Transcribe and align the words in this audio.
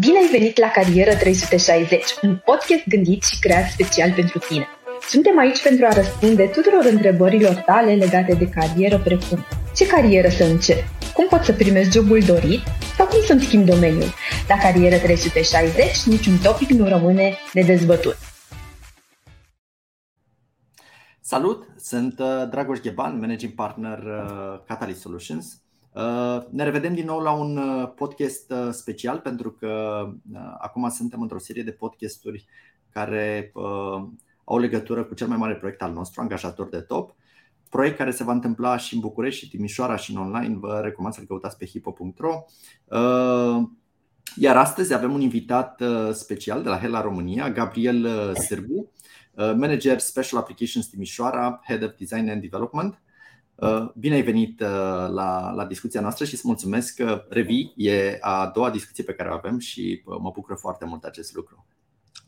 Bine 0.00 0.18
ai 0.18 0.28
venit 0.30 0.58
la 0.58 0.70
Carieră 0.70 1.14
360, 1.14 2.04
un 2.22 2.36
podcast 2.44 2.88
gândit 2.88 3.22
și 3.22 3.38
creat 3.38 3.70
special 3.70 4.12
pentru 4.12 4.38
tine. 4.38 4.66
Suntem 5.08 5.38
aici 5.38 5.62
pentru 5.62 5.86
a 5.86 5.92
răspunde 5.92 6.46
tuturor 6.46 6.84
întrebărilor 6.84 7.54
tale 7.54 7.94
legate 7.94 8.34
de 8.34 8.48
carieră, 8.48 8.98
precum 8.98 9.44
ce 9.74 9.86
carieră 9.86 10.28
să 10.28 10.44
încep, 10.44 10.84
cum 11.14 11.26
pot 11.28 11.42
să 11.42 11.52
primesc 11.52 11.90
jobul 11.92 12.20
dorit 12.20 12.60
sau 12.96 13.06
cum 13.06 13.20
să-mi 13.22 13.40
schimb 13.40 13.64
domeniul. 13.64 14.12
La 14.48 14.58
Carieră 14.58 14.96
360 14.96 16.02
niciun 16.02 16.38
topic 16.42 16.68
nu 16.68 16.88
rămâne 16.88 17.34
nedezbătut. 17.52 18.16
Salut, 21.20 21.66
sunt 21.76 22.18
uh, 22.18 22.48
Dragoș 22.50 22.78
Gheban, 22.78 23.18
managing 23.18 23.52
partner 23.52 23.98
uh, 23.98 24.60
Catalyst 24.66 25.00
Solutions 25.00 25.46
Uh, 25.46 25.65
ne 26.50 26.64
revedem 26.64 26.94
din 26.94 27.04
nou 27.04 27.20
la 27.20 27.32
un 27.32 27.56
uh, 27.56 27.92
podcast 27.94 28.50
uh, 28.50 28.68
special 28.70 29.18
pentru 29.18 29.50
că 29.50 30.02
acum 30.58 30.88
suntem 30.88 31.20
într-o 31.20 31.38
serie 31.38 31.62
de 31.62 31.70
podcasturi 31.70 32.46
care 32.90 33.52
au 34.44 34.58
legătură 34.58 35.04
cu 35.04 35.14
cel 35.14 35.26
mai 35.26 35.36
mare 35.36 35.54
proiect 35.54 35.82
al 35.82 35.92
nostru, 35.92 36.20
Angajator 36.20 36.68
de 36.68 36.80
Top. 36.80 37.14
Proiect 37.70 37.96
care 37.96 38.10
se 38.10 38.24
va 38.24 38.32
întâmpla 38.32 38.76
și 38.76 38.94
în 38.94 39.00
București, 39.00 39.44
și 39.44 39.50
Timișoara 39.50 39.96
și 39.96 40.10
în 40.10 40.16
online. 40.16 40.56
Vă 40.58 40.80
recomand 40.82 41.14
să-l 41.14 41.24
căutați 41.24 41.56
pe 41.56 41.66
hipo.ro. 41.66 42.44
Iar 44.36 44.56
astăzi 44.56 44.94
avem 44.94 45.12
un 45.12 45.20
invitat 45.20 45.82
special 46.12 46.62
de 46.62 46.68
la 46.68 46.78
Hela 46.78 47.00
România, 47.00 47.50
Gabriel 47.50 48.34
Sârbu, 48.34 48.92
manager 49.34 49.98
Special 49.98 50.40
Applications 50.40 50.86
Timișoara, 50.86 51.60
Head 51.66 51.82
of 51.82 51.94
Design 51.96 52.28
and 52.28 52.40
Development. 52.40 53.00
Uh, 53.56 53.88
bine 53.94 54.14
ai 54.14 54.22
venit 54.22 54.60
uh, 54.60 54.66
la, 55.08 55.52
la 55.54 55.64
discuția 55.68 56.00
noastră 56.00 56.24
și 56.24 56.34
îți 56.34 56.46
mulțumesc 56.46 56.94
că 56.94 57.24
revii. 57.28 57.72
E 57.76 58.18
a 58.20 58.50
doua 58.54 58.70
discuție 58.70 59.04
pe 59.04 59.12
care 59.12 59.28
o 59.28 59.34
avem 59.34 59.58
și 59.58 60.02
uh, 60.04 60.16
mă 60.20 60.30
bucură 60.34 60.54
foarte 60.54 60.84
mult 60.84 61.04
acest 61.04 61.34
lucru. 61.34 61.66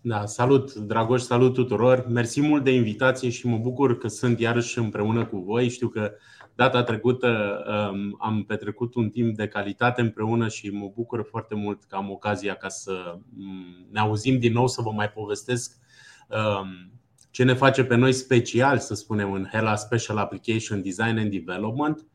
Da, 0.00 0.27
salut, 0.27 0.75
Dragoș, 0.75 1.20
salut 1.20 1.55
tuturor. 1.55 2.06
Mersi 2.08 2.41
mult 2.41 2.64
de 2.64 2.70
invitație 2.70 3.28
și 3.30 3.47
mă 3.47 3.56
bucur 3.56 3.98
că 3.98 4.08
sunt 4.08 4.41
iarăși 4.41 4.78
împreună 4.78 5.27
cu 5.27 5.39
voi. 5.39 5.69
Știu 5.69 5.89
că 5.89 6.12
data 6.55 6.83
trecută 6.83 7.62
um, 7.92 8.17
am 8.19 8.45
petrecut 8.45 8.95
un 8.95 9.11
timp 9.11 9.36
de 9.36 9.48
calitate 9.48 10.00
împreună 10.00 10.48
și 10.48 10.70
mă 10.70 10.91
bucur 10.95 11.27
foarte 11.30 11.55
mult 11.55 11.84
că 11.84 11.97
am 11.97 12.11
ocazia 12.11 12.55
ca 12.55 12.69
să 12.69 13.19
mm, 13.34 13.86
ne 13.91 14.00
auzim 14.00 14.39
din 14.39 14.52
nou, 14.52 14.67
să 14.67 14.83
vă 14.83 14.91
mai 14.91 15.11
povestesc 15.11 15.77
um, 16.28 16.97
ce 17.39 17.44
ne 17.44 17.55
face 17.55 17.84
pe 17.84 17.94
noi 17.94 18.12
special, 18.12 18.78
să 18.78 18.94
spunem, 18.94 19.33
în 19.33 19.48
Hela 19.53 19.77
Special 19.77 20.17
Application 20.17 20.83
Design 20.83 21.19
and 21.19 21.31
Development. 21.31 22.06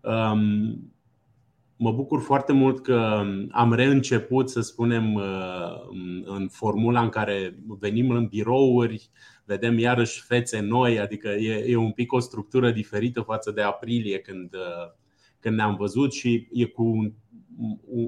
Um, 0.00 0.92
mă 1.76 1.92
bucur 1.92 2.20
foarte 2.20 2.52
mult 2.52 2.82
că 2.82 3.24
am 3.50 3.72
reînceput, 3.72 4.50
să 4.50 4.60
spunem, 4.60 5.14
uh, 5.14 5.22
în 6.24 6.48
formula 6.48 7.02
în 7.02 7.08
care 7.08 7.58
venim 7.66 8.10
în 8.10 8.26
birouri, 8.26 9.10
vedem 9.44 9.78
iarăși 9.78 10.22
fețe 10.22 10.60
noi, 10.60 10.98
adică 10.98 11.28
e, 11.28 11.64
e 11.66 11.76
un 11.76 11.92
pic 11.92 12.12
o 12.12 12.18
structură 12.18 12.70
diferită 12.70 13.20
față 13.20 13.50
de 13.50 13.62
aprilie 13.62 14.18
când, 14.18 14.54
uh, 14.54 14.92
când 15.40 15.56
ne-am 15.56 15.74
văzut 15.74 16.12
și 16.12 16.48
e 16.52 16.64
cu 16.64 16.82
un, 16.82 17.12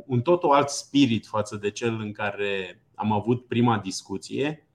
un 0.06 0.20
totul 0.20 0.50
alt 0.50 0.68
spirit 0.68 1.26
față 1.26 1.56
de 1.56 1.70
cel 1.70 1.98
în 2.00 2.12
care 2.12 2.82
am 2.94 3.12
avut 3.12 3.46
prima 3.46 3.78
discuție 3.78 4.66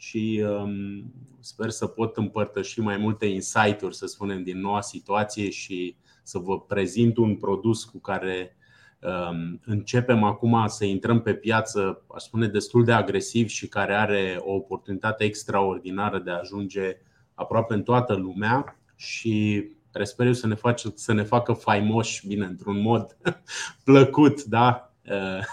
și 0.00 0.44
um, 0.48 1.12
sper 1.40 1.70
să 1.70 1.86
pot 1.86 2.16
împărtăși 2.16 2.80
mai 2.80 2.96
multe 2.96 3.26
insight-uri, 3.26 3.96
să 3.96 4.06
spunem, 4.06 4.42
din 4.42 4.60
noua 4.60 4.80
situație 4.80 5.50
și 5.50 5.96
să 6.22 6.38
vă 6.38 6.60
prezint 6.60 7.16
un 7.16 7.36
produs 7.36 7.84
cu 7.84 7.98
care 7.98 8.56
um, 9.00 9.60
începem 9.64 10.22
acum 10.22 10.66
să 10.66 10.84
intrăm 10.84 11.20
pe 11.20 11.34
piață, 11.34 12.04
aș 12.14 12.22
spune, 12.22 12.46
destul 12.46 12.84
de 12.84 12.92
agresiv 12.92 13.48
și 13.48 13.68
care 13.68 13.94
are 13.94 14.36
o 14.40 14.52
oportunitate 14.52 15.24
extraordinară 15.24 16.18
de 16.18 16.30
a 16.30 16.38
ajunge 16.38 16.96
aproape 17.34 17.74
în 17.74 17.82
toată 17.82 18.14
lumea 18.14 18.78
și 18.96 19.64
sper 20.02 20.26
eu 20.26 20.32
să 20.32 20.46
ne, 20.46 20.54
face, 20.54 20.92
să 20.94 21.12
ne 21.12 21.22
facă 21.22 21.52
faimoși, 21.52 22.26
bine, 22.26 22.46
într-un 22.46 22.80
mod 22.80 23.16
plăcut, 23.84 24.44
da? 24.44 24.92
Uh, 25.04 25.44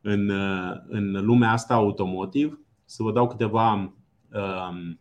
în, 0.00 0.28
uh, 0.28 0.76
în 0.88 1.24
lumea 1.24 1.50
asta 1.50 1.74
automotive 1.74 2.58
să 2.90 3.02
vă 3.02 3.12
dau 3.12 3.26
câteva 3.26 3.72
um, 3.72 5.00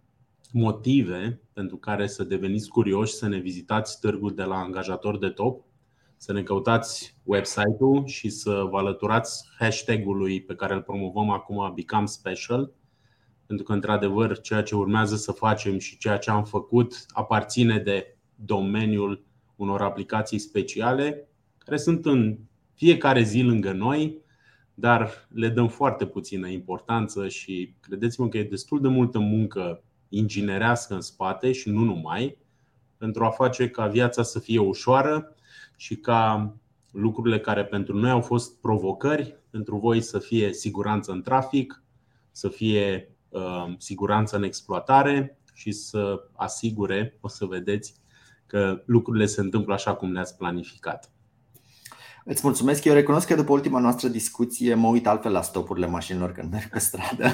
motive 0.52 1.42
pentru 1.54 1.78
care 1.78 2.08
să 2.08 2.24
deveniți 2.24 2.70
curioși 2.70 3.14
să 3.14 3.28
ne 3.28 3.38
vizitați 3.38 4.00
târgul 4.00 4.36
de 4.36 4.44
la 4.44 4.56
angajator 4.56 5.18
de 5.18 5.30
top, 5.30 5.66
să 6.18 6.34
ne 6.34 6.44
căutați 6.44 7.18
website-ul 7.24 8.06
și 8.06 8.30
să 8.30 8.68
vă 8.70 8.78
alăturați 8.78 9.50
hashtag-ului 9.60 10.42
pe 10.42 10.56
care 10.56 10.74
îl 10.74 10.82
promovăm 10.82 11.30
acum 11.30 11.74
Become 11.76 12.06
Special, 12.06 12.72
pentru 13.46 13.66
că, 13.66 13.74
într-adevăr, 13.74 14.40
ceea 14.40 14.64
ce 14.64 14.76
urmează 14.76 15.16
să 15.16 15.32
facem 15.32 15.78
și 15.78 15.98
ceea 15.98 16.18
ce 16.18 16.30
am 16.30 16.44
făcut 16.44 17.06
aparține 17.08 17.78
de 17.78 18.18
domeniul 18.36 19.26
unor 19.56 19.82
aplicații 19.82 20.40
speciale 20.40 21.30
care 21.58 21.78
sunt 21.78 22.06
în 22.06 22.38
fiecare 22.74 23.22
zi 23.22 23.42
lângă 23.42 23.72
noi, 23.72 24.22
dar 24.80 25.28
le 25.30 25.50
dăm 25.50 25.68
foarte 25.68 26.06
puțină 26.06 26.48
importanță 26.48 27.28
și 27.28 27.76
credeți-mă 27.80 28.28
că 28.28 28.38
e 28.38 28.44
destul 28.44 28.82
de 28.82 28.88
multă 28.88 29.20
muncă 29.20 29.84
inginerească 30.10 30.94
în 30.94 31.02
spate 31.02 31.52
și 31.52 31.70
nu 31.70 31.84
numai, 31.84 32.38
pentru 32.98 33.24
a 33.24 33.30
face 33.30 33.70
ca 33.70 33.88
viața 33.88 34.24
să 34.24 34.40
fie 34.40 34.60
ușoară 34.60 35.36
și 35.76 35.96
ca 35.96 36.54
lucrurile 36.92 37.40
care 37.40 37.66
pentru 37.66 37.98
noi 37.98 38.10
au 38.10 38.22
fost 38.22 38.60
provocări, 38.60 39.36
pentru 39.50 39.78
voi 39.78 40.02
să 40.02 40.20
fie 40.20 40.54
siguranță 40.54 41.12
în 41.12 41.22
trafic, 41.22 41.84
să 42.32 42.50
fie 42.50 43.16
uh, 43.30 43.74
siguranță 43.78 44.36
în 44.36 44.44
exploatare 44.44 45.40
și 45.54 45.72
să 45.72 46.30
asigure, 46.36 47.18
o 47.22 47.28
să 47.28 47.46
vedeți, 47.46 47.96
că 48.46 48.84
lucrurile 48.86 49.26
se 49.26 49.42
întâmplă 49.42 49.74
așa 49.74 49.96
cum 49.96 50.12
le-ați 50.12 50.38
planificat. 50.38 51.12
Îți 52.30 52.42
mulțumesc. 52.44 52.84
Eu 52.84 52.94
recunosc 52.94 53.28
că 53.28 53.36
după 53.36 53.52
ultima 53.52 53.80
noastră 53.80 54.08
discuție 54.08 54.74
mă 54.74 54.88
uit 54.88 55.08
altfel 55.08 55.32
la 55.32 55.42
stopurile 55.42 55.86
mașinilor 55.86 56.32
când 56.32 56.52
merg 56.52 56.70
pe 56.70 56.80
stradă 56.80 57.26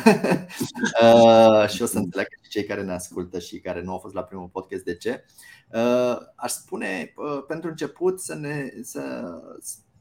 uh, 1.03 1.69
și 1.69 1.81
o 1.81 1.85
să 1.85 1.97
înțeleagă 1.97 2.35
și 2.41 2.49
cei 2.49 2.63
care 2.63 2.83
ne 2.83 2.93
ascultă 2.93 3.39
și 3.39 3.59
care 3.59 3.81
nu 3.81 3.91
au 3.91 3.97
fost 3.97 4.13
la 4.13 4.23
primul 4.23 4.47
podcast 4.47 4.83
de 4.83 4.95
ce. 4.95 5.25
Uh, 5.73 6.17
aș 6.35 6.51
spune 6.51 7.13
uh, 7.15 7.43
pentru 7.47 7.69
început 7.69 8.21
să 8.21 8.35
ne, 8.35 8.69
să, 8.81 9.23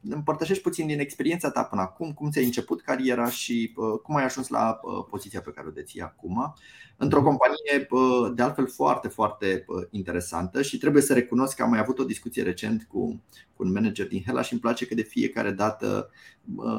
împărtășești 0.09 0.63
puțin 0.63 0.87
din 0.87 1.01
experiența 1.01 1.51
ta 1.51 1.65
până 1.65 1.81
acum, 1.81 2.13
cum 2.13 2.31
ți-ai 2.31 2.45
început 2.45 2.83
cariera 2.83 3.31
și 3.31 3.73
uh, 3.77 3.99
cum 4.03 4.17
ai 4.17 4.25
ajuns 4.25 4.49
la 4.49 4.81
uh, 4.83 5.05
poziția 5.11 5.41
pe 5.41 5.51
care 5.51 5.67
o 5.69 5.71
deții 5.71 6.01
acum, 6.01 6.55
într-o 6.97 7.21
mhm. 7.21 7.29
companie 7.29 7.87
uh, 7.91 8.33
de 8.35 8.43
altfel 8.43 8.69
foarte, 8.69 9.09
foarte 9.09 9.65
interesantă 9.91 10.63
și 10.63 10.79
trebuie 10.79 11.03
să 11.03 11.15
recunosc 11.15 11.57
că 11.57 11.63
am 11.63 11.71
mai 11.71 11.79
avut 11.79 11.99
o 11.99 12.05
discuție 12.05 12.43
recent 12.43 12.87
cu, 12.89 13.23
cu 13.57 13.63
un 13.63 13.73
manager 13.73 14.09
din 14.09 14.23
Hela 14.27 14.43
și 14.43 14.53
îmi 14.53 14.61
place 14.61 14.87
că 14.87 14.95
de 14.95 15.03
fiecare 15.03 15.51
dată 15.51 16.11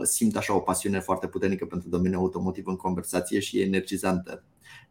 simt 0.03 0.35
așa 0.35 0.55
o 0.55 0.59
pasiune 0.59 0.99
foarte 0.99 1.27
puternică 1.27 1.65
pentru 1.65 1.89
domeniul 1.89 2.19
automotiv 2.19 2.67
în 2.67 2.75
conversație 2.75 3.39
și 3.39 3.59
e 3.59 3.63
energizantă. 3.63 4.43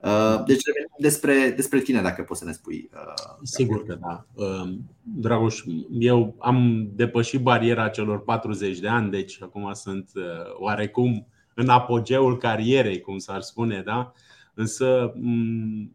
Uh, 0.02 0.44
deci 0.46 0.64
revenim 0.64 0.94
despre, 0.98 1.52
despre 1.56 1.80
tine, 1.80 2.02
dacă 2.02 2.22
poți 2.22 2.40
să 2.40 2.46
ne 2.46 2.52
spui. 2.52 2.90
Uh, 2.94 3.38
Sigur 3.42 3.84
că 3.84 3.98
da. 4.00 4.26
Uh, 4.34 4.72
Dragoș, 5.02 5.62
eu 5.98 6.34
am 6.38 6.88
depășit 6.94 7.40
bariera 7.40 7.88
celor 7.88 8.24
40 8.24 8.78
de 8.78 8.88
ani, 8.88 9.10
deci 9.10 9.42
acum 9.42 9.72
sunt 9.72 10.10
oarecum 10.58 11.26
în 11.54 11.68
apogeul 11.68 12.38
carierei, 12.38 13.00
cum 13.00 13.18
s-ar 13.18 13.40
spune, 13.40 13.82
da? 13.84 14.12
Însă 14.54 15.12
mm, 15.16 15.94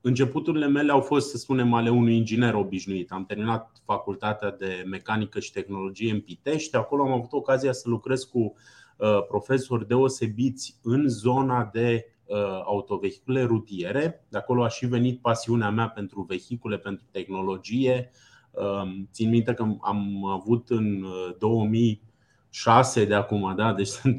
începuturile 0.00 0.66
mele 0.68 0.92
au 0.92 1.00
fost, 1.00 1.30
să 1.30 1.36
spunem, 1.36 1.74
ale 1.74 1.90
unui 1.90 2.16
inginer 2.16 2.54
obișnuit. 2.54 3.12
Am 3.12 3.24
terminat 3.24 3.72
facultatea 3.84 4.50
de 4.50 4.84
mecanică 4.86 5.40
și 5.40 5.52
tehnologie 5.52 6.12
în 6.12 6.20
Pitești. 6.20 6.76
Acolo 6.76 7.02
am 7.02 7.12
avut 7.12 7.32
ocazia 7.32 7.72
să 7.72 7.88
lucrez 7.88 8.22
cu 8.22 8.54
profesori 9.28 9.88
deosebiți 9.88 10.78
în 10.82 11.08
zona 11.08 11.70
de 11.72 12.06
Uh, 12.21 12.21
autovehicule 12.64 13.42
rutiere. 13.42 14.24
De 14.28 14.38
acolo 14.38 14.64
a 14.64 14.68
și 14.68 14.86
venit 14.86 15.20
pasiunea 15.20 15.70
mea 15.70 15.88
pentru 15.88 16.22
vehicule, 16.28 16.78
pentru 16.78 17.04
tehnologie. 17.10 18.10
Um, 18.50 19.08
țin 19.12 19.28
minte 19.28 19.54
că 19.54 19.66
am 19.80 20.24
avut 20.26 20.70
în 20.70 21.04
2006 21.38 23.00
uh, 23.00 23.06
de 23.06 23.14
acum, 23.14 23.54
da? 23.56 23.72
deci 23.72 23.90
în 24.02 24.14
2005-2006, 24.14 24.18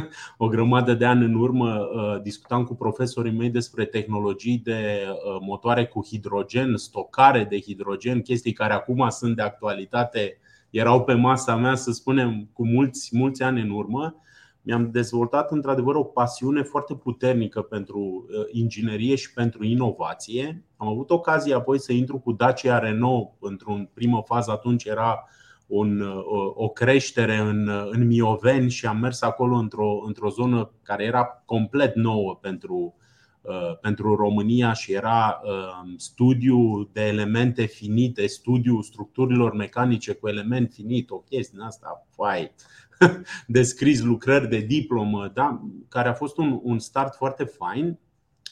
o 0.38 0.48
grămadă 0.48 0.94
de 0.94 1.04
ani 1.04 1.24
în 1.24 1.34
urmă, 1.34 1.74
uh, 1.74 2.22
discutam 2.22 2.64
cu 2.64 2.74
profesorii 2.74 3.32
mei 3.32 3.50
despre 3.50 3.84
tehnologii 3.84 4.58
de 4.58 5.04
motoare 5.40 5.86
cu 5.86 6.04
hidrogen, 6.06 6.76
stocare 6.76 7.44
de 7.44 7.60
hidrogen, 7.60 8.22
chestii 8.22 8.52
care 8.52 8.72
acum 8.72 9.08
sunt 9.08 9.36
de 9.36 9.42
actualitate, 9.42 10.38
erau 10.70 11.04
pe 11.04 11.14
masa 11.14 11.56
mea, 11.56 11.74
să 11.74 11.92
spunem, 11.92 12.48
cu 12.52 12.66
mulți, 12.66 13.16
mulți 13.16 13.42
ani 13.42 13.60
în 13.60 13.70
urmă 13.70 14.20
mi-am 14.66 14.90
dezvoltat 14.90 15.50
într-adevăr 15.50 15.94
o 15.94 16.04
pasiune 16.04 16.62
foarte 16.62 16.94
puternică 16.94 17.62
pentru 17.62 17.98
uh, 17.98 18.44
inginerie 18.52 19.14
și 19.14 19.32
pentru 19.32 19.64
inovație. 19.64 20.64
Am 20.76 20.88
avut 20.88 21.10
ocazia 21.10 21.56
apoi 21.56 21.78
să 21.80 21.92
intru 21.92 22.18
cu 22.18 22.32
Dacia 22.32 22.78
Renault 22.78 23.28
într-o 23.40 23.76
primă 23.94 24.22
fază, 24.26 24.50
atunci 24.50 24.84
era 24.84 25.28
un, 25.66 26.00
o, 26.24 26.64
o 26.64 26.68
creștere 26.68 27.36
în, 27.36 27.70
în 27.90 28.06
Mioveni 28.06 28.70
și 28.70 28.86
am 28.86 28.98
mers 28.98 29.22
acolo 29.22 29.56
într-o, 29.56 30.02
într-o 30.06 30.28
zonă 30.28 30.70
care 30.82 31.04
era 31.04 31.42
complet 31.44 31.94
nouă 31.94 32.38
pentru, 32.40 32.94
uh, 33.40 33.78
pentru 33.80 34.14
România 34.14 34.72
și 34.72 34.92
era 34.92 35.40
uh, 35.44 35.94
studiu 35.96 36.90
de 36.92 37.06
elemente 37.06 37.64
finite, 37.64 38.26
studiu 38.26 38.80
structurilor 38.80 39.54
mecanice 39.54 40.12
cu 40.12 40.28
element 40.28 40.72
finit, 40.72 41.10
o 41.10 41.18
chestie 41.18 41.58
din 41.58 41.66
asta, 41.66 42.06
fai, 42.10 42.52
descris 43.46 44.02
lucrări 44.02 44.48
de 44.48 44.58
diplomă, 44.58 45.30
da? 45.34 45.62
care 45.88 46.08
a 46.08 46.12
fost 46.12 46.38
un, 46.38 46.60
un 46.62 46.78
start 46.78 47.14
foarte 47.14 47.44
fain 47.44 47.98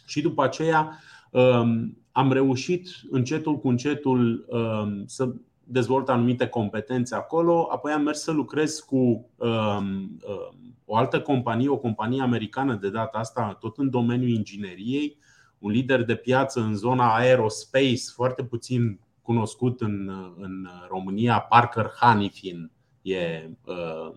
și 0.07 0.23
după 0.23 0.45
aceea 0.45 0.99
um, 1.31 1.99
am 2.13 2.33
reușit 2.33 2.89
încetul 3.11 3.59
cu 3.59 3.69
încetul 3.69 4.47
um, 4.49 5.07
să 5.07 5.35
dezvolt 5.65 6.09
anumite 6.09 6.47
competențe 6.47 7.15
acolo, 7.15 7.69
apoi 7.71 7.93
am 7.93 8.03
mers 8.03 8.23
să 8.23 8.31
lucrez 8.31 8.79
cu 8.79 8.97
um, 8.97 9.29
um, 9.37 10.19
o 10.85 10.97
altă 10.97 11.21
companie, 11.21 11.69
o 11.69 11.77
companie 11.77 12.23
americană 12.23 12.75
de 12.75 12.91
data 12.91 13.19
asta, 13.19 13.57
tot 13.61 13.79
în 13.79 13.91
domeniul 13.91 14.29
ingineriei, 14.29 15.19
un 15.59 15.71
lider 15.71 16.05
de 16.05 16.15
piață 16.15 16.61
în 16.61 16.75
zona 16.75 17.15
aerospace, 17.15 18.13
foarte 18.15 18.45
puțin 18.45 19.01
cunoscut 19.23 19.81
în, 19.81 20.11
în 20.39 20.69
România, 20.89 21.39
Parker 21.39 21.93
Hanifin 21.97 22.71
e 23.05 23.51
uh, 23.65 24.15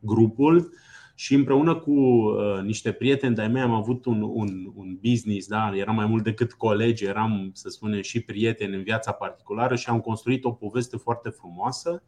grupul 0.00 0.72
și 1.14 1.34
împreună 1.34 1.74
cu 1.74 1.90
uh, 1.90 2.60
niște 2.62 2.92
prieteni 2.92 3.34
de-ai 3.34 3.48
mei 3.48 3.62
am 3.62 3.72
avut 3.72 4.04
un, 4.04 4.22
un, 4.22 4.72
un 4.74 4.98
business, 5.02 5.46
da? 5.46 5.76
eram 5.76 5.94
mai 5.94 6.06
mult 6.06 6.22
decât 6.22 6.52
colegi, 6.52 7.04
eram, 7.04 7.50
să 7.54 7.68
spunem, 7.68 8.00
și 8.00 8.20
prieteni 8.20 8.74
în 8.74 8.82
viața 8.82 9.12
particulară 9.12 9.76
și 9.76 9.88
am 9.88 10.00
construit 10.00 10.44
o 10.44 10.52
poveste 10.52 10.96
foarte 10.96 11.28
frumoasă 11.28 12.02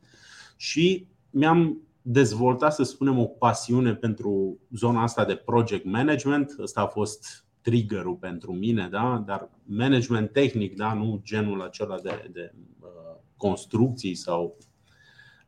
și 0.57 1.07
mi-am 1.31 1.83
dezvoltat, 2.03 2.75
să 2.75 2.83
spunem, 2.83 3.19
o 3.19 3.25
pasiune 3.25 3.95
pentru 3.95 4.59
zona 4.71 5.03
asta 5.03 5.25
de 5.25 5.35
project 5.35 5.85
management. 5.85 6.55
Ăsta 6.59 6.81
a 6.81 6.87
fost 6.87 7.47
triggerul 7.61 8.15
pentru 8.15 8.53
mine, 8.53 8.89
da? 8.91 9.23
dar 9.27 9.51
management 9.65 10.33
tehnic, 10.33 10.77
da? 10.77 10.95
nu 10.95 11.21
genul 11.25 11.63
acela 11.63 12.01
de, 12.01 12.31
de 12.33 12.53
uh, 12.81 12.89
construcții 13.37 14.15
sau. 14.15 14.57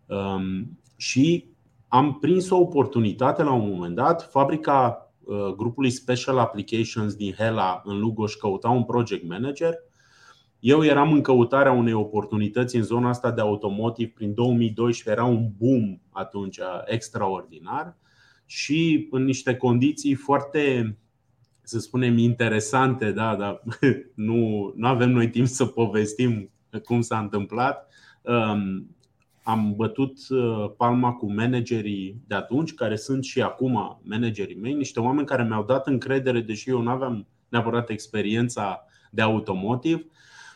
Um, 0.07 0.79
și 0.97 1.45
am 1.89 2.19
prins 2.19 2.51
o 2.51 2.57
oportunitate 2.57 3.43
la 3.43 3.53
un 3.53 3.69
moment 3.69 3.95
dat. 3.95 4.31
Fabrica 4.31 5.11
uh, 5.21 5.55
grupului 5.57 5.91
Special 5.91 6.39
Applications 6.39 7.15
din 7.15 7.33
Hela 7.33 7.83
în 7.85 7.99
Lugoj 7.99 8.35
căuta 8.35 8.69
un 8.69 8.85
project 8.85 9.29
manager. 9.29 9.75
Eu 10.59 10.85
eram 10.85 11.13
în 11.13 11.21
căutarea 11.21 11.73
unei 11.73 11.93
oportunități 11.93 12.77
în 12.77 12.83
zona 12.83 13.09
asta 13.09 13.31
de 13.31 13.41
automotive 13.41 14.13
prin 14.15 14.35
2012, 14.35 15.21
era 15.21 15.25
un 15.25 15.51
boom 15.59 15.99
atunci 16.11 16.59
extraordinar 16.85 17.97
și 18.47 19.09
în 19.11 19.25
niște 19.25 19.57
condiții 19.57 20.15
foarte, 20.15 20.97
să 21.63 21.79
spunem, 21.79 22.19
interesante, 22.19 23.13
da, 23.13 23.37
dar 23.37 23.63
nu, 24.15 24.73
nu 24.77 24.87
avem 24.87 25.11
noi 25.11 25.31
timp 25.31 25.47
să 25.47 25.67
povestim 25.67 26.51
cum 26.85 27.01
s-a 27.01 27.19
întâmplat. 27.19 27.93
Um, 28.23 28.96
am 29.47 29.75
bătut 29.77 30.19
uh, 30.29 30.71
palma 30.77 31.13
cu 31.13 31.33
managerii 31.33 32.23
de 32.27 32.35
atunci, 32.35 32.75
care 32.75 32.97
sunt 32.97 33.25
și 33.25 33.43
acum 33.43 34.01
managerii 34.03 34.57
mei, 34.57 34.75
niște 34.75 35.01
oameni 35.01 35.27
care 35.27 35.45
mi-au 35.45 35.65
dat 35.65 35.87
încredere, 35.87 36.41
deși 36.41 36.71
eu 36.71 36.81
nu 36.81 36.91
aveam 36.91 37.27
neapărat 37.49 37.91
experiența 37.91 38.85
de 39.11 39.23
automotive 39.23 40.07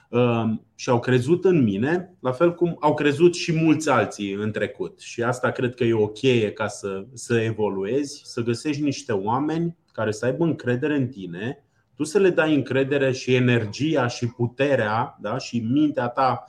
uh, 0.08 0.44
și 0.74 0.90
au 0.90 1.00
crezut 1.00 1.44
în 1.44 1.62
mine, 1.62 2.14
la 2.20 2.32
fel 2.32 2.54
cum 2.54 2.76
au 2.80 2.94
crezut 2.94 3.34
și 3.34 3.52
mulți 3.52 3.90
alții 3.90 4.32
în 4.32 4.50
trecut. 4.50 5.00
Și 5.00 5.22
asta 5.22 5.50
cred 5.50 5.74
că 5.74 5.84
e 5.84 5.92
o 5.92 6.08
cheie 6.08 6.52
ca 6.52 6.66
să, 6.66 7.04
să 7.12 7.40
evoluezi, 7.40 8.20
să 8.24 8.42
găsești 8.42 8.82
niște 8.82 9.12
oameni 9.12 9.76
care 9.92 10.10
să 10.10 10.24
aibă 10.24 10.44
încredere 10.44 10.96
în 10.96 11.08
tine, 11.08 11.64
tu 11.94 12.04
să 12.04 12.18
le 12.18 12.30
dai 12.30 12.54
încredere 12.54 13.12
și 13.12 13.34
energia 13.34 14.06
și 14.06 14.26
puterea 14.26 15.18
da? 15.20 15.38
și 15.38 15.58
mintea 15.58 16.08
ta 16.08 16.44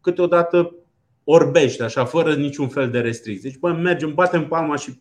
câteodată 0.00 0.76
orbește 1.24 1.82
așa, 1.82 2.04
fără 2.04 2.34
niciun 2.34 2.68
fel 2.68 2.90
de 2.90 3.00
restricții. 3.00 3.50
Deci, 3.50 3.58
bă, 3.58 3.72
mergem, 3.72 4.14
batem 4.14 4.48
palma 4.48 4.76
și 4.76 5.00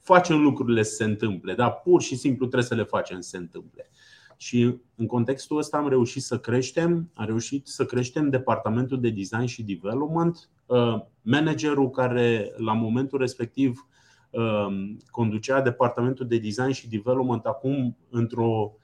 facem 0.00 0.42
lucrurile 0.42 0.82
să 0.82 0.94
se 0.94 1.04
întâmple. 1.04 1.54
Da? 1.54 1.70
Pur 1.70 2.02
și 2.02 2.16
simplu 2.16 2.46
trebuie 2.46 2.68
să 2.68 2.74
le 2.74 2.84
facem 2.84 3.20
să 3.20 3.28
se 3.28 3.36
întâmple. 3.36 3.90
Și 4.36 4.76
în 4.94 5.06
contextul 5.06 5.58
ăsta 5.58 5.76
am 5.76 5.88
reușit 5.88 6.22
să 6.22 6.38
creștem, 6.38 7.10
am 7.14 7.26
reușit 7.26 7.66
să 7.66 7.84
creștem 7.84 8.28
departamentul 8.28 9.00
de 9.00 9.10
design 9.10 9.44
și 9.44 9.62
development. 9.62 10.50
Uh, 10.66 11.00
managerul 11.22 11.90
care 11.90 12.52
la 12.56 12.72
momentul 12.72 13.18
respectiv 13.18 13.88
uh, 14.30 14.66
conducea 15.10 15.60
departamentul 15.60 16.26
de 16.26 16.38
design 16.38 16.70
și 16.70 16.88
development 16.88 17.44
acum 17.44 17.96
într-o 18.10 18.72
Uh, 18.74 18.80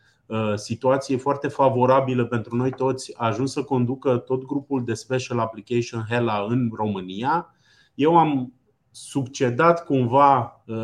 situație 0.54 1.16
foarte 1.16 1.48
favorabilă 1.48 2.24
pentru 2.24 2.56
noi 2.56 2.70
toți. 2.70 3.14
A 3.16 3.26
ajuns 3.26 3.52
să 3.52 3.62
conducă 3.62 4.16
tot 4.16 4.44
grupul 4.44 4.84
de 4.84 4.94
Special 4.94 5.38
Application 5.38 6.06
HELA 6.08 6.46
în 6.48 6.70
România. 6.74 7.54
Eu 7.94 8.18
am 8.18 8.52
succedat 8.90 9.84
cumva 9.84 10.62
uh, 10.66 10.76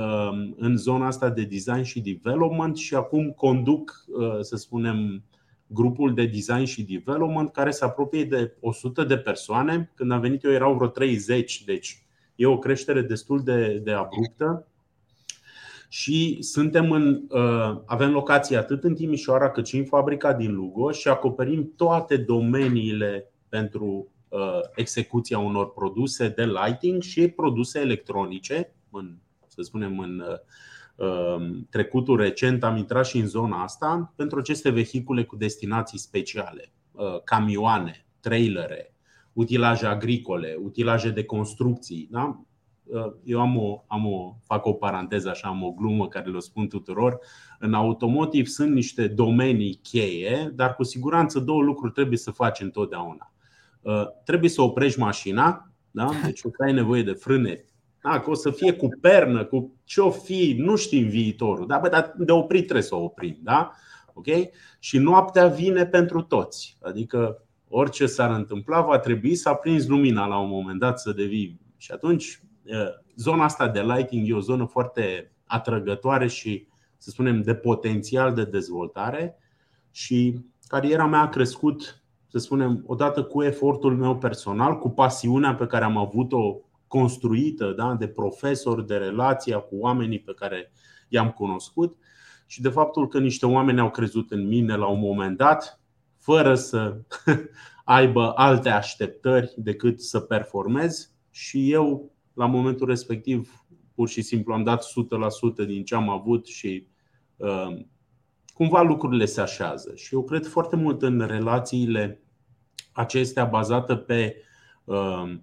în 0.57 0.77
zona 0.77 1.07
asta 1.07 1.31
de 1.31 1.43
design 1.43 1.83
și 1.83 2.01
development 2.01 2.77
și 2.77 2.95
acum 2.95 3.31
conduc, 3.31 4.05
uh, 4.07 4.41
să 4.41 4.57
spunem, 4.57 5.25
grupul 5.67 6.15
de 6.15 6.27
design 6.27 6.65
și 6.65 6.83
development 6.83 7.51
care 7.51 7.71
se 7.71 7.85
apropie 7.85 8.25
de 8.25 8.57
100 8.61 9.05
de 9.05 9.17
persoane. 9.17 9.93
Când 9.95 10.13
am 10.13 10.21
venit 10.21 10.45
eu 10.45 10.51
erau 10.51 10.75
vreo 10.75 10.89
30, 10.89 11.65
deci 11.65 12.07
e 12.35 12.47
o 12.47 12.59
creștere 12.59 13.03
destul 13.03 13.43
de, 13.43 13.81
de 13.85 13.93
abruptă 13.93 14.67
și 15.89 16.37
suntem 16.41 16.91
în, 16.91 17.23
uh, 17.29 17.81
avem 17.85 18.11
locații 18.11 18.57
atât 18.57 18.85
în 18.85 18.95
Timișoara 18.95 19.51
cât 19.51 19.67
și 19.67 19.77
în 19.77 19.85
fabrica 19.85 20.33
din 20.33 20.55
Lugo 20.55 20.91
și 20.91 21.09
acoperim 21.09 21.73
toate 21.77 22.17
domeniile 22.17 23.33
pentru 23.49 24.09
uh, 24.29 24.61
execuția 24.75 25.39
unor 25.39 25.73
produse 25.73 26.29
de 26.29 26.45
lighting 26.45 27.03
și 27.03 27.29
produse 27.29 27.81
electronice. 27.81 28.75
În, 28.91 29.17
să 29.47 29.63
spunem, 29.63 29.99
în 29.99 30.21
uh, 30.21 30.37
trecutul 31.71 32.17
recent 32.17 32.65
am 32.65 32.77
intrat 32.77 33.07
și 33.07 33.19
în 33.19 33.27
zona 33.27 33.63
asta 33.63 34.13
pentru 34.17 34.39
aceste 34.39 34.71
vehicule 34.71 35.25
cu 35.25 35.37
destinații 35.37 35.99
speciale, 35.99 36.73
camioane, 37.25 38.07
trailere, 38.21 38.95
utilaje 39.33 39.87
agricole, 39.87 40.57
utilaje 40.63 41.11
de 41.11 41.25
construcții. 41.25 42.09
Da? 42.11 42.45
Uh, 42.85 43.13
eu 43.25 43.41
am 43.41 43.57
o, 43.57 43.85
am 43.87 44.07
o, 44.07 44.37
fac 44.43 44.67
o 44.67 44.73
paranteză 44.73 45.29
așa, 45.29 45.49
am 45.49 45.63
o 45.63 45.73
glumă 45.73 46.09
care 46.09 46.31
le 46.31 46.39
spun 46.39 46.69
tuturor. 46.69 47.19
În 47.59 47.75
automotiv 47.75 48.47
sunt 48.47 48.73
niște 48.73 49.07
domenii 49.09 49.81
cheie, 49.83 50.53
dar 50.55 50.75
cu 50.75 50.83
siguranță 50.83 51.39
două 51.39 51.63
lucruri 51.63 51.93
trebuie 51.93 52.19
să 52.19 52.31
faci 52.31 52.61
întotdeauna. 52.61 53.33
Uh, 53.81 54.07
trebuie 54.25 54.51
să 54.51 54.63
oprești 54.63 54.99
mașina, 54.99 55.71
da? 55.91 56.11
deci 56.25 56.43
o 56.43 56.49
ai 56.65 56.73
nevoie 56.73 57.03
de 57.03 57.13
frâne 57.13 57.65
da, 58.05 58.21
că 58.21 58.31
o 58.31 58.35
să 58.35 58.51
fie 58.51 58.73
cu 58.73 58.89
pernă, 59.01 59.45
cu 59.45 59.75
ce 59.85 60.01
o 60.01 60.11
fi, 60.11 60.55
nu 60.59 60.77
știm 60.77 61.09
viitorul, 61.09 61.67
da? 61.67 61.79
Bă, 61.79 61.89
dar 61.89 62.15
de 62.19 62.33
oprit 62.33 62.63
trebuie 62.63 62.83
să 62.83 62.95
o 62.95 63.03
oprim. 63.03 63.39
Da? 63.43 63.73
Okay? 64.15 64.51
Și 64.79 64.99
noaptea 64.99 65.47
vine 65.47 65.87
pentru 65.87 66.23
toți. 66.23 66.79
Adică 66.83 67.43
orice 67.69 68.07
s-ar 68.07 68.31
întâmpla, 68.31 68.81
va 68.81 68.99
trebui 68.99 69.35
să 69.35 69.49
aprinzi 69.49 69.89
lumina 69.89 70.27
la 70.27 70.39
un 70.39 70.49
moment 70.49 70.79
dat 70.79 71.01
să 71.01 71.13
devii. 71.13 71.61
Și 71.77 71.93
atunci 71.93 72.43
zona 73.17 73.45
asta 73.45 73.69
de 73.69 73.81
lighting 73.81 74.29
e 74.29 74.35
o 74.35 74.41
zonă 74.41 74.65
foarte 74.65 75.33
atrăgătoare 75.47 76.27
și, 76.27 76.67
să 76.97 77.11
spunem, 77.11 77.43
de 77.43 77.55
potențial 77.55 78.35
de 78.35 78.45
dezvoltare 78.45 79.39
și 79.91 80.45
cariera 80.67 81.07
mea 81.07 81.21
a 81.21 81.29
crescut, 81.29 82.03
să 82.29 82.39
spunem, 82.39 82.85
odată 82.87 83.23
cu 83.23 83.43
efortul 83.43 83.97
meu 83.97 84.19
personal, 84.19 84.79
cu 84.79 84.91
pasiunea 84.91 85.55
pe 85.55 85.67
care 85.67 85.85
am 85.85 85.97
avut-o 85.97 86.59
construită 86.87 87.73
da, 87.77 87.95
de 87.95 88.09
profesor, 88.09 88.83
de 88.83 88.97
relația 88.97 89.59
cu 89.59 89.77
oamenii 89.77 90.21
pe 90.21 90.35
care 90.35 90.73
i-am 91.09 91.31
cunoscut 91.31 91.97
și 92.47 92.63
de 92.63 92.69
faptul 92.69 93.09
că 93.09 93.19
niște 93.19 93.47
oameni 93.47 93.81
au 93.81 93.91
crezut 93.91 94.31
în 94.31 94.47
mine 94.47 94.77
la 94.77 94.87
un 94.87 94.99
moment 94.99 95.37
dat, 95.37 95.81
fără 96.19 96.55
să 96.55 96.97
aibă 97.85 98.33
alte 98.37 98.69
așteptări 98.69 99.55
decât 99.57 100.01
să 100.01 100.21
performez 100.21 101.15
și 101.31 101.73
eu 101.73 102.14
la 102.35 102.47
momentul 102.47 102.87
respectiv 102.87 103.65
pur 103.95 104.09
și 104.09 104.23
simplu 104.23 104.53
am 104.53 104.63
dat 104.63 104.85
100% 105.63 105.67
din 105.67 105.85
ce 105.85 105.95
am 105.95 106.09
avut 106.09 106.47
și 106.47 106.87
uh, 107.37 107.85
cumva 108.55 108.83
lucrurile 108.83 109.25
se 109.25 109.41
așează. 109.41 109.93
Și 109.95 110.15
eu 110.15 110.25
cred 110.25 110.47
foarte 110.47 110.77
mult 110.77 111.03
în 111.03 111.21
relațiile 111.21 112.23
acestea 112.93 113.45
bazate 113.45 113.97
pe 113.97 114.37
uh, 114.85 115.35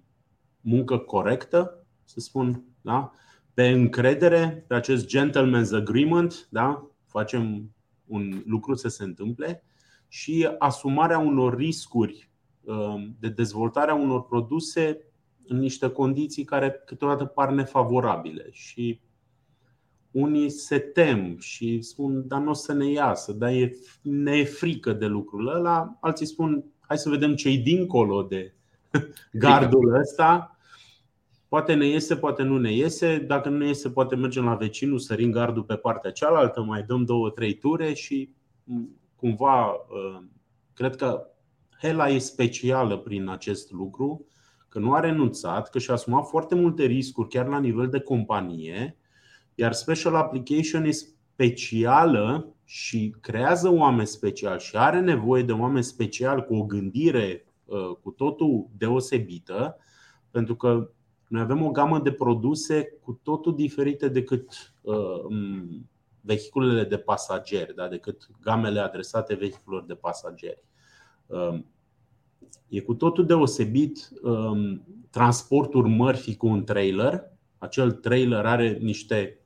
muncă 0.60 0.98
corectă, 0.98 1.86
să 2.04 2.20
spun, 2.20 2.64
da? 2.80 3.12
pe 3.54 3.68
încredere, 3.68 4.64
pe 4.68 4.74
acest 4.74 5.06
gentleman's 5.16 5.72
agreement, 5.72 6.48
da? 6.50 6.90
facem 7.06 7.70
un 8.06 8.42
lucru 8.46 8.74
să 8.74 8.88
se 8.88 9.04
întâmple 9.04 9.64
și 10.08 10.48
asumarea 10.58 11.18
unor 11.18 11.56
riscuri 11.56 12.30
uh, 12.60 13.08
de 13.18 13.28
dezvoltare 13.28 13.90
a 13.90 13.94
unor 13.94 14.24
produse 14.24 15.11
în 15.52 15.58
niște 15.58 15.88
condiții 15.88 16.44
care 16.44 16.82
câteodată 16.86 17.24
par 17.24 17.50
nefavorabile 17.50 18.48
și 18.50 19.00
unii 20.10 20.50
se 20.50 20.78
tem 20.78 21.38
și 21.38 21.80
spun, 21.82 22.28
dar 22.28 22.40
nu 22.40 22.50
o 22.50 22.52
să 22.52 22.72
ne 22.72 22.90
iasă, 22.90 23.32
dar 23.32 23.50
e, 23.50 23.72
ne 24.02 24.36
e 24.36 24.44
frică 24.44 24.92
de 24.92 25.06
lucrul 25.06 25.48
ăla. 25.48 25.96
Alții 26.00 26.26
spun, 26.26 26.64
hai 26.80 26.98
să 26.98 27.08
vedem 27.08 27.34
ce-i 27.34 27.58
dincolo 27.58 28.22
de 28.22 28.54
gardul 29.32 29.94
ăsta. 29.94 30.56
Poate 31.48 31.74
ne 31.74 31.86
iese, 31.86 32.16
poate 32.16 32.42
nu 32.42 32.58
ne 32.58 32.72
iese. 32.72 33.18
Dacă 33.18 33.48
nu 33.48 33.56
ne 33.56 33.66
iese, 33.66 33.90
poate 33.90 34.16
mergem 34.16 34.44
la 34.44 34.54
vecinul, 34.54 34.98
sărim 34.98 35.30
gardul 35.30 35.62
pe 35.62 35.76
partea 35.76 36.10
cealaltă, 36.10 36.62
mai 36.62 36.82
dăm 36.82 37.04
două, 37.04 37.30
trei 37.30 37.54
ture 37.54 37.92
și 37.92 38.30
cumva 39.16 39.70
uh, 39.70 40.22
cred 40.74 40.96
că 40.96 41.26
Hela 41.80 42.08
e 42.08 42.18
specială 42.18 42.98
prin 42.98 43.28
acest 43.28 43.72
lucru, 43.72 44.26
că 44.72 44.78
nu 44.78 44.92
a 44.92 45.00
renunțat, 45.00 45.70
că 45.70 45.78
și-a 45.78 45.94
asumat 45.94 46.26
foarte 46.26 46.54
multe 46.54 46.84
riscuri 46.84 47.28
chiar 47.28 47.46
la 47.46 47.58
nivel 47.58 47.88
de 47.88 48.00
companie 48.00 48.96
iar 49.54 49.72
Special 49.72 50.14
Application 50.14 50.84
e 50.84 50.90
specială 50.90 52.54
și 52.64 53.14
creează 53.20 53.68
oameni 53.68 54.06
speciali 54.06 54.60
și 54.60 54.76
are 54.76 55.00
nevoie 55.00 55.42
de 55.42 55.52
oameni 55.52 55.84
speciali 55.84 56.44
cu 56.44 56.54
o 56.54 56.64
gândire 56.64 57.46
uh, 57.64 57.96
cu 58.02 58.10
totul 58.10 58.66
deosebită, 58.76 59.76
pentru 60.30 60.56
că 60.56 60.90
noi 61.28 61.40
avem 61.40 61.62
o 61.62 61.70
gamă 61.70 61.98
de 61.98 62.12
produse 62.12 62.98
cu 63.02 63.20
totul 63.22 63.54
diferite 63.54 64.08
decât 64.08 64.74
uh, 64.80 65.24
vehiculele 66.20 66.84
de 66.84 66.98
pasageri, 66.98 67.74
da? 67.74 67.88
decât 67.88 68.28
gamele 68.42 68.80
adresate 68.80 69.34
vehiculelor 69.34 69.86
de 69.86 69.94
pasageri. 69.94 70.64
Um, 72.42 72.48
e 72.68 72.80
cu 72.80 72.94
totul 72.94 73.26
deosebit 73.26 74.10
um, 74.22 74.82
transportul 75.10 75.86
mărfii 75.88 76.36
cu 76.36 76.46
un 76.46 76.64
trailer. 76.64 77.30
Acel 77.58 77.92
trailer 77.92 78.46
are 78.46 78.78
niște 78.80 79.36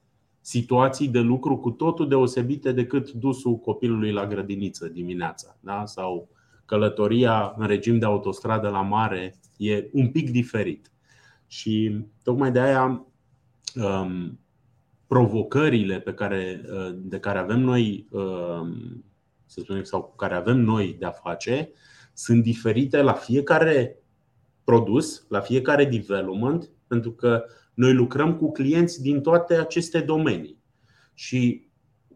situații 0.40 1.08
de 1.08 1.20
lucru 1.20 1.56
cu 1.56 1.70
totul 1.70 2.08
deosebite 2.08 2.72
decât 2.72 3.12
dusul 3.12 3.56
copilului 3.58 4.12
la 4.12 4.26
grădiniță 4.26 4.88
dimineața 4.88 5.56
da? 5.60 5.86
sau 5.86 6.28
călătoria 6.64 7.54
în 7.56 7.66
regim 7.66 7.98
de 7.98 8.04
autostradă 8.04 8.68
la 8.68 8.80
mare 8.80 9.34
e 9.56 9.88
un 9.92 10.08
pic 10.08 10.30
diferit. 10.30 10.90
Și 11.46 12.04
tocmai 12.22 12.52
de 12.52 12.60
aia 12.60 13.06
um, 13.74 14.40
provocările 15.06 16.00
pe 16.00 16.14
care, 16.14 16.64
uh, 16.72 16.94
de 16.96 17.18
care 17.18 17.38
avem 17.38 17.60
noi, 17.60 18.06
um, 18.10 19.04
să 19.46 19.60
spunem, 19.60 19.82
sau 19.82 20.02
cu 20.02 20.16
care 20.16 20.34
avem 20.34 20.60
noi 20.60 20.96
de 20.98 21.04
a 21.04 21.10
face, 21.10 21.70
sunt 22.16 22.42
diferite 22.42 23.02
la 23.02 23.12
fiecare 23.12 23.98
produs, 24.64 25.26
la 25.28 25.40
fiecare 25.40 25.84
development, 25.84 26.70
pentru 26.86 27.12
că 27.12 27.44
noi 27.74 27.92
lucrăm 27.92 28.36
cu 28.36 28.52
clienți 28.52 29.02
din 29.02 29.20
toate 29.20 29.54
aceste 29.54 30.00
domenii. 30.00 30.58
Și 31.14 31.68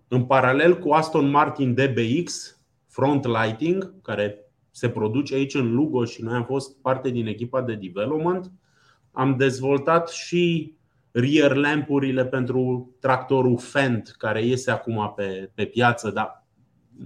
în 0.09 0.25
paralel 0.25 0.79
cu 0.79 0.91
Aston 0.91 1.31
Martin 1.31 1.75
DBX 1.75 2.59
Front 2.87 3.25
Lighting, 3.25 4.01
care 4.03 4.39
se 4.71 4.89
produce 4.89 5.35
aici 5.35 5.55
în 5.55 5.75
Lugo 5.75 6.05
și 6.05 6.23
noi 6.23 6.35
am 6.35 6.45
fost 6.45 6.81
parte 6.81 7.11
din 7.11 7.27
echipa 7.27 7.63
de 7.63 7.75
development, 7.75 8.53
am 9.11 9.37
dezvoltat 9.37 10.09
și 10.09 10.75
rear 11.11 11.55
lampurile 11.55 12.27
pentru 12.27 12.91
tractorul 13.01 13.59
Fendt 13.59 14.09
care 14.11 14.45
iese 14.45 14.71
acum 14.71 15.13
pe, 15.17 15.51
pe 15.55 15.65
piață, 15.65 16.11
dar 16.11 16.47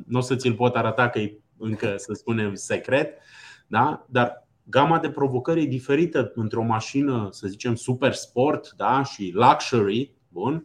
nu 0.06 0.18
o 0.18 0.20
să 0.20 0.36
ți-l 0.36 0.54
pot 0.54 0.74
arăta 0.74 1.08
că 1.08 1.18
e 1.18 1.38
încă, 1.58 1.94
să 1.96 2.12
spunem, 2.12 2.54
secret. 2.54 3.18
Da? 3.66 4.06
Dar 4.08 4.46
gama 4.62 4.99
de 4.99 5.11
provocări 5.11 5.62
e 5.62 5.66
diferită 5.66 6.32
între 6.34 6.58
o 6.58 6.62
mașină, 6.62 7.28
să 7.30 7.46
zicem, 7.46 7.75
super 7.75 8.12
sport 8.12 8.73
da? 8.76 9.02
și 9.02 9.30
luxury, 9.34 10.14
bun, 10.28 10.64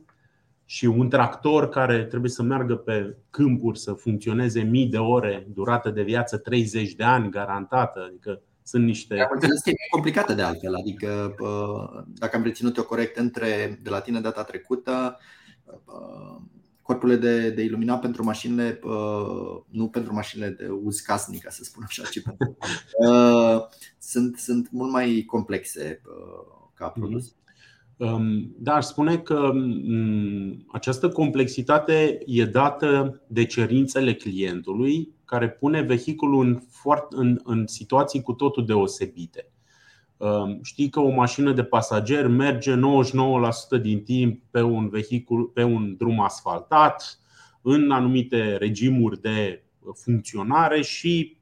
și 0.66 0.86
un 0.86 1.10
tractor 1.10 1.70
care 1.70 2.06
trebuie 2.06 2.32
să 2.32 2.44
meargă 2.44 2.76
pe 2.76 3.18
câmpuri, 3.30 3.80
să 3.80 3.94
funcționeze 3.94 4.62
mii 4.62 4.88
de 4.88 4.98
ore, 4.98 5.48
durată 5.54 5.90
de 5.90 6.02
viață 6.02 6.38
30 6.38 6.94
de 6.94 7.04
ani 7.04 7.30
garantată. 7.30 8.06
Adică 8.08 8.42
sunt 8.64 8.84
niște. 8.84 9.20
Am 9.20 9.30
înțeles 9.34 9.62
că 9.62 9.70
e 9.70 9.74
complicată 9.90 10.34
de 10.34 10.42
altfel. 10.42 10.76
Adică, 10.76 11.36
dacă 12.08 12.36
am 12.36 12.44
reținut 12.44 12.78
o 12.78 12.86
corect 12.86 13.18
între 13.18 13.80
de 13.84 13.90
la 13.90 14.00
tine 14.00 14.20
data 14.20 14.44
trecută, 14.44 15.18
corpurile 16.90 17.18
de, 17.18 17.50
de 17.50 17.64
iluminat 17.64 18.02
pentru 18.02 18.24
mașinile, 18.24 18.80
uh, 18.84 19.62
nu 19.70 19.88
pentru 19.88 20.14
mașinile 20.14 20.50
de 20.50 20.68
uz 20.84 21.00
casnic, 21.00 21.44
ca 21.44 21.50
să 21.50 21.64
spun 21.64 21.84
așa, 21.86 22.04
ci 22.04 22.22
pentru, 22.22 22.58
uh, 23.08 23.62
sunt, 24.00 24.38
sunt 24.38 24.72
mult 24.72 24.92
mai 24.92 25.24
complexe 25.28 26.02
uh, 26.06 26.70
ca 26.74 26.86
mhm. 26.86 27.00
produs. 27.00 27.36
Um, 27.98 28.56
da, 28.58 28.74
aș 28.74 28.86
spune 28.86 29.18
că 29.18 29.40
um, 29.40 30.66
această 30.72 31.10
complexitate 31.10 32.20
e 32.26 32.46
dată 32.46 33.22
de 33.28 33.46
cerințele 33.46 34.14
clientului 34.14 35.14
care 35.26 35.50
pune 35.50 35.82
vehiculul 35.82 36.46
în, 36.46 36.60
foarte, 36.70 37.16
în, 37.18 37.40
în 37.44 37.68
situații 37.68 38.22
cu 38.22 38.34
totul 38.34 38.66
deosebite. 38.66 39.52
Um, 40.20 40.60
știi 40.64 40.90
că 40.90 41.00
o 41.00 41.10
mașină 41.10 41.52
de 41.52 41.64
pasager 41.64 42.28
merge 42.28 42.76
99% 42.76 42.80
din 43.82 44.04
timp 44.04 44.42
pe 44.52 44.62
un 44.62 44.90
vehicul, 44.90 45.44
pe 45.44 45.64
un 45.64 45.96
drum 45.98 46.22
asfaltat, 46.22 47.20
în 47.62 47.92
anumite 47.92 48.58
regimuri 48.58 49.22
de 49.22 49.64
funcționare 49.94 50.82
și 50.82 51.38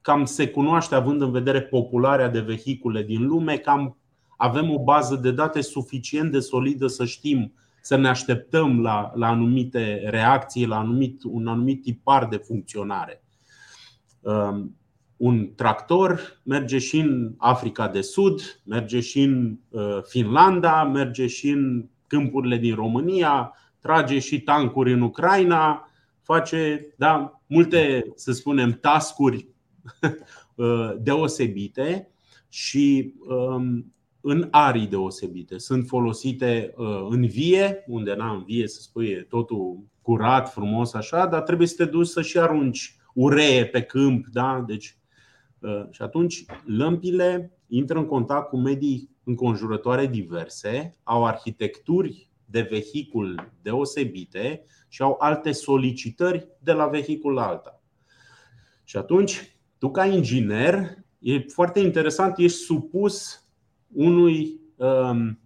cam 0.00 0.24
se 0.24 0.48
cunoaște, 0.48 0.94
având 0.94 1.20
în 1.20 1.30
vedere 1.30 1.62
popularea 1.62 2.28
de 2.28 2.40
vehicule 2.40 3.02
din 3.02 3.26
lume, 3.26 3.56
cam 3.56 3.96
avem 4.36 4.70
o 4.70 4.82
bază 4.82 5.16
de 5.16 5.30
date 5.30 5.60
suficient 5.60 6.32
de 6.32 6.40
solidă 6.40 6.86
să 6.86 7.04
știm 7.04 7.52
să 7.80 7.96
ne 7.96 8.08
așteptăm 8.08 8.80
la, 8.80 9.12
la 9.14 9.28
anumite 9.28 10.08
reacții, 10.08 10.66
la 10.66 10.78
anumit, 10.78 11.22
un 11.24 11.46
anumit 11.46 11.82
tipar 11.82 12.28
de 12.28 12.36
funcționare. 12.36 13.24
Um, 14.20 14.76
un 15.22 15.54
tractor 15.54 16.20
merge 16.42 16.78
și 16.78 16.98
în 16.98 17.34
Africa 17.38 17.88
de 17.88 18.00
Sud, 18.00 18.62
merge 18.64 19.00
și 19.00 19.22
în 19.22 19.58
uh, 19.70 19.98
Finlanda, 20.02 20.84
merge 20.84 21.26
și 21.26 21.48
în 21.48 21.88
câmpurile 22.06 22.56
din 22.56 22.74
România, 22.74 23.52
trage 23.80 24.18
și 24.18 24.40
tancuri 24.40 24.92
în 24.92 25.00
Ucraina, 25.00 25.88
face 26.22 26.86
da, 26.96 27.42
multe, 27.46 28.12
să 28.14 28.32
spunem, 28.32 28.72
tascuri 28.72 29.48
uh, 30.54 30.92
deosebite 30.98 32.10
și 32.48 33.14
um, 33.28 33.94
în 34.20 34.48
arii 34.50 34.86
deosebite. 34.86 35.58
Sunt 35.58 35.86
folosite 35.86 36.74
uh, 36.76 37.06
în 37.08 37.26
vie, 37.26 37.84
unde 37.86 38.14
n 38.14 38.20
în 38.20 38.42
vie 38.44 38.68
să 38.68 38.80
spui 38.80 39.26
totul 39.28 39.78
curat, 40.00 40.52
frumos 40.52 40.94
așa, 40.94 41.26
dar 41.26 41.42
trebuie 41.42 41.66
să 41.66 41.74
te 41.76 41.84
duci 41.84 42.06
să 42.06 42.22
și 42.22 42.38
arunci 42.38 42.96
uree 43.14 43.66
pe 43.66 43.82
câmp, 43.82 44.26
da? 44.26 44.64
Deci 44.66 44.96
Uh, 44.96 45.01
și 45.90 46.02
atunci 46.02 46.44
lămpile 46.64 47.58
intră 47.66 47.98
în 47.98 48.06
contact 48.06 48.48
cu 48.48 48.56
medii 48.56 49.10
înconjurătoare 49.24 50.06
diverse, 50.06 50.96
au 51.02 51.26
arhitecturi 51.26 52.30
de 52.44 52.60
vehicul 52.60 53.52
deosebite 53.62 54.64
și 54.88 55.02
au 55.02 55.16
alte 55.18 55.52
solicitări 55.52 56.48
de 56.58 56.72
la 56.72 56.86
vehicul 56.86 57.32
la 57.32 57.46
alta. 57.46 57.82
Și 58.84 58.96
atunci, 58.96 59.56
tu 59.78 59.90
ca 59.90 60.04
inginer, 60.04 60.96
e 61.18 61.38
foarte 61.38 61.80
interesant, 61.80 62.38
ești 62.38 62.58
supus 62.58 63.46
unui 63.92 64.60
um, 64.76 65.40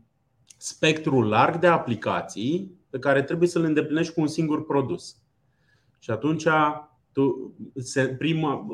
spectru 0.57 1.23
larg 1.23 1.59
de 1.59 1.67
aplicații 1.67 2.79
pe 2.91 2.99
care 2.99 3.23
trebuie 3.23 3.49
să 3.49 3.59
le 3.59 3.67
îndeplinești 3.67 4.15
cu 4.15 4.21
un 4.21 4.27
singur 4.27 4.65
produs. 4.65 5.17
Și 5.99 6.11
atunci 6.11 6.47
tu, 7.17 7.55
se, 7.75 8.09
prima, 8.09 8.67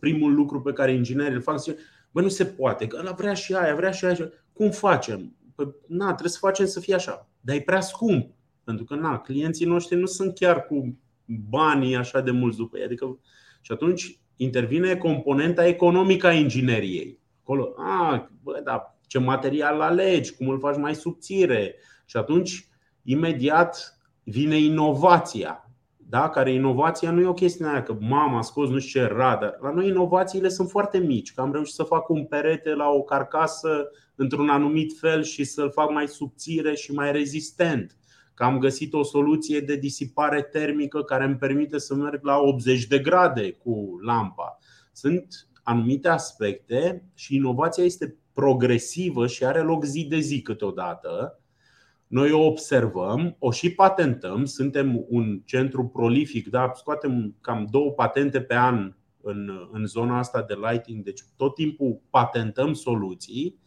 primul 0.00 0.34
lucru 0.34 0.60
pe 0.60 0.72
care 0.72 0.92
inginerii 0.92 1.34
îl 1.34 1.42
fac 1.42 1.58
zice, 1.58 1.76
bă, 2.10 2.20
nu 2.20 2.28
se 2.28 2.44
poate, 2.44 2.86
că 2.86 2.96
ăla 3.00 3.12
vrea 3.12 3.34
și 3.34 3.54
aia, 3.54 3.74
vrea 3.74 3.90
și 3.90 4.04
aia. 4.04 4.32
Cum 4.52 4.70
facem? 4.70 5.36
Păi, 5.54 5.74
na, 5.86 6.06
trebuie 6.06 6.30
să 6.30 6.38
facem 6.40 6.66
să 6.66 6.80
fie 6.80 6.94
așa. 6.94 7.28
Dar 7.40 7.56
e 7.56 7.60
prea 7.60 7.80
scump. 7.80 8.34
Pentru 8.64 8.84
că 8.84 8.94
na, 8.94 9.18
clienții 9.18 9.66
noștri 9.66 9.96
nu 9.96 10.06
sunt 10.06 10.34
chiar 10.34 10.66
cu 10.66 10.98
banii 11.48 11.96
așa 11.96 12.20
de 12.20 12.30
mulți 12.30 12.56
după 12.56 12.78
ei. 12.78 12.84
Adică, 12.84 13.18
și 13.60 13.72
atunci 13.72 14.18
intervine 14.36 14.96
componenta 14.96 15.66
economică 15.66 16.26
a 16.26 16.32
ingineriei. 16.32 17.20
Acolo, 17.40 17.74
a, 17.76 18.30
bă, 18.42 18.60
da, 18.64 18.98
ce 19.06 19.18
material 19.18 19.80
alegi, 19.80 20.34
cum 20.34 20.48
îl 20.48 20.58
faci 20.58 20.76
mai 20.76 20.94
subțire. 20.94 21.74
Și 22.06 22.16
atunci, 22.16 22.68
imediat, 23.02 23.98
vine 24.22 24.58
inovația 24.58 25.65
da? 26.08 26.28
care 26.28 26.52
inovația 26.52 27.10
nu 27.10 27.20
e 27.20 27.26
o 27.26 27.32
chestie 27.32 27.66
aia 27.66 27.82
că 27.82 27.96
mama 28.00 28.38
a 28.38 28.42
scos 28.42 28.68
nu 28.68 28.78
știu 28.78 29.00
ce 29.00 29.06
radar. 29.06 29.58
La 29.60 29.72
noi 29.72 29.88
inovațiile 29.88 30.48
sunt 30.48 30.70
foarte 30.70 30.98
mici, 30.98 31.34
că 31.34 31.40
am 31.40 31.52
reușit 31.52 31.74
să 31.74 31.82
fac 31.82 32.08
un 32.08 32.24
perete 32.24 32.74
la 32.74 32.88
o 32.88 33.02
carcasă 33.02 33.90
într-un 34.14 34.48
anumit 34.48 34.98
fel 34.98 35.22
și 35.22 35.44
să-l 35.44 35.70
fac 35.70 35.90
mai 35.90 36.08
subțire 36.08 36.74
și 36.74 36.92
mai 36.92 37.12
rezistent. 37.12 37.96
Că 38.34 38.44
am 38.44 38.58
găsit 38.58 38.92
o 38.92 39.02
soluție 39.02 39.60
de 39.60 39.76
disipare 39.76 40.42
termică 40.42 41.02
care 41.02 41.24
îmi 41.24 41.36
permite 41.36 41.78
să 41.78 41.94
merg 41.94 42.24
la 42.24 42.38
80 42.38 42.86
de 42.86 42.98
grade 42.98 43.52
cu 43.52 43.98
lampa. 44.02 44.58
Sunt 44.92 45.48
anumite 45.62 46.08
aspecte 46.08 47.10
și 47.14 47.34
inovația 47.34 47.84
este 47.84 48.16
progresivă 48.32 49.26
și 49.26 49.44
are 49.44 49.60
loc 49.60 49.84
zi 49.84 50.04
de 50.04 50.18
zi 50.18 50.42
câteodată. 50.42 51.40
Noi 52.06 52.32
o 52.32 52.46
observăm, 52.46 53.36
o 53.38 53.50
și 53.50 53.70
patentăm, 53.70 54.44
suntem 54.44 55.04
un 55.08 55.40
centru 55.44 55.86
prolific, 55.86 56.48
da? 56.48 56.72
scoatem 56.74 57.36
cam 57.40 57.66
două 57.70 57.90
patente 57.90 58.40
pe 58.40 58.54
an 58.54 58.94
în, 59.20 59.68
în 59.72 59.86
zona 59.86 60.18
asta 60.18 60.42
de 60.42 60.54
lighting, 60.70 61.04
deci 61.04 61.20
tot 61.36 61.54
timpul 61.54 62.00
patentăm 62.10 62.72
soluții. 62.72 63.58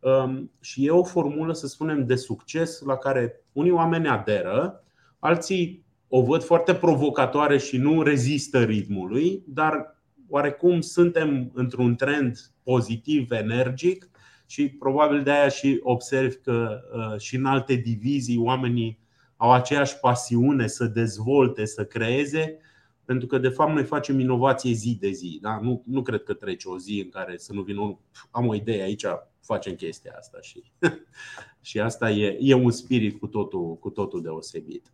Um, 0.00 0.50
și 0.60 0.86
e 0.86 0.90
o 0.90 1.04
formulă, 1.04 1.52
să 1.52 1.66
spunem, 1.66 2.06
de 2.06 2.16
succes 2.16 2.80
la 2.80 2.96
care 2.96 3.44
unii 3.52 3.70
oameni 3.70 4.08
aderă, 4.08 4.84
alții 5.18 5.84
o 6.08 6.22
văd 6.22 6.42
foarte 6.42 6.74
provocatoare 6.74 7.58
și 7.58 7.76
nu 7.76 8.02
rezistă 8.02 8.62
ritmului, 8.62 9.42
dar 9.46 10.02
oarecum 10.28 10.80
suntem 10.80 11.50
într-un 11.54 11.94
trend 11.94 12.38
pozitiv, 12.62 13.30
energic 13.30 14.10
și 14.52 14.68
probabil 14.68 15.22
de 15.22 15.30
aia 15.30 15.48
și 15.48 15.80
observ 15.82 16.34
că 16.34 16.80
uh, 16.94 17.20
și 17.20 17.36
în 17.36 17.44
alte 17.44 17.74
divizii 17.74 18.38
oamenii 18.38 18.98
au 19.36 19.52
aceeași 19.52 19.98
pasiune 19.98 20.66
să 20.66 20.84
dezvolte, 20.84 21.64
să 21.64 21.84
creeze, 21.84 22.58
pentru 23.04 23.26
că 23.26 23.38
de 23.38 23.48
fapt 23.48 23.72
noi 23.72 23.84
facem 23.84 24.18
inovație 24.18 24.72
zi 24.72 24.96
de 25.00 25.10
zi. 25.10 25.38
Da? 25.42 25.58
Nu, 25.62 25.82
nu 25.86 26.02
cred 26.02 26.22
că 26.22 26.32
trece 26.32 26.68
o 26.68 26.78
zi 26.78 27.00
în 27.04 27.08
care 27.08 27.36
să 27.36 27.52
nu 27.52 27.62
vină 27.62 27.80
unul, 27.80 27.98
am 28.30 28.46
o 28.46 28.54
idee 28.54 28.82
aici, 28.82 29.04
facem 29.40 29.74
chestia 29.74 30.14
asta 30.18 30.38
și, 30.40 30.62
și 31.68 31.80
asta 31.80 32.10
e, 32.10 32.38
e 32.40 32.54
un 32.54 32.70
spirit 32.70 33.18
cu 33.18 33.26
totul, 33.26 33.76
cu 33.76 33.90
totul 33.90 34.22
deosebit. 34.22 34.92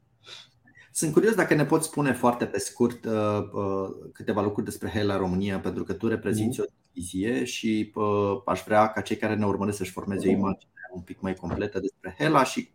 Sunt 0.92 1.12
curios 1.12 1.34
dacă 1.34 1.54
ne 1.54 1.64
poți 1.64 1.86
spune 1.86 2.12
foarte 2.12 2.46
pe 2.46 2.58
scurt 2.58 3.04
uh, 3.04 3.12
uh, 3.52 4.10
câteva 4.12 4.42
lucruri 4.42 4.66
despre 4.66 4.88
Hela 4.88 5.16
România, 5.16 5.60
pentru 5.60 5.84
că 5.84 5.92
tu 5.92 6.08
reprezinți 6.08 6.58
mm. 6.58 6.66
o 6.68 6.72
divizie 6.98 7.44
și 7.44 7.92
uh, 7.94 8.40
aș 8.44 8.62
vrea 8.64 8.88
ca 8.88 9.00
cei 9.00 9.16
care 9.16 9.34
ne 9.34 9.46
urmăresc 9.46 9.76
să-și 9.76 9.90
formeze 9.90 10.28
o 10.28 10.30
imagine 10.30 10.70
un 10.94 11.00
pic 11.00 11.20
mai 11.20 11.34
completă 11.34 11.80
despre 11.80 12.14
Hela 12.18 12.44
și 12.44 12.70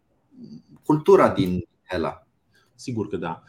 cultura 0.84 1.30
din 1.30 1.68
Hela. 1.90 2.28
Sigur 2.76 3.08
că 3.08 3.18
da. 3.18 3.44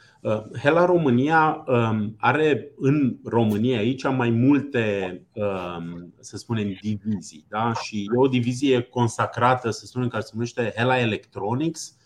Hela 0.59 0.85
România 0.85 1.65
um, 1.67 2.15
are 2.19 2.71
în 2.77 3.17
România 3.25 3.79
aici 3.79 4.03
mai 4.03 4.31
multe, 4.31 5.23
um, 5.33 6.15
să 6.21 6.37
spunem, 6.37 6.77
divizii. 6.81 7.47
Da? 7.49 7.73
Și 7.73 8.01
e 8.03 8.19
o 8.19 8.29
divizie 8.29 8.81
consacrată, 8.81 9.71
să 9.71 9.87
spunem, 9.87 10.09
care 10.09 10.23
se 10.23 10.31
numește 10.33 10.73
Hela 10.77 10.99
Electronics, 10.99 11.97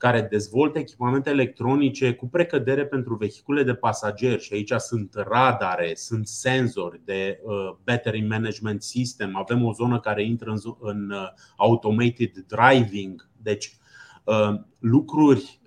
care 0.00 0.26
dezvoltă 0.30 0.78
echipamente 0.78 1.30
electronice 1.30 2.14
cu 2.14 2.28
precădere 2.28 2.86
pentru 2.86 3.14
vehicule 3.14 3.62
de 3.62 3.74
pasageri. 3.74 4.42
Și 4.42 4.52
aici 4.52 4.72
sunt 4.76 5.14
radare, 5.14 5.92
sunt 5.94 6.26
senzori 6.26 7.00
de 7.04 7.40
uh, 7.42 7.52
battery 7.84 8.20
management 8.20 8.82
system, 8.82 9.36
avem 9.36 9.64
o 9.64 9.72
zonă 9.72 10.00
care 10.00 10.24
intră 10.24 10.54
în 10.80 11.10
uh, 11.10 11.28
automated 11.56 12.44
driving, 12.46 13.28
deci 13.36 13.76
uh, 14.24 14.54
lucruri 14.78 15.60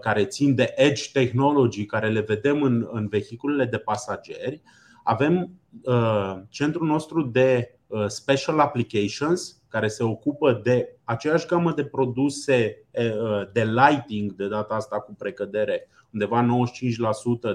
care 0.00 0.24
țin 0.24 0.54
de 0.54 0.72
edge 0.76 1.02
technology 1.12 1.84
care 1.84 2.08
le 2.08 2.20
vedem 2.20 2.62
în, 2.62 2.88
în 2.92 3.08
vehiculele 3.08 3.64
de 3.64 3.78
pasageri. 3.78 4.62
Avem 5.04 5.50
centrul 6.48 6.86
nostru 6.86 7.22
de 7.22 7.78
special 8.06 8.58
applications 8.60 9.59
care 9.70 9.88
se 9.88 10.02
ocupă 10.02 10.60
de 10.62 10.96
aceeași 11.04 11.46
gamă 11.46 11.72
de 11.72 11.84
produse 11.84 12.84
de 13.52 13.64
lighting, 13.64 14.32
de 14.32 14.48
data 14.48 14.74
asta 14.74 15.00
cu 15.00 15.14
precădere, 15.14 15.88
undeva 16.12 16.46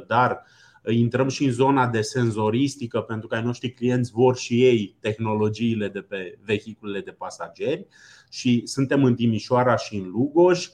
95%, 0.04 0.08
dar 0.08 0.44
intrăm 0.88 1.28
și 1.28 1.46
în 1.46 1.52
zona 1.52 1.88
de 1.88 2.02
senzoristică, 2.02 3.02
pentru 3.02 3.28
că 3.28 3.36
ai 3.36 3.44
noștri 3.44 3.72
clienți 3.72 4.12
vor 4.12 4.38
și 4.38 4.64
ei 4.64 4.96
tehnologiile 5.00 5.88
de 5.88 6.02
pe 6.02 6.38
vehiculele 6.44 7.00
de 7.00 7.12
pasageri 7.12 7.88
și 8.30 8.62
suntem 8.66 9.04
în 9.04 9.16
Timișoara 9.16 9.76
și 9.76 9.96
în 9.96 10.10
Lugoj. 10.10 10.68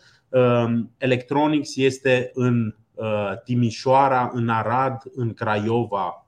Electronics 0.97 1.75
este 1.75 2.31
în 2.33 2.75
Timișoara, 3.43 4.31
în 4.33 4.49
Arad, 4.49 5.01
în 5.15 5.33
Craiova 5.33 6.27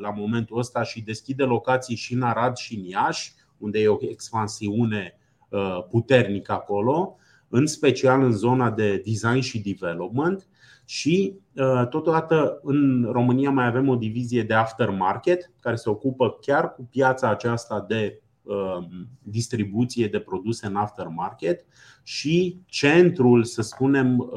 la 0.00 0.10
momentul 0.10 0.58
ăsta 0.58 0.82
și 0.82 1.02
deschide 1.02 1.42
locații 1.42 1.96
și 1.96 2.14
în 2.14 2.22
Arad 2.22 2.56
și 2.56 2.76
în 2.76 2.84
Iași 2.84 3.32
unde 3.62 3.80
e 3.80 3.88
o 3.88 3.96
expansiune 4.00 5.18
uh, 5.48 5.84
puternică 5.90 6.52
acolo, 6.52 7.16
în 7.48 7.66
special 7.66 8.22
în 8.22 8.32
zona 8.32 8.70
de 8.70 9.02
design 9.04 9.40
și 9.40 9.60
development. 9.60 10.46
Și 10.84 11.34
uh, 11.56 11.88
totodată 11.88 12.60
în 12.62 13.08
România 13.10 13.50
mai 13.50 13.66
avem 13.66 13.88
o 13.88 13.96
divizie 13.96 14.42
de 14.42 14.54
aftermarket 14.54 15.52
care 15.60 15.76
se 15.76 15.88
ocupă 15.88 16.38
chiar 16.40 16.74
cu 16.74 16.88
piața 16.90 17.30
aceasta 17.30 17.84
de 17.88 18.20
uh, 18.42 18.86
distribuție 19.22 20.06
de 20.06 20.18
produse 20.18 20.66
în 20.66 20.76
aftermarket 20.76 21.64
și 22.02 22.60
centrul, 22.66 23.44
să 23.44 23.62
spunem, 23.62 24.32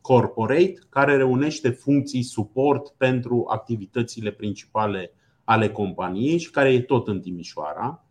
corporate, 0.00 0.74
care 0.88 1.16
reunește 1.16 1.70
funcții 1.70 2.22
suport 2.22 2.88
pentru 2.96 3.44
activitățile 3.48 4.30
principale 4.30 5.12
ale 5.44 5.70
companiei 5.70 6.38
și 6.38 6.50
care 6.50 6.72
e 6.72 6.80
tot 6.80 7.08
în 7.08 7.20
Timișoara. 7.20 8.04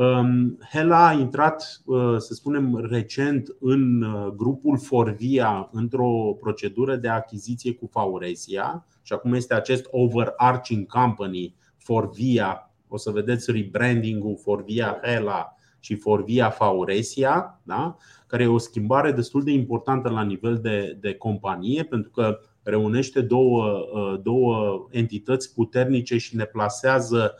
Um, 0.00 0.58
Hela 0.72 1.06
a 1.06 1.12
intrat, 1.12 1.82
uh, 1.84 2.16
să 2.18 2.34
spunem, 2.34 2.86
recent 2.90 3.56
în 3.60 4.02
uh, 4.02 4.32
grupul 4.36 4.78
Forvia 4.78 5.68
într-o 5.72 6.36
procedură 6.40 6.96
de 6.96 7.08
achiziție 7.08 7.72
cu 7.72 7.86
Fauresia 7.86 8.86
și 9.02 9.12
acum 9.12 9.32
este 9.32 9.54
acest 9.54 9.86
overarching 9.90 10.86
company 10.86 11.54
Forvia. 11.76 12.70
O 12.88 12.96
să 12.96 13.10
vedeți 13.10 13.50
rebranding-ul 13.50 14.38
Forvia 14.42 15.00
Hela 15.02 15.54
și 15.80 15.94
Forvia 15.96 16.50
Fauresia, 16.50 17.60
da? 17.62 17.96
care 18.26 18.42
e 18.42 18.46
o 18.46 18.58
schimbare 18.58 19.12
destul 19.12 19.42
de 19.42 19.50
importantă 19.50 20.08
la 20.08 20.22
nivel 20.22 20.58
de, 20.58 20.96
de 21.00 21.14
companie, 21.14 21.84
pentru 21.84 22.10
că 22.10 22.38
reunește 22.62 23.20
două, 23.20 23.88
uh, 23.94 24.20
două 24.22 24.86
entități 24.90 25.54
puternice 25.54 26.18
și 26.18 26.36
ne 26.36 26.44
plasează 26.44 27.34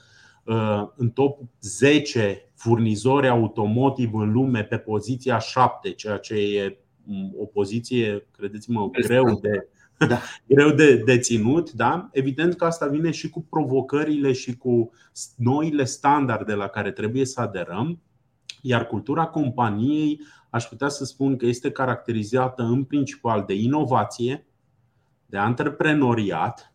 Uh, 0.50 0.82
în 0.96 1.10
top 1.10 1.38
10 1.60 2.49
furnizori 2.60 3.28
automotive 3.28 4.16
în 4.16 4.32
lume 4.32 4.62
pe 4.64 4.78
poziția 4.78 5.38
7, 5.38 5.90
ceea 5.90 6.16
ce 6.16 6.34
e 6.34 6.78
mm, 7.04 7.34
o 7.38 7.44
poziție, 7.44 8.26
credeți-mă, 8.30 8.90
greu 9.06 9.40
de, 9.40 9.68
da. 10.06 10.20
greu 10.46 10.70
de, 10.70 10.96
de 10.96 11.18
ținut. 11.18 11.72
Da? 11.72 12.08
Evident 12.12 12.54
că 12.54 12.64
asta 12.64 12.86
vine 12.86 13.10
și 13.10 13.28
cu 13.28 13.46
provocările 13.50 14.32
și 14.32 14.56
cu 14.56 14.90
noile 15.36 15.84
standarde 15.84 16.54
la 16.54 16.66
care 16.66 16.90
trebuie 16.90 17.24
să 17.24 17.40
aderăm. 17.40 18.00
Iar 18.62 18.86
cultura 18.86 19.26
companiei, 19.26 20.20
aș 20.50 20.64
putea 20.64 20.88
să 20.88 21.04
spun 21.04 21.36
că 21.36 21.46
este 21.46 21.70
caracterizată 21.70 22.62
în 22.62 22.84
principal 22.84 23.44
de 23.46 23.54
inovație, 23.54 24.46
de 25.26 25.36
antreprenoriat, 25.36 26.74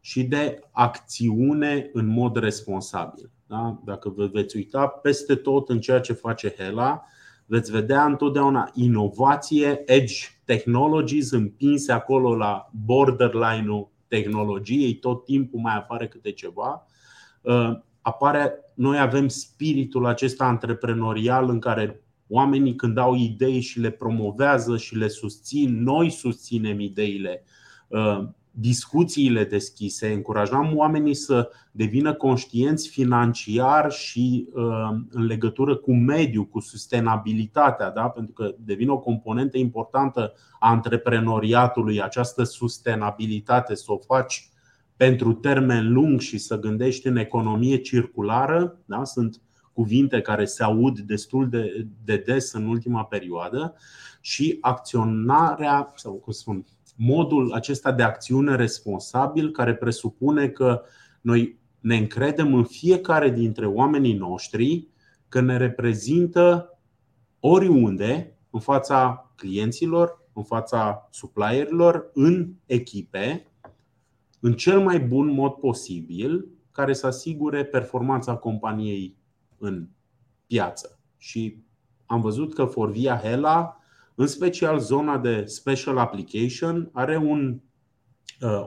și 0.00 0.24
de 0.24 0.60
acțiune 0.70 1.90
în 1.92 2.06
mod 2.06 2.36
responsabil. 2.36 3.30
Da? 3.52 3.78
Dacă 3.84 4.08
vă 4.08 4.26
veți 4.26 4.56
uita 4.56 4.86
peste 4.86 5.34
tot 5.34 5.68
în 5.68 5.80
ceea 5.80 6.00
ce 6.00 6.12
face 6.12 6.54
Hela, 6.58 7.02
veți 7.46 7.70
vedea 7.70 8.04
întotdeauna 8.04 8.70
inovație, 8.74 9.82
edge 9.86 10.14
technologies 10.44 11.30
împinse 11.30 11.92
acolo 11.92 12.36
la 12.36 12.70
borderline-ul 12.84 13.90
tehnologiei, 14.08 14.94
tot 14.94 15.24
timpul 15.24 15.60
mai 15.60 15.76
apare 15.76 16.08
câte 16.08 16.32
ceva. 16.32 16.86
Uh, 17.40 17.78
apare, 18.00 18.54
noi 18.74 18.98
avem 18.98 19.28
spiritul 19.28 20.06
acesta 20.06 20.44
antreprenorial 20.44 21.48
în 21.48 21.58
care 21.58 22.04
oamenii 22.28 22.74
când 22.74 22.98
au 22.98 23.14
idei 23.14 23.60
și 23.60 23.80
le 23.80 23.90
promovează 23.90 24.76
și 24.76 24.96
le 24.96 25.08
susțin, 25.08 25.82
noi 25.82 26.10
susținem 26.10 26.80
ideile 26.80 27.44
uh, 27.88 28.28
discuțiile 28.54 29.44
deschise, 29.44 30.12
încurajam 30.12 30.76
oamenii 30.76 31.14
să 31.14 31.50
devină 31.70 32.14
conștienți 32.14 32.88
financiar 32.88 33.90
și 33.90 34.48
uh, 34.52 34.62
în 35.10 35.24
legătură 35.24 35.76
cu 35.76 35.94
mediul, 35.94 36.46
cu 36.46 36.60
sustenabilitatea, 36.60 37.90
da? 37.90 38.08
pentru 38.08 38.32
că 38.32 38.54
devine 38.58 38.90
o 38.90 38.98
componentă 38.98 39.58
importantă 39.58 40.32
a 40.58 40.70
antreprenoriatului, 40.70 42.02
această 42.02 42.42
sustenabilitate, 42.42 43.74
să 43.74 43.92
o 43.92 43.98
faci 43.98 44.50
pentru 44.96 45.32
termen 45.32 45.92
lung 45.92 46.20
și 46.20 46.38
să 46.38 46.58
gândești 46.58 47.06
în 47.06 47.16
economie 47.16 47.76
circulară. 47.76 48.78
Da? 48.84 49.04
Sunt 49.04 49.40
cuvinte 49.72 50.20
care 50.20 50.44
se 50.44 50.62
aud 50.62 50.98
destul 50.98 51.48
de, 51.48 51.86
de 52.04 52.16
des 52.26 52.52
în 52.52 52.66
ultima 52.66 53.04
perioadă 53.04 53.74
și 54.20 54.58
acționarea, 54.60 55.92
sau 55.96 56.12
cum 56.12 56.32
spun, 56.32 56.64
modul 56.94 57.52
acesta 57.52 57.92
de 57.92 58.02
acțiune 58.02 58.56
responsabil 58.56 59.50
care 59.50 59.74
presupune 59.74 60.48
că 60.48 60.82
noi 61.20 61.60
ne 61.80 61.96
încredem 61.96 62.54
în 62.54 62.64
fiecare 62.64 63.30
dintre 63.30 63.66
oamenii 63.66 64.14
noștri 64.14 64.88
că 65.28 65.40
ne 65.40 65.56
reprezintă 65.56 66.78
oriunde 67.40 68.38
în 68.50 68.60
fața 68.60 69.32
clienților, 69.36 70.20
în 70.32 70.42
fața 70.42 71.08
supplierilor, 71.10 72.10
în 72.14 72.52
echipe, 72.66 73.46
în 74.40 74.52
cel 74.52 74.80
mai 74.80 75.00
bun 75.00 75.32
mod 75.32 75.52
posibil, 75.52 76.48
care 76.70 76.92
să 76.92 77.06
asigure 77.06 77.64
performanța 77.64 78.36
companiei 78.36 79.16
în 79.58 79.88
piață. 80.46 80.98
Și 81.16 81.64
am 82.06 82.20
văzut 82.20 82.54
că 82.54 82.64
Forvia 82.64 83.16
Hela, 83.16 83.76
în 84.14 84.26
special 84.26 84.78
zona 84.78 85.18
de 85.18 85.44
special 85.44 85.98
application, 85.98 86.90
are 86.92 87.16
un, 87.16 87.60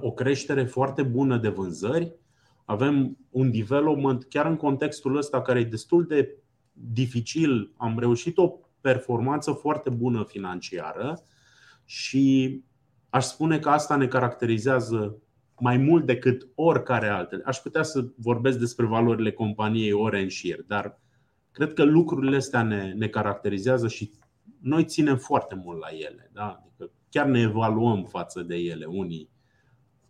o 0.01 0.11
creștere 0.11 0.65
foarte 0.65 1.03
bună 1.03 1.37
de 1.37 1.49
vânzări. 1.49 2.15
Avem 2.65 3.17
un 3.29 3.51
development 3.51 4.23
chiar 4.23 4.45
în 4.45 4.55
contextul 4.55 5.17
ăsta 5.17 5.41
care 5.41 5.59
e 5.59 5.63
destul 5.63 6.05
de 6.05 6.37
dificil. 6.71 7.73
Am 7.77 7.99
reușit 7.99 8.37
o 8.37 8.51
performanță 8.81 9.51
foarte 9.51 9.89
bună 9.89 10.23
financiară 10.23 11.23
și 11.85 12.63
aș 13.09 13.25
spune 13.25 13.59
că 13.59 13.69
asta 13.69 13.95
ne 13.95 14.07
caracterizează 14.07 15.17
mai 15.59 15.77
mult 15.77 16.05
decât 16.05 16.47
oricare 16.55 17.07
altele. 17.07 17.43
Aș 17.45 17.57
putea 17.57 17.83
să 17.83 18.05
vorbesc 18.15 18.59
despre 18.59 18.85
valorile 18.85 19.31
companiei 19.31 19.91
ore 19.91 20.21
în 20.21 20.27
șir, 20.27 20.63
dar 20.67 20.99
cred 21.51 21.73
că 21.73 21.83
lucrurile 21.83 22.35
astea 22.35 22.61
ne, 22.63 22.93
ne 22.97 23.07
caracterizează 23.07 23.87
și 23.87 24.11
noi 24.65 24.85
ținem 24.85 25.17
foarte 25.17 25.55
mult 25.63 25.79
la 25.79 25.87
ele. 25.87 26.29
Da? 26.33 26.63
Adică 26.65 26.91
chiar 27.09 27.25
ne 27.25 27.39
evaluăm 27.39 28.03
față 28.03 28.41
de 28.41 28.55
ele, 28.55 28.85
unii, 28.85 29.29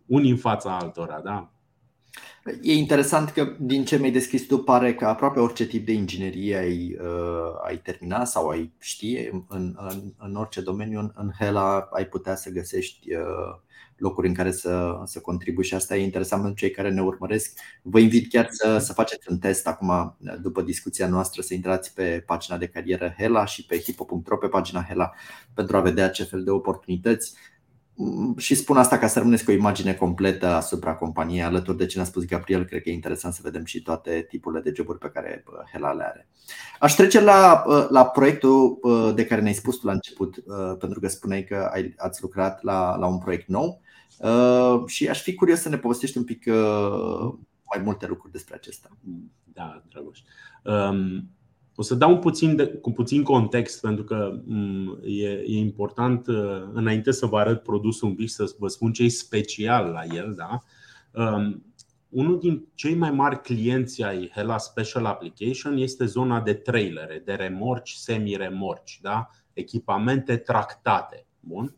unii 0.06 0.30
în 0.30 0.36
fața 0.36 0.76
altora. 0.76 1.20
Da? 1.20 1.50
E 2.62 2.74
interesant 2.74 3.30
că 3.30 3.56
din 3.60 3.84
ce 3.84 3.96
mi-ai 3.96 4.10
deschis 4.10 4.46
tu 4.46 4.58
pare 4.58 4.94
că 4.94 5.06
aproape 5.06 5.40
orice 5.40 5.66
tip 5.66 5.86
de 5.86 5.92
inginerie 5.92 6.56
ai, 6.56 6.96
uh, 7.00 7.66
ai 7.66 7.78
terminat 7.78 8.28
sau 8.28 8.48
ai 8.48 8.72
știe 8.78 9.44
în, 9.48 9.74
în, 9.78 10.14
în 10.18 10.34
orice 10.34 10.60
domeniu 10.60 10.98
în, 10.98 11.12
în 11.14 11.30
Hela 11.38 11.88
ai 11.92 12.06
putea 12.06 12.34
să 12.34 12.50
găsești 12.50 13.14
uh, 13.14 13.60
locuri 13.96 14.28
în 14.28 14.34
care 14.34 14.52
să, 14.52 15.00
să 15.04 15.20
contribui 15.20 15.64
și 15.64 15.74
asta 15.74 15.96
e 15.96 16.04
interesant 16.04 16.42
pentru 16.42 16.60
cei 16.60 16.70
care 16.70 16.90
ne 16.90 17.02
urmăresc. 17.02 17.58
Vă 17.82 17.98
invit 17.98 18.30
chiar 18.30 18.48
să, 18.50 18.78
să 18.78 18.92
faceți 18.92 19.30
un 19.30 19.38
test 19.38 19.66
acum, 19.66 20.16
după 20.40 20.62
discuția 20.62 21.08
noastră, 21.08 21.42
să 21.42 21.54
intrați 21.54 21.94
pe 21.94 22.22
pagina 22.26 22.56
de 22.56 22.66
carieră 22.66 23.14
Hela 23.18 23.44
și 23.44 23.66
pe 23.66 23.78
hipo.ro 23.78 24.36
pe 24.36 24.46
pagina 24.46 24.84
Hela 24.88 25.12
pentru 25.54 25.76
a 25.76 25.80
vedea 25.80 26.10
ce 26.10 26.24
fel 26.24 26.44
de 26.44 26.50
oportunități 26.50 27.34
și 28.36 28.54
spun 28.54 28.76
asta 28.76 28.98
ca 28.98 29.06
să 29.06 29.18
rămâneți 29.18 29.44
cu 29.44 29.50
o 29.50 29.54
imagine 29.54 29.94
completă 29.94 30.46
asupra 30.46 30.94
companiei 30.94 31.42
alături 31.42 31.76
de 31.76 31.86
ce 31.86 31.96
ne-a 31.96 32.06
spus 32.06 32.24
Gabriel. 32.24 32.64
Cred 32.64 32.82
că 32.82 32.88
e 32.88 32.92
interesant 32.92 33.34
să 33.34 33.40
vedem 33.42 33.64
și 33.64 33.82
toate 33.82 34.26
tipurile 34.28 34.60
de 34.60 34.72
joburi 34.76 34.98
pe 34.98 35.10
care 35.14 35.44
Hela 35.72 35.92
le 35.92 36.04
are. 36.04 36.28
Aș 36.80 36.92
trece 36.92 37.20
la, 37.20 37.64
la 37.88 38.06
proiectul 38.06 38.78
de 39.14 39.24
care 39.24 39.40
ne-ai 39.40 39.54
spus 39.54 39.76
tu 39.76 39.86
la 39.86 39.92
început, 39.92 40.36
pentru 40.78 41.00
că 41.00 41.08
spuneai 41.08 41.44
că 41.44 41.70
ai, 41.72 41.94
ați 41.96 42.22
lucrat 42.22 42.62
la, 42.62 42.96
la 42.96 43.06
un 43.06 43.18
proiect 43.18 43.48
nou 43.48 43.80
și 44.86 45.08
aș 45.08 45.22
fi 45.22 45.34
curios 45.34 45.60
să 45.60 45.68
ne 45.68 45.78
povestești 45.78 46.18
un 46.18 46.24
pic 46.24 46.46
mai 47.74 47.84
multe 47.84 48.06
lucruri 48.06 48.32
despre 48.32 48.54
acesta. 48.54 48.88
Da, 49.52 49.82
Dragoș. 49.88 50.20
Um, 50.62 51.30
o 51.76 51.82
să 51.82 51.94
dau 51.94 52.12
un 52.12 52.18
puțin 52.18 52.56
de, 52.56 52.66
cu 52.66 52.92
puțin 52.92 53.22
context 53.22 53.80
pentru 53.80 54.04
că 54.04 54.40
mm, 54.44 54.98
e, 55.04 55.28
e 55.28 55.58
important 55.58 56.26
uh, 56.26 56.68
înainte 56.72 57.10
să 57.10 57.26
vă 57.26 57.38
arăt 57.38 57.62
produsul 57.62 58.08
un 58.08 58.14
pic 58.14 58.28
să 58.28 58.54
vă 58.58 58.68
spun 58.68 58.92
ce 58.92 59.02
e 59.02 59.08
special 59.08 59.90
la 59.90 60.14
el. 60.14 60.34
Da? 60.34 60.58
Um, 61.22 61.64
unul 62.08 62.38
din 62.38 62.68
cei 62.74 62.94
mai 62.94 63.10
mari 63.10 63.40
clienți 63.40 64.02
ai 64.02 64.30
Hela 64.34 64.58
Special 64.58 65.06
Application 65.06 65.76
este 65.76 66.04
zona 66.04 66.40
de 66.40 66.54
trailere, 66.54 67.22
de 67.24 67.32
remorci, 67.32 67.92
semi-remorci, 67.92 68.98
da? 69.02 69.30
echipamente 69.52 70.36
tractate. 70.36 71.26
Bun? 71.40 71.74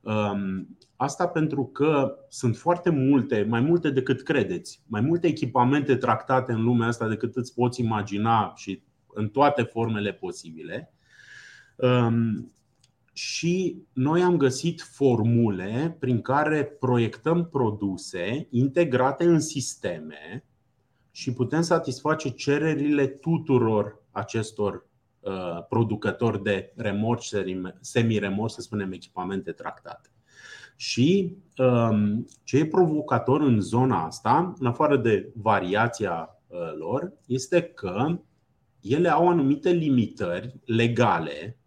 Um, 0.00 0.76
asta 1.02 1.28
pentru 1.28 1.64
că 1.64 2.16
sunt 2.28 2.56
foarte 2.56 2.90
multe, 2.90 3.46
mai 3.48 3.60
multe 3.60 3.90
decât 3.90 4.22
credeți, 4.22 4.82
mai 4.86 5.00
multe 5.00 5.26
echipamente 5.26 5.96
tractate 5.96 6.52
în 6.52 6.62
lumea 6.62 6.88
asta 6.88 7.08
decât 7.08 7.36
îți 7.36 7.54
poți 7.54 7.80
imagina 7.80 8.52
și 8.56 8.82
în 9.14 9.28
toate 9.28 9.62
formele 9.62 10.12
posibile. 10.12 10.92
Um, 11.76 12.52
și 13.12 13.82
noi 13.92 14.22
am 14.22 14.36
găsit 14.36 14.80
formule 14.80 15.96
prin 15.98 16.20
care 16.20 16.64
proiectăm 16.64 17.48
produse 17.48 18.46
integrate 18.50 19.24
în 19.24 19.40
sisteme 19.40 20.44
și 21.10 21.32
putem 21.32 21.62
satisface 21.62 22.30
cererile 22.30 23.06
tuturor 23.06 24.02
acestor 24.10 24.86
uh, 25.20 25.66
producători 25.68 26.42
de 26.42 26.72
remorci, 26.76 27.30
semi-remorci, 27.80 28.52
să 28.52 28.60
spunem, 28.60 28.92
echipamente 28.92 29.52
tractate. 29.52 30.11
Și 30.82 31.36
um, 31.58 32.26
ce 32.44 32.58
e 32.58 32.66
provocator 32.66 33.40
în 33.40 33.60
zona 33.60 34.04
asta, 34.04 34.54
în 34.58 34.66
afară 34.66 34.96
de 34.96 35.32
variația 35.34 36.38
uh, 36.46 36.58
lor, 36.78 37.12
este 37.26 37.62
că 37.62 38.20
ele 38.80 39.08
au 39.08 39.28
anumite 39.28 39.70
limitări 39.70 40.60
legale 40.64 41.58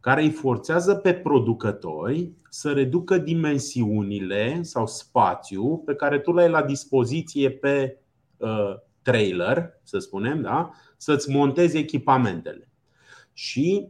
care 0.00 0.22
îi 0.22 0.30
forțează 0.30 0.94
pe 0.94 1.14
producători 1.14 2.32
să 2.48 2.72
reducă 2.72 3.18
dimensiunile 3.18 4.62
sau 4.62 4.86
spațiu 4.86 5.76
pe 5.78 5.94
care 5.94 6.18
tu 6.18 6.32
l-ai 6.32 6.50
la 6.50 6.62
dispoziție 6.62 7.50
pe 7.50 7.98
uh, 8.36 8.74
trailer, 9.02 9.80
să 9.82 9.98
spunem, 9.98 10.40
da? 10.40 10.70
să-ți 10.96 11.30
montezi 11.30 11.76
echipamentele. 11.76 12.70
Și 13.32 13.88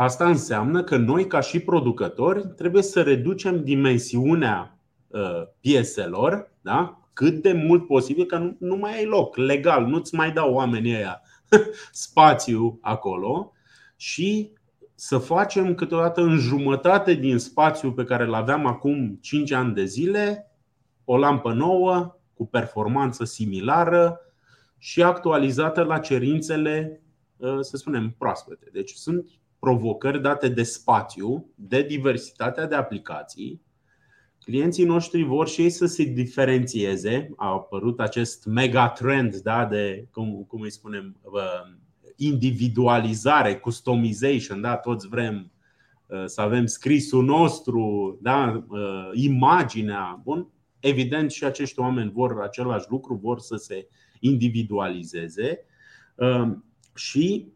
asta 0.00 0.28
înseamnă 0.28 0.84
că 0.84 0.96
noi, 0.96 1.26
ca 1.26 1.40
și 1.40 1.60
producători, 1.60 2.46
trebuie 2.46 2.82
să 2.82 3.02
reducem 3.02 3.64
dimensiunea 3.64 4.78
uh, 5.06 5.42
pieselor 5.60 6.52
da? 6.60 7.08
cât 7.12 7.42
de 7.42 7.52
mult 7.52 7.86
posibil, 7.86 8.24
că 8.24 8.38
nu, 8.38 8.56
nu 8.58 8.76
mai 8.76 8.96
ai 8.96 9.04
loc 9.04 9.36
legal, 9.36 9.86
nu-ți 9.86 10.14
mai 10.14 10.32
dau 10.32 10.52
oamenii 10.52 10.94
ăia 10.94 11.22
spațiu 11.92 12.78
acolo 12.80 13.52
și 13.96 14.52
să 14.94 15.18
facem 15.18 15.74
câteodată 15.74 16.20
în 16.20 16.36
jumătate 16.36 17.14
din 17.14 17.38
spațiul 17.38 17.92
pe 17.92 18.04
care 18.04 18.24
îl 18.24 18.34
aveam 18.34 18.66
acum 18.66 19.18
5 19.20 19.52
ani 19.52 19.74
de 19.74 19.84
zile 19.84 20.52
o 21.04 21.16
lampă 21.16 21.52
nouă 21.52 22.16
cu 22.34 22.46
performanță 22.46 23.24
similară 23.24 24.20
și 24.78 25.02
actualizată 25.02 25.82
la 25.82 25.98
cerințele, 25.98 27.02
ă, 27.40 27.62
să 27.62 27.76
spunem, 27.76 28.14
proaspete. 28.18 28.68
Deci 28.72 28.90
sunt 28.90 29.38
provocări 29.68 30.22
date 30.22 30.48
de 30.48 30.62
spațiu, 30.62 31.50
de 31.54 31.82
diversitatea 31.82 32.66
de 32.66 32.74
aplicații 32.74 33.60
clienții 34.48 34.84
noștri 34.84 35.22
vor 35.22 35.48
și 35.48 35.62
ei 35.62 35.70
să 35.70 35.86
se 35.86 36.04
diferențieze. 36.04 37.30
A 37.36 37.46
apărut 37.46 38.00
acest 38.00 38.46
mega 38.46 38.88
trend 38.88 39.36
da, 39.36 39.64
de, 39.64 40.08
cum, 40.12 40.44
cum 40.48 40.60
îi 40.60 40.70
spunem, 40.70 41.20
individualizare, 42.16 43.56
customization. 43.56 44.60
Da? 44.60 44.76
Toți 44.76 45.08
vrem 45.08 45.52
uh, 46.06 46.24
să 46.24 46.40
avem 46.40 46.66
scrisul 46.66 47.24
nostru, 47.24 48.18
da? 48.22 48.64
Uh, 48.68 49.10
imaginea. 49.12 50.20
Bun? 50.24 50.48
Evident, 50.80 51.30
și 51.30 51.44
acești 51.44 51.80
oameni 51.80 52.10
vor 52.10 52.40
același 52.42 52.86
lucru, 52.88 53.14
vor 53.14 53.38
să 53.38 53.56
se 53.56 53.88
individualizeze. 54.20 55.64
Uh, 56.14 56.50
și 56.94 57.52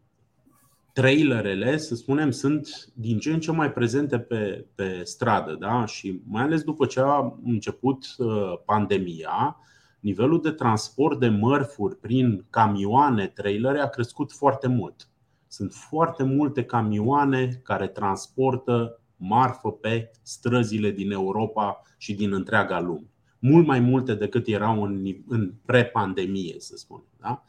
trailerele, 0.93 1.77
să 1.77 1.95
spunem, 1.95 2.31
sunt 2.31 2.67
din 2.93 3.19
ce 3.19 3.33
în 3.33 3.39
ce 3.39 3.51
mai 3.51 3.73
prezente 3.73 4.19
pe, 4.19 4.65
pe 4.75 5.01
stradă 5.03 5.55
da? 5.59 5.85
și 5.85 6.21
mai 6.27 6.43
ales 6.43 6.61
după 6.61 6.85
ce 6.85 6.99
a 6.99 7.33
început 7.43 8.05
uh, 8.17 8.53
pandemia, 8.65 9.57
nivelul 9.99 10.41
de 10.41 10.51
transport 10.51 11.19
de 11.19 11.27
mărfuri 11.27 11.97
prin 11.97 12.45
camioane, 12.49 13.27
trailere 13.27 13.79
a 13.79 13.89
crescut 13.89 14.31
foarte 14.31 14.67
mult. 14.67 15.07
Sunt 15.47 15.73
foarte 15.73 16.23
multe 16.23 16.63
camioane 16.63 17.61
care 17.63 17.87
transportă 17.87 18.99
marfă 19.15 19.71
pe 19.71 20.11
străzile 20.21 20.91
din 20.91 21.11
Europa 21.11 21.81
și 21.97 22.13
din 22.13 22.33
întreaga 22.33 22.79
lume. 22.79 23.07
Mult 23.39 23.65
mai 23.65 23.79
multe 23.79 24.13
decât 24.15 24.47
erau 24.47 24.83
în, 24.83 25.05
în 25.27 25.53
pre-pandemie, 25.65 26.55
să 26.57 26.75
spunem. 26.75 27.05
Da? 27.19 27.43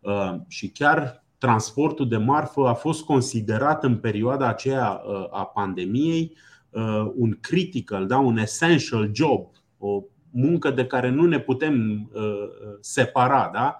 Uh, 0.00 0.40
și 0.48 0.68
chiar 0.68 1.25
transportul 1.38 2.08
de 2.08 2.16
marfă 2.16 2.66
a 2.66 2.74
fost 2.74 3.04
considerat 3.04 3.84
în 3.84 3.96
perioada 3.96 4.48
aceea 4.48 5.02
uh, 5.04 5.26
a 5.30 5.44
pandemiei 5.44 6.36
uh, 6.70 7.10
un 7.14 7.38
critical, 7.40 8.06
da, 8.06 8.18
un 8.18 8.38
essential 8.38 9.10
job, 9.14 9.46
o 9.78 10.02
muncă 10.30 10.70
de 10.70 10.86
care 10.86 11.10
nu 11.10 11.26
ne 11.26 11.40
putem 11.40 12.08
uh, 12.12 12.48
separa. 12.80 13.50
Da? 13.52 13.76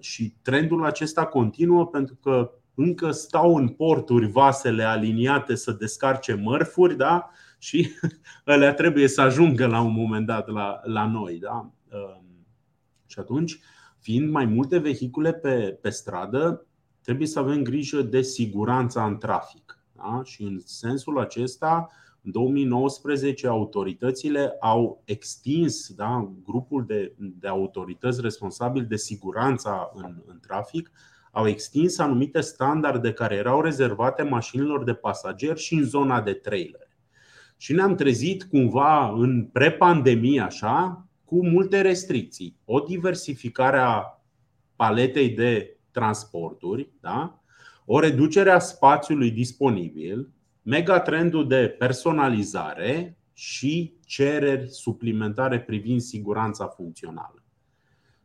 Și 0.00 0.34
trendul 0.42 0.84
acesta 0.84 1.26
continuă 1.26 1.86
pentru 1.86 2.14
că 2.22 2.50
încă 2.74 3.10
stau 3.10 3.56
în 3.56 3.68
porturi 3.68 4.26
vasele 4.26 4.82
aliniate 4.82 5.54
să 5.54 5.72
descarce 5.72 6.34
mărfuri 6.34 6.96
da? 6.96 7.30
și 7.58 7.90
ele 8.44 8.72
trebuie 8.72 9.08
să 9.08 9.20
ajungă 9.20 9.66
la 9.66 9.80
un 9.80 9.92
moment 9.92 10.26
dat 10.26 10.48
la, 10.48 10.80
la 10.82 11.06
noi. 11.06 11.38
Da? 11.38 11.70
Și 13.06 13.18
atunci 13.18 13.58
fiind 14.04 14.30
mai 14.30 14.44
multe 14.44 14.78
vehicule 14.78 15.32
pe, 15.32 15.78
pe 15.80 15.90
stradă, 15.90 16.66
trebuie 17.02 17.26
să 17.26 17.38
avem 17.38 17.62
grijă 17.62 18.02
de 18.02 18.22
siguranța 18.22 19.06
în 19.06 19.18
trafic. 19.18 19.78
Da? 19.96 20.20
Și 20.24 20.42
în 20.42 20.60
sensul 20.64 21.18
acesta, 21.18 21.88
în 22.22 22.30
2019, 22.30 23.46
autoritățile 23.46 24.56
au 24.60 25.02
extins 25.04 25.92
da, 25.94 26.32
grupul 26.44 26.84
de, 26.86 27.14
de 27.18 27.48
autorități 27.48 28.20
responsabile 28.20 28.84
de 28.84 28.96
siguranța 28.96 29.90
în, 29.94 30.22
în 30.26 30.38
trafic, 30.40 30.90
au 31.30 31.48
extins 31.48 31.98
anumite 31.98 32.40
standarde 32.40 33.12
care 33.12 33.34
erau 33.34 33.60
rezervate 33.60 34.22
mașinilor 34.22 34.84
de 34.84 34.94
pasageri 34.94 35.60
și 35.60 35.74
în 35.74 35.84
zona 35.84 36.20
de 36.20 36.32
trailer. 36.32 36.88
Și 37.56 37.72
ne-am 37.72 37.94
trezit 37.94 38.44
cumva 38.44 39.08
în 39.08 39.44
pre-pandemie 39.52 40.40
așa, 40.40 41.06
cu 41.34 41.46
multe 41.46 41.80
restricții. 41.80 42.56
O 42.64 42.80
diversificare 42.80 43.78
a 43.78 44.22
paletei 44.76 45.28
de 45.28 45.76
transporturi, 45.90 46.90
da? 47.00 47.42
o 47.84 47.98
reducere 47.98 48.50
a 48.50 48.58
spațiului 48.58 49.30
disponibil, 49.30 50.30
megatrendul 50.62 51.48
de 51.48 51.68
personalizare 51.78 53.18
și 53.32 53.94
cereri 54.06 54.68
suplimentare 54.68 55.60
privind 55.60 56.00
siguranța 56.00 56.66
funcțională. 56.66 57.44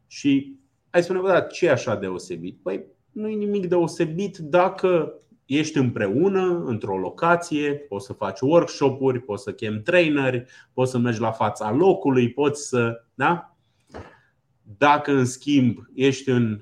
Și 0.07 0.59
hai 0.89 1.01
să 1.01 1.07
spunem, 1.07 1.31
da, 1.31 1.41
ce 1.41 1.65
e 1.65 1.71
așa 1.71 1.95
deosebit? 1.95 2.59
Păi 2.61 2.85
nu 3.11 3.27
e 3.27 3.35
nimic 3.35 3.67
deosebit 3.67 4.37
dacă 4.37 5.13
ești 5.49 5.77
împreună 5.77 6.63
într-o 6.65 6.97
locație, 6.97 7.73
poți 7.73 8.05
să 8.05 8.13
faci 8.13 8.39
workshop-uri, 8.39 9.19
poți 9.19 9.43
să 9.43 9.53
chem 9.53 9.81
traineri, 9.81 10.45
poți 10.73 10.91
să 10.91 10.97
mergi 10.97 11.19
la 11.19 11.31
fața 11.31 11.71
locului, 11.71 12.31
poți 12.31 12.67
să. 12.67 13.03
Da? 13.13 13.55
Dacă, 14.77 15.12
în 15.12 15.25
schimb, 15.25 15.77
ești 15.93 16.29
în 16.29 16.62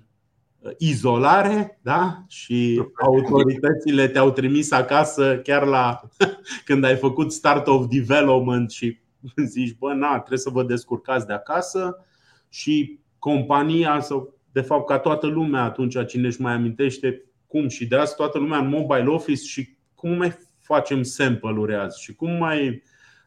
izolare 0.77 1.79
da? 1.81 2.23
și 2.27 2.83
autoritățile 3.01 4.07
te-au 4.07 4.31
trimis 4.31 4.71
acasă 4.71 5.39
chiar 5.43 5.65
la 5.65 6.01
când 6.65 6.83
ai 6.83 6.95
făcut 6.95 7.31
start 7.31 7.67
of 7.67 7.85
development 7.87 8.71
și 8.71 8.99
zici, 9.53 9.77
bă, 9.77 9.93
na, 9.93 10.17
trebuie 10.17 10.39
să 10.39 10.49
vă 10.49 10.63
descurcați 10.63 11.27
de 11.27 11.33
acasă 11.33 12.05
și 12.49 12.99
compania 13.19 13.99
sau 13.99 14.35
de 14.51 14.61
fapt 14.61 14.87
ca 14.87 14.99
toată 14.99 15.27
lumea 15.27 15.63
atunci 15.63 16.05
cine 16.05 16.27
își 16.27 16.41
mai 16.41 16.53
amintește 16.53 17.26
cum 17.47 17.67
și 17.67 17.87
de 17.87 17.95
azi 17.95 18.15
toată 18.15 18.37
lumea 18.37 18.57
în 18.57 18.67
mobile 18.67 19.07
office 19.07 19.43
și 19.43 19.77
cum 19.95 20.11
mai 20.11 20.33
facem 20.59 21.03
sample-uri 21.03 21.75
azi 21.75 22.01
și 22.01 22.15
cum 22.15 22.31
mai 22.31 22.83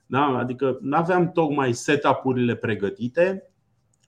da? 0.06 0.24
Adică 0.24 0.78
nu 0.80 0.96
aveam 0.96 1.32
tocmai 1.32 1.72
setup-urile 1.72 2.54
pregătite 2.54 3.50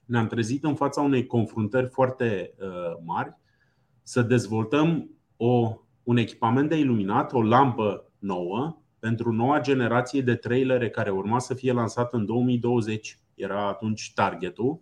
ne-am 0.05 0.27
trezit 0.27 0.63
în 0.63 0.75
fața 0.75 1.01
unei 1.01 1.25
confruntări 1.25 1.87
foarte 1.87 2.53
uh, 2.59 2.97
mari 3.05 3.37
să 4.01 4.21
dezvoltăm 4.21 5.09
o, 5.37 5.77
un 6.03 6.17
echipament 6.17 6.69
de 6.69 6.77
iluminat, 6.77 7.33
o 7.33 7.43
lampă 7.43 8.11
nouă 8.19 8.77
pentru 8.99 9.31
noua 9.31 9.59
generație 9.59 10.21
de 10.21 10.35
trailere 10.35 10.89
care 10.89 11.09
urma 11.09 11.39
să 11.39 11.53
fie 11.53 11.71
lansată 11.71 12.17
în 12.17 12.25
2020, 12.25 13.19
era 13.35 13.67
atunci 13.67 14.11
targetul, 14.15 14.81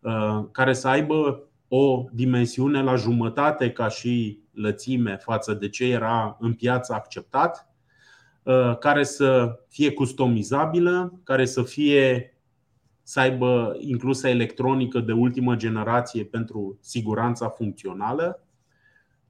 uh, 0.00 0.44
care 0.52 0.72
să 0.72 0.88
aibă 0.88 1.48
o 1.68 2.04
dimensiune 2.12 2.82
la 2.82 2.94
jumătate 2.94 3.72
ca 3.72 3.88
și 3.88 4.40
lățime 4.56 5.16
față 5.16 5.54
de 5.54 5.68
ce 5.68 5.84
era 5.84 6.36
în 6.40 6.54
piață 6.54 6.92
acceptat, 6.92 7.68
uh, 8.42 8.78
care 8.78 9.04
să 9.04 9.58
fie 9.68 9.92
customizabilă, 9.92 11.20
care 11.24 11.44
să 11.44 11.62
fie 11.62 12.30
să 13.02 13.20
aibă 13.20 13.76
inclusă 13.80 14.28
electronică 14.28 15.00
de 15.00 15.12
ultimă 15.12 15.56
generație 15.56 16.24
pentru 16.24 16.78
siguranța 16.80 17.48
funcțională 17.48 18.46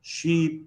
și 0.01 0.65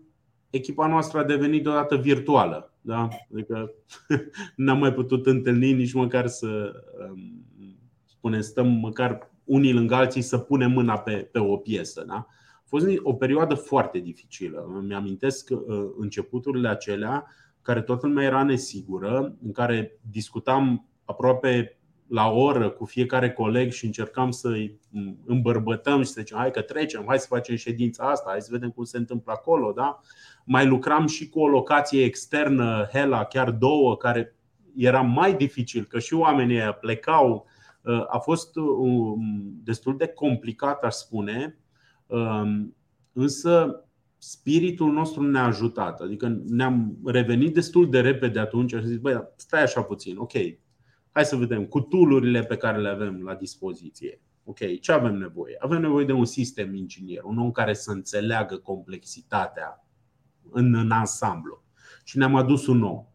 echipa 0.50 0.88
noastră 0.88 1.20
a 1.20 1.24
devenit 1.24 1.64
deodată 1.64 1.96
virtuală. 1.96 2.74
Da? 2.82 3.08
Adică 3.34 3.72
n-am 4.56 4.80
mai 4.80 4.94
putut 4.94 5.26
întâlni 5.26 5.74
nici 5.74 5.94
măcar 5.94 6.28
să 6.28 6.72
um, 7.10 7.46
spunem, 8.06 8.42
stăm 8.42 8.68
măcar 8.68 9.32
unii 9.44 9.74
lângă 9.74 9.96
alții 9.96 10.22
să 10.22 10.38
punem 10.38 10.72
mâna 10.72 10.98
pe, 10.98 11.30
pe 11.32 11.40
o 11.40 11.58
piesă. 11.58 12.04
Da? 12.08 12.28
A 12.72 12.76
fost 12.78 12.88
o 13.04 13.14
perioadă 13.14 13.56
foarte 13.56 14.00
dificilă. 14.00 14.66
Îmi 14.76 14.94
amintesc 14.94 15.50
uh, 15.50 15.60
începuturile 15.98 16.68
acelea 16.68 17.26
care 17.62 17.82
toată 17.82 18.08
lumea 18.08 18.26
era 18.26 18.44
nesigură, 18.44 19.36
în 19.44 19.52
care 19.52 20.00
discutam 20.12 20.88
aproape 21.06 21.80
la 22.08 22.32
oră 22.32 22.70
cu 22.70 22.86
fiecare 22.86 23.32
coleg 23.32 23.72
și 23.72 23.86
încercam 23.86 24.32
să-i 24.32 24.80
îmbărbătăm 25.26 26.02
și 26.02 26.10
să 26.10 26.16
zicem 26.20 26.38
hai 26.38 26.52
că 26.52 26.62
trecem, 26.62 27.04
hai 27.08 27.20
să 27.20 27.28
facem 27.28 27.56
ședința 27.56 28.10
asta, 28.10 28.30
hai 28.30 28.42
să 28.42 28.50
vedem 28.52 28.70
cum 28.70 28.84
se 28.84 28.98
întâmplă 28.98 29.32
acolo. 29.32 29.72
Da? 29.72 30.00
Mai 30.46 30.66
lucram 30.66 31.08
și 31.08 31.30
cu 31.30 31.40
o 31.40 31.48
locație 31.48 32.04
externă, 32.04 32.88
Hela, 32.94 33.24
chiar 33.24 33.52
două, 33.52 33.98
care 33.98 34.36
era 34.76 35.02
mai 35.02 35.34
dificil, 35.34 35.84
că 35.86 36.00
și 36.00 36.14
oamenii 36.14 36.60
plecau. 36.80 37.46
A 38.08 38.18
fost 38.18 38.56
um, 38.56 39.22
destul 39.64 39.98
de 39.98 40.08
complicat, 40.08 40.84
aș 40.84 40.94
spune, 40.94 41.44
um, 41.44 41.69
însă 43.14 43.84
spiritul 44.18 44.92
nostru 44.92 45.22
ne-a 45.22 45.44
ajutat. 45.44 46.02
Adică 46.02 46.42
ne-am 46.48 46.98
revenit 47.06 47.54
destul 47.54 47.90
de 47.90 48.00
repede 48.00 48.40
atunci 48.40 48.74
și 48.74 48.88
zis, 48.88 48.98
băi, 48.98 49.24
stai 49.36 49.62
așa 49.62 49.82
puțin, 49.82 50.18
ok, 50.18 50.34
Hai 51.12 51.26
să 51.26 51.36
vedem 51.36 51.66
cu 51.66 51.80
tool 51.80 52.46
pe 52.48 52.56
care 52.58 52.78
le 52.78 52.90
avem 52.90 53.22
la 53.22 53.36
dispoziție. 53.36 54.22
Ok, 54.44 54.80
ce 54.82 54.92
avem 54.92 55.16
nevoie? 55.16 55.56
Avem 55.60 55.82
nevoie 55.82 56.06
de 56.06 56.12
un 56.12 56.26
sistem 56.26 56.74
inginer, 56.74 57.24
un 57.24 57.38
om 57.38 57.52
care 57.52 57.74
să 57.74 57.92
înțeleagă 57.92 58.58
complexitatea 58.58 59.86
în, 60.52 60.74
în 60.74 60.92
ansamblu. 60.92 61.64
Și 62.04 62.18
ne-am 62.18 62.36
adus 62.36 62.68
un 62.68 62.84
om. 62.84 63.06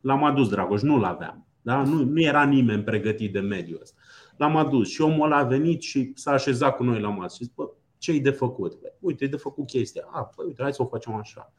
L-am 0.00 0.24
adus, 0.24 0.48
Dragoș, 0.48 0.82
nu 0.82 0.98
l-aveam. 0.98 1.46
Da? 1.62 1.82
Nu, 1.82 2.04
nu 2.04 2.20
era 2.20 2.44
nimeni 2.44 2.82
pregătit 2.82 3.32
de 3.32 3.40
mediul 3.40 3.80
ăsta. 3.82 4.00
L-am 4.36 4.56
adus 4.56 4.88
și 4.88 5.00
omul 5.00 5.32
a 5.32 5.42
venit 5.42 5.82
și 5.82 6.12
s-a 6.14 6.30
așezat 6.30 6.76
cu 6.76 6.84
noi 6.84 7.00
la 7.00 7.08
masă 7.08 7.36
și 7.36 7.44
zis, 7.44 7.54
ce 7.54 7.77
e 8.06 8.20
de 8.20 8.30
făcut? 8.30 8.78
Uite, 9.00 9.24
e 9.24 9.28
de 9.28 9.36
făcut 9.36 9.66
chestia. 9.66 10.08
A, 10.10 10.22
păi, 10.22 10.44
uite, 10.46 10.62
hai 10.62 10.72
să 10.72 10.82
o 10.82 10.86
facem 10.86 11.14
așa. 11.14 11.52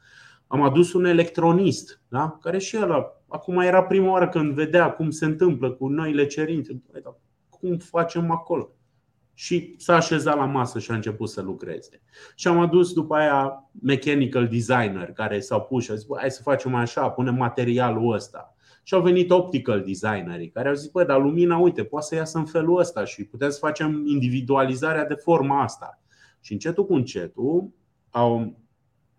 Am 0.46 0.62
adus 0.62 0.92
un 0.92 1.04
electronist, 1.04 2.00
da? 2.08 2.38
care 2.40 2.58
și 2.58 2.76
el 2.76 3.12
acum 3.28 3.58
era 3.58 3.82
prima 3.82 4.10
oară 4.10 4.28
când 4.28 4.54
vedea 4.54 4.92
cum 4.92 5.10
se 5.10 5.24
întâmplă 5.24 5.70
cu 5.70 5.88
noile 5.88 6.26
cerințe. 6.26 6.82
Cum 7.48 7.76
facem 7.78 8.30
acolo? 8.30 8.70
Și 9.34 9.74
s-a 9.78 9.94
așezat 9.94 10.36
la 10.36 10.44
masă 10.44 10.78
și 10.78 10.90
a 10.90 10.94
început 10.94 11.28
să 11.28 11.40
lucreze. 11.40 12.02
Și 12.34 12.48
am 12.48 12.58
adus 12.58 12.92
după 12.92 13.14
aia 13.14 13.70
mechanical 13.82 14.48
designer 14.48 15.12
care 15.12 15.40
s-au 15.40 15.60
pus 15.60 15.84
și 15.84 15.90
au 15.90 15.96
zis, 15.96 16.06
hai 16.16 16.30
să 16.30 16.42
facem 16.42 16.74
așa, 16.74 17.10
punem 17.10 17.34
materialul 17.34 18.12
ăsta. 18.12 18.54
Și 18.82 18.94
au 18.94 19.02
venit 19.02 19.30
optical 19.30 19.82
designerii 19.82 20.50
care 20.50 20.68
au 20.68 20.74
zis, 20.74 20.90
băi, 20.90 21.04
dar 21.04 21.20
lumina, 21.20 21.58
uite, 21.58 21.84
poate 21.84 22.06
să 22.06 22.14
iasă 22.14 22.38
în 22.38 22.44
felul 22.44 22.78
ăsta 22.78 23.04
și 23.04 23.24
putem 23.24 23.50
să 23.50 23.58
facem 23.58 24.06
individualizarea 24.06 25.06
de 25.06 25.14
forma 25.14 25.62
asta. 25.62 25.99
Și 26.40 26.52
încetul 26.52 26.86
cu 26.86 26.94
încetul 26.94 27.70
au 28.10 28.56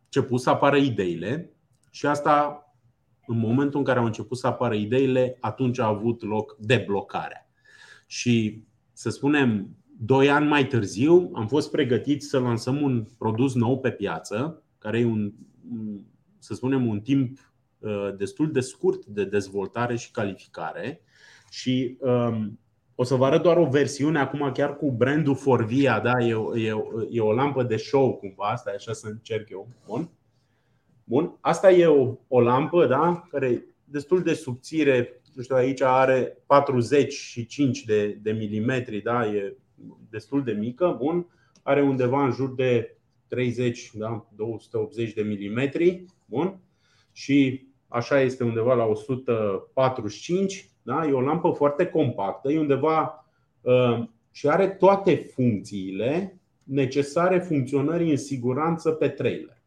început 0.03 0.41
să 0.41 0.49
apară 0.49 0.77
ideile 0.77 1.51
și 1.91 2.05
asta 2.05 2.65
în 3.25 3.37
momentul 3.37 3.79
în 3.79 3.85
care 3.85 3.99
au 3.99 4.05
început 4.05 4.37
să 4.37 4.47
apară 4.47 4.75
ideile, 4.75 5.37
atunci 5.39 5.79
a 5.79 5.85
avut 5.85 6.23
loc 6.23 6.55
deblocarea. 6.59 7.49
Și 8.05 8.63
să 8.93 9.09
spunem, 9.09 9.75
doi 9.99 10.29
ani 10.29 10.47
mai 10.47 10.67
târziu 10.67 11.31
am 11.33 11.47
fost 11.47 11.71
pregătiți 11.71 12.27
să 12.27 12.39
lansăm 12.39 12.81
un 12.81 13.05
produs 13.17 13.53
nou 13.53 13.79
pe 13.79 13.91
piață, 13.91 14.63
care 14.77 14.99
e 14.99 15.05
un, 15.05 15.33
să 16.39 16.53
spunem, 16.53 16.87
un 16.87 17.01
timp 17.01 17.53
uh, 17.79 18.15
destul 18.17 18.51
de 18.51 18.59
scurt 18.59 19.05
de 19.05 19.25
dezvoltare 19.25 19.95
și 19.95 20.11
calificare. 20.11 21.01
Și 21.49 21.97
um, 21.99 22.59
o 23.01 23.03
să 23.03 23.15
vă 23.15 23.25
arăt 23.25 23.41
doar 23.41 23.57
o 23.57 23.65
versiune 23.65 24.19
acum 24.19 24.51
chiar 24.53 24.75
cu 24.75 24.91
brandul 24.91 25.35
Forvia, 25.35 25.99
da? 25.99 26.19
e, 26.19 26.35
e, 26.65 26.73
e 27.11 27.21
o 27.21 27.33
lampă 27.33 27.63
de 27.63 27.77
show 27.77 28.17
cumva, 28.17 28.45
asta 28.45 28.71
e 28.71 28.75
așa 28.75 28.93
să 28.93 29.07
încerc 29.07 29.49
eu. 29.49 29.67
Bun. 29.87 30.09
Bun. 31.03 31.37
Asta 31.39 31.71
e 31.71 31.85
o, 31.85 32.15
o 32.27 32.41
lampă 32.41 32.85
da? 32.85 33.23
care 33.29 33.47
e 33.47 33.63
destul 33.83 34.21
de 34.21 34.33
subțire. 34.33 35.21
Nu 35.33 35.41
știu, 35.41 35.55
aici 35.55 35.81
are 35.81 36.37
45 36.45 37.85
de, 37.85 38.07
de 38.21 38.31
milimetri, 38.31 39.01
da? 39.01 39.25
e 39.25 39.57
destul 40.09 40.43
de 40.43 40.51
mică. 40.51 40.95
Bun. 40.99 41.27
Are 41.63 41.81
undeva 41.81 42.25
în 42.25 42.31
jur 42.31 42.53
de 42.55 42.97
30, 43.27 43.91
da? 43.93 44.27
280 44.35 45.13
de 45.13 45.21
milimetri. 45.21 46.05
Bun. 46.25 46.59
Și 47.11 47.67
așa 47.87 48.19
este 48.19 48.43
undeva 48.43 48.73
la 48.73 48.85
145 48.85 50.70
da? 50.81 51.05
E 51.07 51.11
o 51.11 51.21
lampă 51.21 51.51
foarte 51.51 51.85
compactă, 51.85 52.51
e 52.51 52.59
undeva 52.59 53.25
uh, 53.61 54.03
și 54.31 54.47
are 54.47 54.67
toate 54.67 55.15
funcțiile 55.15 56.39
necesare 56.63 57.39
funcționării 57.39 58.11
în 58.11 58.17
siguranță 58.17 58.91
pe 58.91 59.07
trailer. 59.07 59.61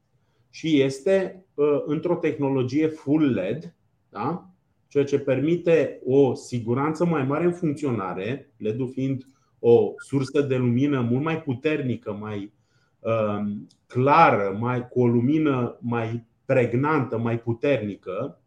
Și 0.50 0.80
este 0.80 1.44
uh, 1.54 1.82
într-o 1.86 2.14
tehnologie 2.14 2.86
full 2.86 3.32
LED, 3.32 3.74
da? 4.08 4.48
ceea 4.88 5.04
ce 5.04 5.18
permite 5.18 6.00
o 6.04 6.34
siguranță 6.34 7.04
mai 7.04 7.24
mare 7.24 7.44
în 7.44 7.52
funcționare, 7.52 8.50
LED-ul 8.56 8.88
fiind 8.88 9.26
o 9.58 9.92
sursă 9.96 10.40
de 10.40 10.56
lumină 10.56 11.00
mult 11.00 11.22
mai 11.22 11.42
puternică, 11.42 12.12
mai 12.12 12.52
uh, 12.98 13.52
clară, 13.86 14.56
mai, 14.60 14.88
cu 14.88 15.00
o 15.00 15.06
lumină 15.06 15.78
mai 15.80 16.24
pregnantă, 16.44 17.18
mai 17.18 17.38
puternică, 17.38 18.40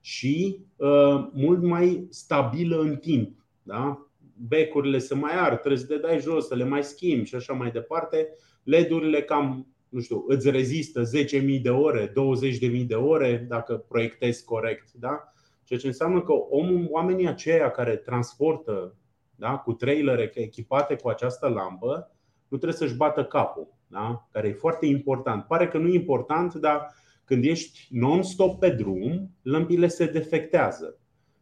și 0.00 0.64
uh, 0.76 1.28
mult 1.32 1.62
mai 1.62 2.06
stabilă 2.10 2.80
în 2.80 2.96
timp. 2.96 3.46
Da? 3.62 4.06
Becurile 4.48 4.98
se 4.98 5.14
mai 5.14 5.34
ard, 5.34 5.58
trebuie 5.58 5.80
să 5.80 5.86
le 5.88 5.96
dai 5.96 6.20
jos, 6.20 6.46
să 6.46 6.54
le 6.54 6.64
mai 6.64 6.84
schimbi 6.84 7.28
și 7.28 7.34
așa 7.34 7.52
mai 7.52 7.70
departe. 7.70 8.28
LED-urile 8.62 9.22
cam 9.22 9.66
nu 9.90 10.00
știu, 10.00 10.24
îți 10.26 10.50
rezistă 10.50 11.02
10.000 11.02 11.60
de 11.62 11.70
ore, 11.70 12.08
20.000 12.08 12.86
de 12.86 12.94
ore 12.94 13.46
dacă 13.48 13.76
proiectezi 13.76 14.44
corect. 14.44 14.92
Da? 14.92 15.32
Ceea 15.64 15.78
ce 15.78 15.86
înseamnă 15.86 16.22
că 16.22 16.32
omul, 16.32 16.86
oamenii 16.90 17.28
aceia 17.28 17.70
care 17.70 17.96
transportă 17.96 18.94
da, 19.36 19.56
cu 19.56 19.72
trailere 19.72 20.30
echipate 20.34 20.96
cu 20.96 21.08
această 21.08 21.48
lampă, 21.48 22.10
nu 22.48 22.56
trebuie 22.56 22.78
să-și 22.78 22.96
bată 22.96 23.24
capul, 23.24 23.74
da? 23.86 24.28
care 24.32 24.48
e 24.48 24.52
foarte 24.52 24.86
important. 24.86 25.44
Pare 25.44 25.68
că 25.68 25.78
nu 25.78 25.88
e 25.88 25.94
important, 25.94 26.54
dar 26.54 26.94
când 27.30 27.44
ești 27.44 27.88
non-stop 27.90 28.58
pe 28.58 28.70
drum, 28.70 29.30
lămpile 29.42 29.86
se 29.86 30.06
defectează. 30.06 30.98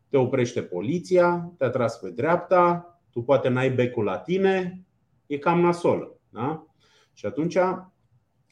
Te 0.08 0.16
oprește 0.16 0.62
poliția, 0.62 1.52
te-a 1.58 1.68
tras 1.70 1.98
pe 1.98 2.10
dreapta, 2.10 2.98
tu 3.10 3.22
poate 3.22 3.48
n-ai 3.48 3.70
becul 3.70 4.04
la 4.04 4.18
tine, 4.18 4.84
e 5.26 5.38
cam 5.38 5.60
nasol. 5.60 6.20
Da? 6.30 6.66
Și 7.12 7.26
atunci 7.26 7.56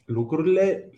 lucrurile 0.05 0.89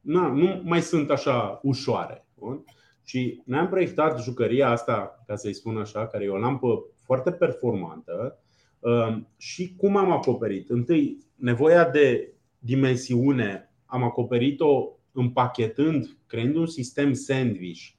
na, 0.00 0.28
nu 0.28 0.60
mai 0.64 0.80
sunt 0.80 1.10
așa 1.10 1.60
ușoare. 1.62 2.26
Bun? 2.34 2.64
Și 3.02 3.42
ne-am 3.44 3.68
proiectat 3.68 4.22
jucăria 4.22 4.68
asta, 4.70 5.24
ca 5.26 5.36
să-i 5.36 5.54
spun 5.54 5.76
așa, 5.76 6.06
care 6.06 6.24
e 6.24 6.28
o 6.28 6.38
lampă 6.38 6.84
foarte 7.04 7.32
performantă. 7.32 8.38
Um, 8.78 9.28
și 9.36 9.74
cum 9.76 9.96
am 9.96 10.10
acoperit? 10.10 10.70
Întâi, 10.70 11.24
nevoia 11.34 11.90
de 11.90 12.34
dimensiune 12.58 13.74
am 13.86 14.02
acoperit-o 14.02 14.95
împachetând, 15.16 16.16
creând 16.26 16.56
un 16.56 16.66
sistem 16.66 17.12
sandwich 17.12 17.94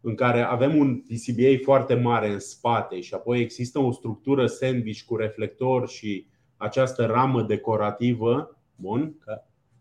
în 0.00 0.14
care 0.14 0.40
avem 0.40 0.76
un 0.76 1.00
PCBA 1.00 1.62
foarte 1.62 1.94
mare 1.94 2.32
în 2.32 2.38
spate 2.38 3.00
și 3.00 3.14
apoi 3.14 3.40
există 3.40 3.78
o 3.78 3.92
structură 3.92 4.46
sandwich 4.46 5.02
cu 5.02 5.16
reflector 5.16 5.88
și 5.88 6.26
această 6.56 7.06
ramă 7.06 7.42
decorativă 7.42 8.58
bun, 8.76 9.16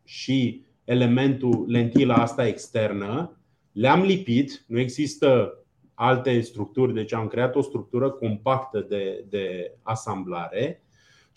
și 0.03 0.65
elementul 0.83 1.65
lentila 1.67 2.15
asta 2.15 2.47
externă, 2.47 3.37
le-am 3.71 4.01
lipit, 4.01 4.63
nu 4.67 4.79
există 4.79 5.57
alte 5.93 6.39
structuri, 6.41 6.93
deci 6.93 7.13
am 7.13 7.27
creat 7.27 7.55
o 7.55 7.61
structură 7.61 8.09
compactă 8.09 8.85
de, 8.89 9.25
de 9.29 9.73
asamblare 9.81 10.83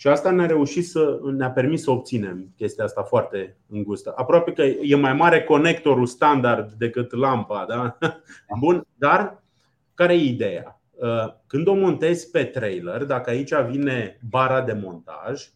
și 0.00 0.08
asta 0.08 0.30
ne-a 0.30 0.46
reușit 0.46 0.86
să 0.86 1.18
ne-a 1.36 1.50
permis 1.50 1.82
să 1.82 1.90
obținem 1.90 2.52
chestia 2.56 2.84
asta 2.84 3.02
foarte 3.02 3.56
îngustă. 3.68 4.12
Aproape 4.16 4.52
că 4.52 4.62
e 4.62 4.94
mai 4.94 5.12
mare 5.12 5.42
conectorul 5.42 6.06
standard 6.06 6.72
decât 6.72 7.12
lampa, 7.12 7.66
da? 7.68 7.98
Bun, 8.60 8.86
dar 8.94 9.42
care 9.94 10.12
e 10.12 10.24
ideea? 10.24 10.80
Uh, 10.90 11.34
când 11.46 11.66
o 11.66 11.74
montezi 11.74 12.30
pe 12.30 12.44
trailer, 12.44 13.04
dacă 13.04 13.30
aici 13.30 13.54
vine 13.54 14.20
bara 14.30 14.62
de 14.62 14.72
montaj, 14.72 15.50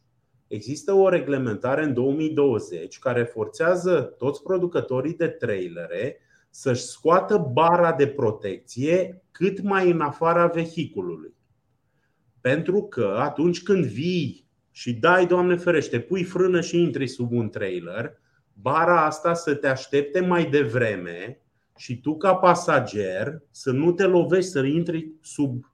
există 0.46 0.92
o 0.92 1.09
reglementare 1.09 1.85
în 1.85 1.94
2020 1.94 2.98
care 2.98 3.22
forțează 3.22 4.14
toți 4.18 4.42
producătorii 4.42 5.14
de 5.14 5.26
trailere 5.26 6.18
să-și 6.50 6.83
scoată 6.83 7.50
bara 7.52 7.92
de 7.92 8.07
protecție 8.07 9.22
cât 9.30 9.62
mai 9.62 9.90
în 9.90 10.00
afara 10.00 10.46
vehiculului. 10.46 11.35
Pentru 12.44 12.83
că 12.83 13.16
atunci 13.18 13.62
când 13.62 13.85
vii 13.85 14.46
și 14.70 14.92
dai, 14.92 15.26
Doamne 15.26 15.57
ferește, 15.57 16.00
pui 16.00 16.24
frână 16.24 16.61
și 16.61 16.80
intri 16.80 17.07
sub 17.07 17.33
un 17.33 17.50
trailer, 17.50 18.18
bara 18.52 19.04
asta 19.04 19.35
să 19.35 19.54
te 19.54 19.68
aștepte 19.68 20.20
mai 20.20 20.44
devreme 20.44 21.40
și 21.76 22.00
tu 22.00 22.16
ca 22.16 22.35
pasager 22.35 23.42
să 23.50 23.70
nu 23.70 23.92
te 23.92 24.04
lovești, 24.04 24.50
să 24.50 24.62
intri 24.62 25.12
sub, 25.20 25.72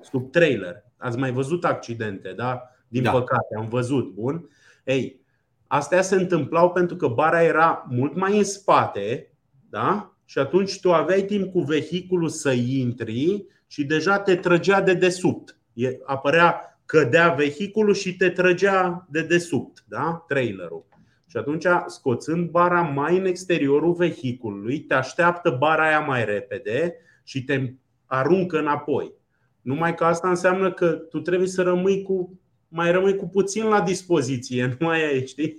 sub 0.00 0.30
trailer. 0.30 0.84
Ați 0.96 1.18
mai 1.18 1.32
văzut 1.32 1.64
accidente, 1.64 2.32
da? 2.32 2.62
Din 2.88 3.02
da. 3.02 3.10
păcate, 3.10 3.56
am 3.58 3.68
văzut, 3.68 4.14
bun. 4.14 4.48
Ei, 4.84 5.20
astea 5.66 6.02
se 6.02 6.14
întâmplau 6.14 6.72
pentru 6.72 6.96
că 6.96 7.08
bara 7.08 7.42
era 7.42 7.86
mult 7.88 8.14
mai 8.14 8.38
în 8.38 8.44
spate, 8.44 9.32
da? 9.70 10.16
Și 10.24 10.38
atunci 10.38 10.80
tu 10.80 10.92
aveai 10.92 11.22
timp 11.22 11.52
cu 11.52 11.60
vehiculul 11.60 12.28
să 12.28 12.50
intri 12.50 13.46
și 13.66 13.84
deja 13.84 14.18
te 14.18 14.36
trăgea 14.36 14.80
de 14.80 14.94
desubt 14.94 15.57
apărea, 16.04 16.80
cădea 16.86 17.28
vehiculul 17.28 17.94
și 17.94 18.16
te 18.16 18.30
trăgea 18.30 19.06
de 19.10 19.22
desubt, 19.22 19.84
da? 19.88 20.24
trailerul. 20.28 20.86
Și 21.26 21.36
atunci, 21.36 21.64
scoțând 21.86 22.50
bara 22.50 22.80
mai 22.80 23.16
în 23.16 23.24
exteriorul 23.24 23.92
vehiculului, 23.92 24.80
te 24.80 24.94
așteaptă 24.94 25.50
bara 25.50 25.86
aia 25.86 26.00
mai 26.00 26.24
repede 26.24 26.96
și 27.24 27.44
te 27.44 27.72
aruncă 28.06 28.58
înapoi. 28.58 29.12
Numai 29.60 29.94
că 29.94 30.04
asta 30.04 30.28
înseamnă 30.28 30.72
că 30.72 30.92
tu 30.92 31.20
trebuie 31.20 31.48
să 31.48 31.62
rămâi 31.62 32.02
cu 32.02 32.40
mai 32.68 32.90
rămâi 32.90 33.16
cu 33.16 33.28
puțin 33.28 33.64
la 33.64 33.80
dispoziție, 33.80 34.66
nu 34.78 34.86
mai 34.86 35.04
ai, 35.04 35.26
știi? 35.26 35.58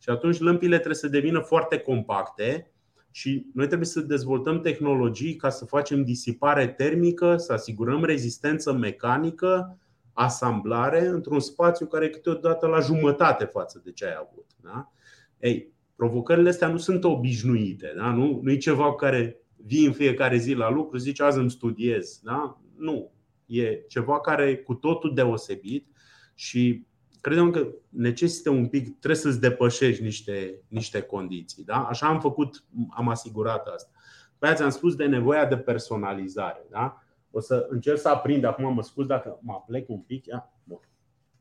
Și 0.00 0.08
atunci 0.10 0.38
lămpile 0.38 0.74
trebuie 0.74 0.96
să 0.96 1.08
devină 1.08 1.40
foarte 1.40 1.78
compacte 1.78 2.69
și 3.10 3.46
noi 3.54 3.66
trebuie 3.66 3.88
să 3.88 4.00
dezvoltăm 4.00 4.60
tehnologii 4.60 5.36
ca 5.36 5.50
să 5.50 5.64
facem 5.64 6.04
disipare 6.04 6.68
termică, 6.68 7.36
să 7.36 7.52
asigurăm 7.52 8.04
rezistență 8.04 8.72
mecanică, 8.72 9.78
asamblare 10.12 11.06
într-un 11.06 11.40
spațiu 11.40 11.86
care 11.86 12.04
e 12.04 12.08
câteodată 12.08 12.66
la 12.66 12.80
jumătate 12.80 13.44
față 13.44 13.80
de 13.84 13.92
ce 13.92 14.04
ai 14.04 14.14
avut. 14.20 14.46
Da? 14.62 14.92
Ei, 15.38 15.72
provocările 15.96 16.48
astea 16.48 16.68
nu 16.68 16.76
sunt 16.76 17.04
obișnuite, 17.04 17.92
da? 17.96 18.12
nu, 18.12 18.40
nu 18.42 18.50
e 18.50 18.56
ceva 18.56 18.84
cu 18.84 18.94
care 18.94 19.40
vii 19.56 19.86
în 19.86 19.92
fiecare 19.92 20.36
zi 20.36 20.52
la 20.52 20.70
lucru, 20.70 20.98
zici 20.98 21.20
azi 21.20 21.38
îmi 21.38 21.50
studiez. 21.50 22.20
Da? 22.22 22.60
Nu. 22.76 23.12
E 23.46 23.84
ceva 23.88 24.20
care 24.20 24.48
e 24.48 24.56
cu 24.56 24.74
totul 24.74 25.14
deosebit 25.14 25.86
și 26.34 26.86
credem 27.20 27.50
că 27.50 27.68
necesită 27.88 28.50
un 28.50 28.68
pic, 28.68 28.98
trebuie 28.98 29.20
să-ți 29.20 29.40
depășești 29.40 30.02
niște, 30.02 30.60
niște 30.68 31.00
condiții. 31.00 31.64
Da? 31.64 31.84
Așa 31.84 32.06
am 32.06 32.20
făcut, 32.20 32.64
am 32.90 33.08
asigurat 33.08 33.66
asta. 33.66 33.90
Pe 34.38 34.46
aia 34.46 34.54
ți-am 34.54 34.70
spus 34.70 34.94
de 34.94 35.06
nevoia 35.06 35.46
de 35.46 35.56
personalizare. 35.56 36.66
Da? 36.70 37.02
O 37.30 37.40
să 37.40 37.66
încerc 37.70 37.98
să 37.98 38.08
aprind, 38.08 38.44
acum 38.44 38.74
mă 38.74 38.82
scuz 38.82 39.06
dacă 39.06 39.38
mă 39.42 39.62
plec 39.66 39.88
un 39.88 40.00
pic. 40.00 40.26
Ia. 40.26 40.52
Bun. 40.64 40.80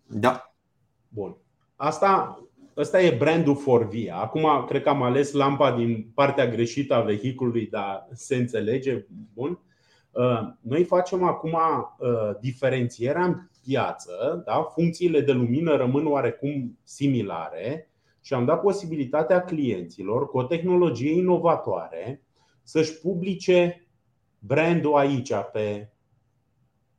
Da. 0.08 0.54
Bun. 1.08 1.38
Asta, 1.76 2.40
asta 2.76 3.02
e 3.02 3.18
brandul 3.18 3.56
Forvia. 3.56 4.16
Acum 4.16 4.66
cred 4.68 4.82
că 4.82 4.90
am 4.90 5.04
ales 5.04 5.32
lampa 5.32 5.76
din 5.76 6.12
partea 6.14 6.48
greșită 6.48 6.94
a 6.94 7.02
vehiculului, 7.02 7.68
dar 7.68 8.08
se 8.14 8.36
înțelege. 8.36 9.06
Bun. 9.34 9.60
Uh, 10.12 10.40
noi 10.62 10.84
facem 10.84 11.24
acum 11.24 11.54
uh, 11.54 12.10
diferențierea 12.40 13.26
în 13.26 13.36
piață, 13.64 14.44
da? 14.46 14.62
funcțiile 14.62 15.22
de 15.22 15.32
lumină 15.32 15.76
rămân 15.76 16.08
oarecum 16.08 16.78
similare 16.84 17.92
și 18.22 18.34
am 18.34 18.46
dat 18.46 18.62
posibilitatea 18.62 19.44
clienților 19.44 20.30
cu 20.30 20.38
o 20.38 20.44
tehnologie 20.44 21.12
inovatoare 21.12 22.24
să-și 22.64 23.00
publice 23.00 23.88
brandul 24.40 24.96
aici 24.96 25.32
pe, 25.52 25.90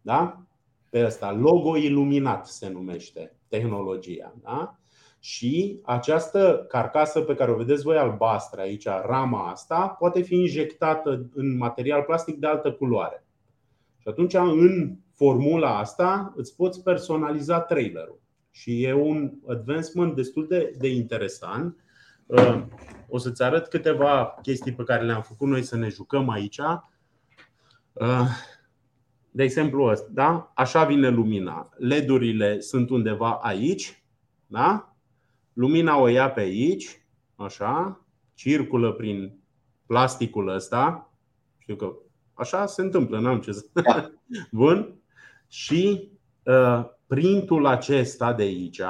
da? 0.01 0.47
pe 0.89 1.05
ăsta, 1.05 1.33
logo 1.33 1.77
iluminat 1.77 2.47
se 2.47 2.69
numește 2.69 3.37
tehnologia. 3.49 4.35
Da? 4.43 4.80
Și 5.23 5.81
această 5.85 6.65
carcasă 6.69 7.21
pe 7.21 7.35
care 7.35 7.51
o 7.51 7.57
vedeți 7.57 7.83
voi 7.83 7.97
albastră 7.97 8.61
aici, 8.61 8.85
rama 8.85 9.51
asta, 9.51 9.89
poate 9.89 10.21
fi 10.23 10.35
injectată 10.35 11.29
în 11.35 11.57
material 11.57 12.03
plastic 12.03 12.37
de 12.37 12.47
altă 12.47 12.73
culoare. 12.73 13.25
Și 13.99 14.09
atunci, 14.09 14.35
în 14.35 14.97
formula 15.15 15.79
asta, 15.79 16.33
îți 16.37 16.57
poți 16.57 16.83
personaliza 16.83 17.61
trailerul. 17.61 18.21
Și 18.51 18.83
e 18.83 18.93
un 18.93 19.33
advancement 19.49 20.15
destul 20.15 20.47
de, 20.47 20.75
de 20.79 20.89
interesant. 20.89 21.85
Uh, 22.27 22.63
o 23.09 23.19
să-ți 23.19 23.43
arăt 23.43 23.67
câteva 23.67 24.39
chestii 24.43 24.75
pe 24.75 24.83
care 24.83 25.05
le-am 25.05 25.23
făcut 25.23 25.49
noi 25.49 25.63
să 25.63 25.77
ne 25.77 25.89
jucăm 25.89 26.29
aici. 26.29 26.59
Uh, 27.93 28.27
de 29.31 29.43
exemplu, 29.43 29.85
ăsta, 29.85 30.09
da? 30.13 30.53
așa 30.55 30.85
vine 30.85 31.09
lumina. 31.09 31.69
LED-urile 31.77 32.61
sunt 32.61 32.91
undeva 32.91 33.31
aici, 33.31 34.05
da? 34.47 34.90
Lumina 35.61 35.99
o 35.99 36.09
ia 36.09 36.31
pe 36.31 36.41
aici, 36.41 37.07
așa, 37.37 38.05
circulă 38.35 38.93
prin 38.93 39.39
plasticul 39.87 40.49
ăsta. 40.49 41.13
Știu 41.59 41.77
că 41.77 41.93
așa 42.35 42.67
se 42.67 42.83
întâmplă, 42.83 43.21
n-am 43.21 43.41
ce 43.41 43.53
să. 43.53 43.65
Da. 43.73 44.11
Bun. 44.63 44.95
Și 45.49 46.11
uh, 46.43 46.85
printul 47.07 47.67
acesta 47.67 48.33
de 48.33 48.43
aici 48.43 48.81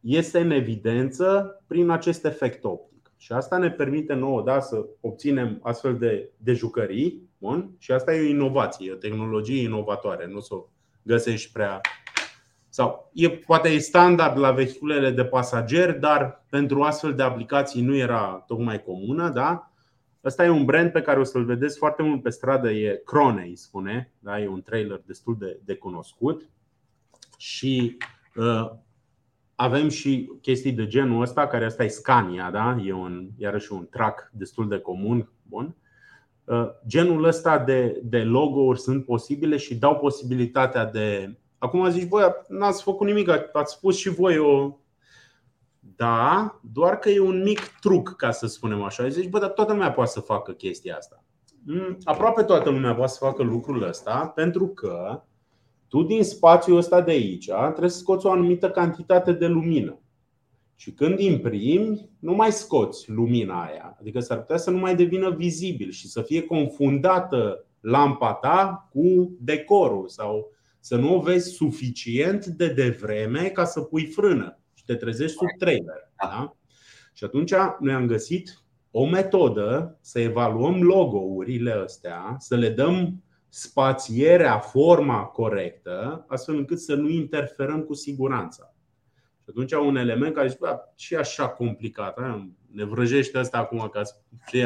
este 0.00 0.40
în 0.40 0.50
evidență 0.50 1.60
prin 1.66 1.90
acest 1.90 2.24
efect 2.24 2.64
optic. 2.64 3.12
Și 3.16 3.32
asta 3.32 3.58
ne 3.58 3.70
permite 3.70 4.14
nouă 4.14 4.42
da, 4.42 4.60
să 4.60 4.86
obținem 5.00 5.58
astfel 5.62 5.98
de, 5.98 6.30
de 6.36 6.52
jucării. 6.52 7.22
Bun? 7.38 7.70
Și 7.78 7.92
asta 7.92 8.14
e 8.14 8.20
o 8.20 8.28
inovație, 8.28 8.92
o 8.92 8.96
tehnologie 8.96 9.62
inovatoare. 9.62 10.26
Nu 10.26 10.36
o 10.36 10.40
să 10.40 10.54
o 10.54 10.68
găsești 11.02 11.52
prea. 11.52 11.80
Sau 12.76 13.10
e, 13.12 13.30
poate 13.30 13.68
e 13.68 13.78
standard 13.78 14.38
la 14.38 14.50
vehiculele 14.50 15.10
de 15.10 15.24
pasageri, 15.24 16.00
dar 16.00 16.44
pentru 16.50 16.82
astfel 16.82 17.14
de 17.14 17.22
aplicații 17.22 17.82
nu 17.82 17.96
era 17.96 18.44
tocmai 18.46 18.82
comună. 18.82 19.28
Da? 19.28 19.70
Ăsta 20.24 20.44
e 20.44 20.48
un 20.48 20.64
brand 20.64 20.92
pe 20.92 21.02
care 21.02 21.20
o 21.20 21.24
să-l 21.24 21.44
vedeți 21.44 21.78
foarte 21.78 22.02
mult 22.02 22.22
pe 22.22 22.30
stradă, 22.30 22.70
e 22.70 23.02
Crone, 23.04 23.42
îi 23.42 23.56
spune. 23.56 24.12
Da? 24.18 24.40
E 24.40 24.48
un 24.48 24.62
trailer 24.62 25.02
destul 25.06 25.36
de, 25.38 25.60
de 25.64 25.74
cunoscut. 25.74 26.48
Și 27.38 27.96
uh, 28.34 28.70
avem 29.54 29.88
și 29.88 30.30
chestii 30.40 30.72
de 30.72 30.86
genul 30.86 31.22
ăsta, 31.22 31.46
care 31.46 31.64
asta 31.64 31.84
e 31.84 31.88
Scania, 31.88 32.50
da? 32.50 32.82
e 32.84 32.92
un, 32.92 33.28
iarăși 33.36 33.72
un 33.72 33.86
track 33.90 34.30
destul 34.32 34.68
de 34.68 34.78
comun. 34.78 35.30
Bun. 35.42 35.76
Uh, 36.44 36.68
genul 36.86 37.24
ăsta 37.24 37.58
de, 37.58 38.00
de 38.04 38.22
logo-uri 38.22 38.80
sunt 38.80 39.04
posibile 39.04 39.56
și 39.56 39.74
dau 39.74 39.96
posibilitatea 39.96 40.84
de. 40.84 41.36
Acum 41.58 41.90
zici, 41.90 42.08
voi 42.08 42.22
n-ați 42.48 42.82
făcut 42.82 43.06
nimic, 43.06 43.28
ați 43.52 43.72
spus 43.72 43.96
și 43.96 44.08
voi 44.08 44.38
o. 44.38 44.76
Da, 45.96 46.60
doar 46.72 46.98
că 46.98 47.08
e 47.08 47.20
un 47.20 47.42
mic 47.42 47.60
truc, 47.80 48.14
ca 48.16 48.30
să 48.30 48.46
spunem 48.46 48.82
așa. 48.82 49.08
Zici, 49.08 49.28
bă, 49.28 49.38
dar 49.38 49.50
toată 49.50 49.72
lumea 49.72 49.92
poate 49.92 50.10
să 50.10 50.20
facă 50.20 50.52
chestia 50.52 50.96
asta. 50.96 51.24
Mm, 51.64 51.98
aproape 52.04 52.42
toată 52.42 52.70
lumea 52.70 52.94
poate 52.94 53.12
să 53.12 53.18
facă 53.24 53.42
lucrul 53.42 53.82
ăsta, 53.82 54.32
pentru 54.34 54.68
că 54.68 55.22
tu 55.88 56.02
din 56.02 56.24
spațiul 56.24 56.76
ăsta 56.76 57.00
de 57.00 57.10
aici 57.10 57.50
trebuie 57.70 57.90
să 57.90 57.98
scoți 57.98 58.26
o 58.26 58.30
anumită 58.30 58.70
cantitate 58.70 59.32
de 59.32 59.46
lumină. 59.46 60.00
Și 60.74 60.92
când 60.92 61.18
imprimi, 61.18 62.10
nu 62.18 62.34
mai 62.34 62.52
scoți 62.52 63.10
lumina 63.10 63.62
aia. 63.62 63.96
Adică 64.00 64.20
s-ar 64.20 64.38
putea 64.38 64.56
să 64.56 64.70
nu 64.70 64.78
mai 64.78 64.96
devină 64.96 65.30
vizibil 65.30 65.90
și 65.90 66.08
să 66.08 66.22
fie 66.22 66.42
confundată 66.42 67.64
lampa 67.80 68.32
ta 68.32 68.88
cu 68.92 69.36
decorul 69.40 70.08
sau 70.08 70.50
să 70.86 70.96
nu 70.96 71.14
o 71.14 71.20
vezi 71.20 71.50
suficient 71.50 72.46
de 72.46 72.68
devreme 72.68 73.48
ca 73.48 73.64
să 73.64 73.80
pui 73.80 74.06
frână 74.06 74.58
și 74.74 74.84
te 74.84 74.94
trezești 74.94 75.36
sub 75.36 75.46
trailer. 75.58 76.12
Da? 76.22 76.56
Și 77.12 77.24
atunci 77.24 77.52
noi 77.80 77.94
am 77.94 78.06
găsit 78.06 78.62
o 78.90 79.06
metodă 79.06 79.98
să 80.00 80.20
evaluăm 80.20 80.82
logo-urile 80.82 81.72
astea, 81.72 82.36
să 82.38 82.56
le 82.56 82.68
dăm 82.68 83.22
spațierea, 83.48 84.58
forma 84.58 85.22
corectă, 85.22 86.24
astfel 86.28 86.56
încât 86.56 86.80
să 86.80 86.94
nu 86.94 87.08
interferăm 87.08 87.82
cu 87.82 87.94
siguranța. 87.94 88.74
Și 89.42 89.46
atunci 89.48 89.72
un 89.72 89.96
element 89.96 90.34
care 90.34 90.48
zice, 90.48 90.60
și 90.96 91.14
așa 91.14 91.48
complicat, 91.48 92.18
ne 92.70 92.84
vrăjește 92.84 93.38
asta 93.38 93.58
acum 93.58 93.88
că 93.92 93.98
ați, 93.98 94.14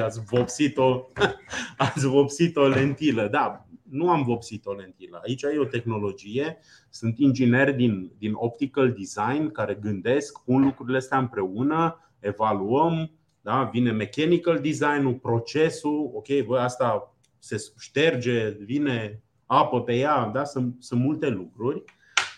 ați 0.02 0.24
vopsit-o, 0.24 1.06
ați 1.76 2.06
vopsit 2.06 2.56
o 2.56 2.66
lentilă. 2.66 3.28
Da, 3.28 3.64
nu 3.90 4.10
am 4.10 4.22
vopsit 4.22 4.66
o 4.66 4.72
lentilă. 4.72 5.20
Aici 5.24 5.42
e 5.42 5.58
o 5.58 5.64
tehnologie, 5.64 6.58
sunt 6.90 7.18
ingineri 7.18 7.74
din, 7.74 8.12
din 8.18 8.32
optical 8.34 8.92
design 8.92 9.50
care 9.50 9.74
gândesc, 9.74 10.44
pun 10.44 10.62
lucrurile 10.62 10.96
astea 10.96 11.18
împreună, 11.18 12.10
evaluăm, 12.18 13.10
da? 13.40 13.62
vine 13.72 13.90
mechanical 13.90 14.58
design-ul, 14.58 15.14
procesul, 15.14 16.10
ok, 16.14 16.46
bă, 16.46 16.58
asta 16.58 17.16
se 17.38 17.56
șterge, 17.78 18.48
vine 18.48 19.22
apă 19.46 19.82
pe 19.82 19.94
ea, 19.94 20.30
da? 20.34 20.44
sunt, 20.44 20.74
sunt 20.78 21.00
multe 21.00 21.28
lucruri. 21.28 21.84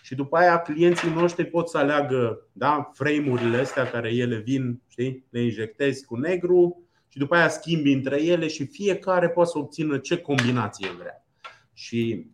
Și 0.02 0.14
după 0.14 0.36
aia 0.36 0.58
clienții 0.58 1.10
noștri 1.10 1.44
pot 1.44 1.68
să 1.68 1.78
aleagă 1.78 2.48
da, 2.52 2.90
frame-urile 2.92 3.56
astea 3.56 3.90
care 3.90 4.14
ele 4.14 4.36
vin, 4.36 4.80
știi? 4.88 5.26
le 5.30 5.42
injectezi 5.42 6.04
cu 6.04 6.16
negru 6.16 6.82
și 7.08 7.18
după 7.18 7.34
aia 7.34 7.48
schimbi 7.48 7.92
între 7.92 8.22
ele 8.22 8.48
și 8.48 8.66
fiecare 8.66 9.28
poate 9.28 9.50
să 9.50 9.58
obțină 9.58 9.98
ce 9.98 10.18
combinație 10.18 10.88
vrea. 10.98 11.26
Și 11.72 12.26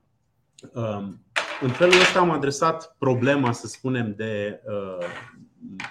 um, 0.72 1.22
în 1.60 1.68
felul 1.68 2.00
ăsta 2.00 2.18
am 2.18 2.30
adresat 2.30 2.96
problema, 2.98 3.52
să 3.52 3.66
spunem, 3.66 4.14
de 4.16 4.60
uh, 4.64 5.06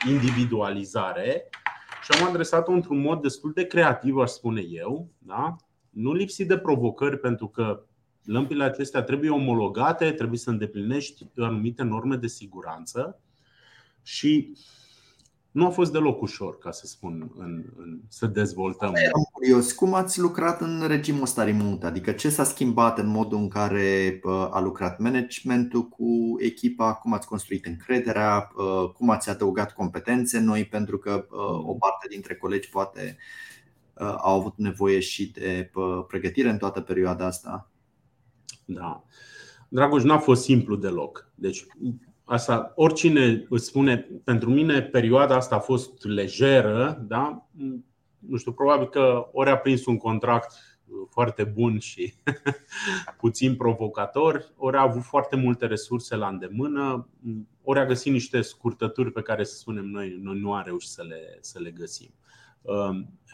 individualizare 0.08 1.50
și 2.04 2.22
am 2.22 2.28
adresat-o 2.28 2.72
într-un 2.72 3.00
mod 3.00 3.22
destul 3.22 3.52
de 3.54 3.68
creativ, 3.68 4.18
aș 4.18 4.30
spune 4.30 4.62
eu, 4.62 5.10
da? 5.18 5.56
nu 5.90 6.14
lipsit 6.14 6.48
de 6.48 6.58
provocări, 6.58 7.20
pentru 7.20 7.48
că 7.48 7.84
lămpile 8.24 8.64
acestea 8.64 9.04
trebuie 9.04 9.30
omologate, 9.30 10.12
trebuie 10.12 10.40
să 10.40 10.50
îndeplinești 10.50 11.28
anumite 11.38 11.84
norme 11.84 12.16
de 12.16 12.28
siguranță 12.28 13.22
și 14.04 14.54
nu 15.52 15.66
a 15.66 15.70
fost 15.70 15.92
deloc 15.92 16.22
ușor, 16.22 16.58
ca 16.58 16.72
să 16.72 16.86
spun, 16.86 17.32
în, 17.38 17.64
în, 17.78 18.00
să 18.08 18.26
dezvoltăm. 18.26 18.88
Am 18.88 19.24
curios, 19.32 19.72
cum 19.72 19.94
ați 19.94 20.20
lucrat 20.20 20.62
în 20.62 20.84
regimul 20.88 21.22
ăsta 21.22 21.44
remote? 21.44 21.86
Adică 21.86 22.12
ce 22.12 22.30
s-a 22.30 22.44
schimbat 22.44 22.98
în 22.98 23.08
modul 23.08 23.38
în 23.38 23.48
care 23.48 24.20
a 24.50 24.60
lucrat 24.60 25.00
managementul 25.00 25.88
cu 25.88 26.36
echipa, 26.40 26.94
cum 26.94 27.14
ați 27.14 27.28
construit 27.28 27.66
încrederea, 27.66 28.52
cum 28.94 29.10
ați 29.10 29.30
adăugat 29.30 29.74
competențe 29.74 30.40
noi, 30.40 30.66
pentru 30.66 30.98
că 30.98 31.26
o 31.66 31.74
parte 31.74 32.08
dintre 32.10 32.36
colegi 32.36 32.70
poate 32.70 33.18
au 34.18 34.40
avut 34.40 34.54
nevoie 34.58 35.00
și 35.00 35.32
de 35.32 35.72
pregătire 36.08 36.50
în 36.50 36.58
toată 36.58 36.82
perioada 36.82 37.26
asta? 37.26 37.70
Da. 38.66 39.04
Dragoș, 39.70 40.04
n-a 40.04 40.18
fost 40.18 40.44
simplu 40.44 40.76
deloc. 40.76 41.30
Deci, 41.36 41.66
asta, 42.28 42.72
oricine 42.76 43.46
îți 43.50 43.66
spune, 43.66 43.98
pentru 44.24 44.50
mine 44.50 44.82
perioada 44.82 45.36
asta 45.36 45.56
a 45.56 45.60
fost 45.60 46.04
lejeră, 46.04 47.06
da? 47.08 47.48
nu 48.20 48.38
știu, 48.38 48.52
probabil 48.52 48.90
că 48.90 49.30
ori 49.32 49.50
a 49.50 49.58
prins 49.58 49.86
un 49.86 49.98
contract 49.98 50.56
foarte 51.10 51.44
bun 51.44 51.80
și 51.80 52.14
puțin 53.20 53.56
provocator, 53.56 54.54
ori 54.58 54.78
a 54.78 54.82
avut 54.82 55.04
foarte 55.04 55.36
multe 55.36 55.66
resurse 55.66 56.16
la 56.16 56.28
îndemână, 56.28 57.10
ori 57.64 57.80
a 57.80 57.86
găsit 57.86 58.12
niște 58.12 58.42
scurtături 58.42 59.12
pe 59.12 59.22
care, 59.22 59.44
să 59.44 59.56
spunem 59.56 59.86
noi, 59.86 60.20
noi 60.22 60.40
nu 60.40 60.54
a 60.54 60.62
reușit 60.62 60.90
să 60.90 61.04
le, 61.04 61.38
să 61.42 61.60
le 61.60 61.72
găsim. 61.72 62.14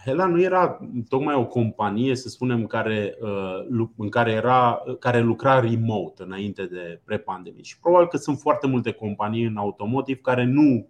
Um, 0.05 0.11
Hela 0.11 0.25
nu 0.25 0.41
era 0.41 0.79
tocmai 1.09 1.35
o 1.35 1.45
companie, 1.45 2.15
să 2.15 2.29
spunem, 2.29 2.67
care, 2.67 3.17
uh, 3.21 3.87
în 3.97 4.09
care, 4.09 4.31
era, 4.31 4.83
care 4.99 5.19
lucra 5.19 5.59
remote 5.59 6.23
înainte 6.23 6.65
de 6.65 7.01
pre-pandemie. 7.05 7.63
Și 7.63 7.79
probabil 7.79 8.07
că 8.07 8.17
sunt 8.17 8.39
foarte 8.39 8.67
multe 8.67 8.91
companii 8.91 9.43
în 9.43 9.57
automotive 9.57 10.19
care 10.19 10.43
nu, 10.43 10.87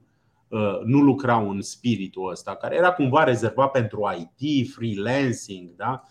uh, 0.47 0.80
nu 0.84 0.99
lucrau 0.99 1.49
în 1.49 1.61
spiritul 1.61 2.30
ăsta, 2.30 2.55
care 2.55 2.76
era 2.76 2.91
cumva 2.91 3.24
rezervat 3.24 3.72
pentru 3.72 4.01
IT, 4.18 4.70
freelancing. 4.70 5.76
Da? 5.76 6.03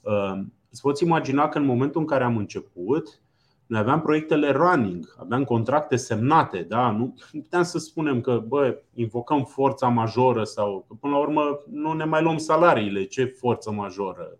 Um, 0.00 0.52
îți 0.70 0.80
poți 0.80 1.04
imagina 1.04 1.48
că 1.48 1.58
în 1.58 1.64
momentul 1.64 2.00
în 2.00 2.06
care 2.06 2.24
am 2.24 2.36
început, 2.36 3.20
noi 3.66 3.80
aveam 3.80 4.00
proiectele 4.00 4.50
running, 4.50 5.14
aveam 5.18 5.44
contracte 5.44 5.96
semnate, 5.96 6.62
da? 6.62 6.90
nu 6.90 7.14
puteam 7.30 7.62
să 7.62 7.78
spunem 7.78 8.20
că 8.20 8.44
bă, 8.46 8.78
invocăm 8.94 9.44
forța 9.44 9.88
majoră 9.88 10.44
sau 10.44 10.84
că 10.88 10.94
până 10.94 11.12
la 11.12 11.18
urmă 11.18 11.60
nu 11.70 11.92
ne 11.92 12.04
mai 12.04 12.22
luăm 12.22 12.38
salariile, 12.38 13.04
ce 13.04 13.24
forță 13.24 13.70
majoră. 13.70 14.38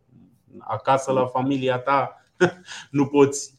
Acasă 0.59 1.13
la 1.13 1.27
familia 1.27 1.79
ta 1.79 2.23
nu 2.91 3.07
poți 3.07 3.59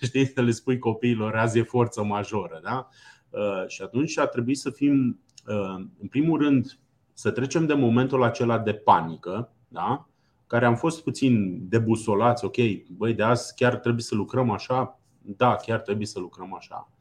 știi, 0.00 0.26
să 0.26 0.42
le 0.42 0.50
spui 0.50 0.78
copiilor 0.78 1.36
azi 1.36 1.58
e 1.58 1.62
forță 1.62 2.02
majoră. 2.02 2.60
Da? 2.62 2.88
Uh, 3.30 3.66
și 3.66 3.82
atunci 3.82 4.18
a 4.18 4.26
trebuit 4.26 4.58
să 4.58 4.70
fim, 4.70 5.20
uh, 5.46 5.84
în 6.00 6.08
primul 6.10 6.40
rând, 6.40 6.78
să 7.12 7.30
trecem 7.30 7.66
de 7.66 7.74
momentul 7.74 8.22
acela 8.22 8.58
de 8.58 8.72
panică, 8.72 9.52
da? 9.68 10.08
Care 10.50 10.66
am 10.66 10.76
fost 10.76 11.02
puțin 11.02 11.60
debusolați, 11.68 12.44
ok, 12.44 12.56
băi, 12.96 13.14
de 13.14 13.22
azi 13.22 13.54
chiar 13.54 13.76
trebuie 13.76 14.02
să 14.02 14.14
lucrăm 14.14 14.50
așa, 14.50 15.00
da, 15.22 15.56
chiar 15.56 15.80
trebuie 15.80 16.06
să 16.06 16.18
lucrăm 16.18 16.54
așa. 16.54 16.92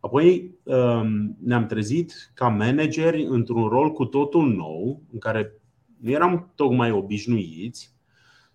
Apoi 0.00 0.54
um, 0.62 1.36
ne-am 1.42 1.66
trezit 1.66 2.30
ca 2.34 2.48
manageri 2.48 3.24
într-un 3.24 3.68
rol 3.68 3.92
cu 3.92 4.04
totul 4.04 4.48
nou, 4.48 5.02
în 5.12 5.18
care 5.18 5.52
nu 6.00 6.10
eram 6.10 6.52
tocmai 6.54 6.90
obișnuiți, 6.90 7.96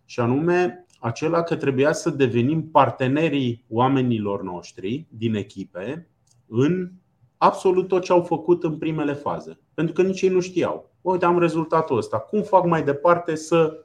și 0.06 0.20
anume 0.20 0.86
acela 1.00 1.44
că 1.44 1.56
trebuia 1.56 1.92
să 1.92 2.10
devenim 2.10 2.70
partenerii 2.70 3.66
oamenilor 3.70 4.44
noștri 4.44 5.08
din 5.10 5.36
echipe 5.36 6.10
în 6.48 6.92
absolut 7.38 7.88
tot 7.88 8.04
ce 8.04 8.12
au 8.12 8.22
făcut 8.22 8.64
în 8.64 8.78
primele 8.78 9.14
faze. 9.14 9.60
Pentru 9.74 9.94
că 9.94 10.02
nici 10.02 10.22
ei 10.22 10.30
nu 10.30 10.40
știau. 10.40 10.92
Uite, 11.02 11.26
am 11.26 11.40
rezultatul 11.40 11.98
ăsta. 11.98 12.20
Cum 12.20 12.42
fac 12.42 12.66
mai 12.66 12.84
departe 12.84 13.36
să 13.36 13.84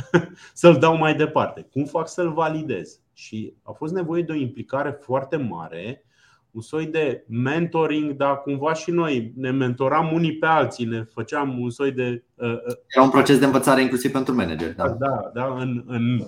să-l 0.54 0.78
dau 0.78 0.96
mai 0.96 1.14
departe? 1.14 1.68
Cum 1.72 1.84
fac 1.84 2.08
să-l 2.08 2.32
validez? 2.32 3.00
Și 3.12 3.54
a 3.62 3.72
fost 3.72 3.92
nevoie 3.92 4.22
de 4.22 4.32
o 4.32 4.34
implicare 4.34 4.98
foarte 5.00 5.36
mare, 5.36 6.04
un 6.50 6.60
soi 6.60 6.86
de 6.86 7.24
mentoring, 7.28 8.12
dar 8.12 8.42
cumva 8.42 8.72
și 8.72 8.90
noi 8.90 9.32
ne 9.36 9.50
mentoram 9.50 10.12
unii 10.12 10.36
pe 10.36 10.46
alții, 10.46 10.84
ne 10.84 11.02
făceam 11.02 11.60
un 11.60 11.70
soi 11.70 11.92
de. 11.92 12.24
Uh, 12.34 12.52
uh, 12.52 12.74
Era 12.86 13.04
un 13.04 13.10
proces 13.10 13.38
de 13.38 13.44
învățare 13.44 13.82
inclusiv 13.82 14.12
pentru 14.12 14.34
manager. 14.34 14.74
Da, 14.74 14.88
da, 14.88 15.30
da 15.34 15.54
în, 15.58 15.84
în 15.86 16.26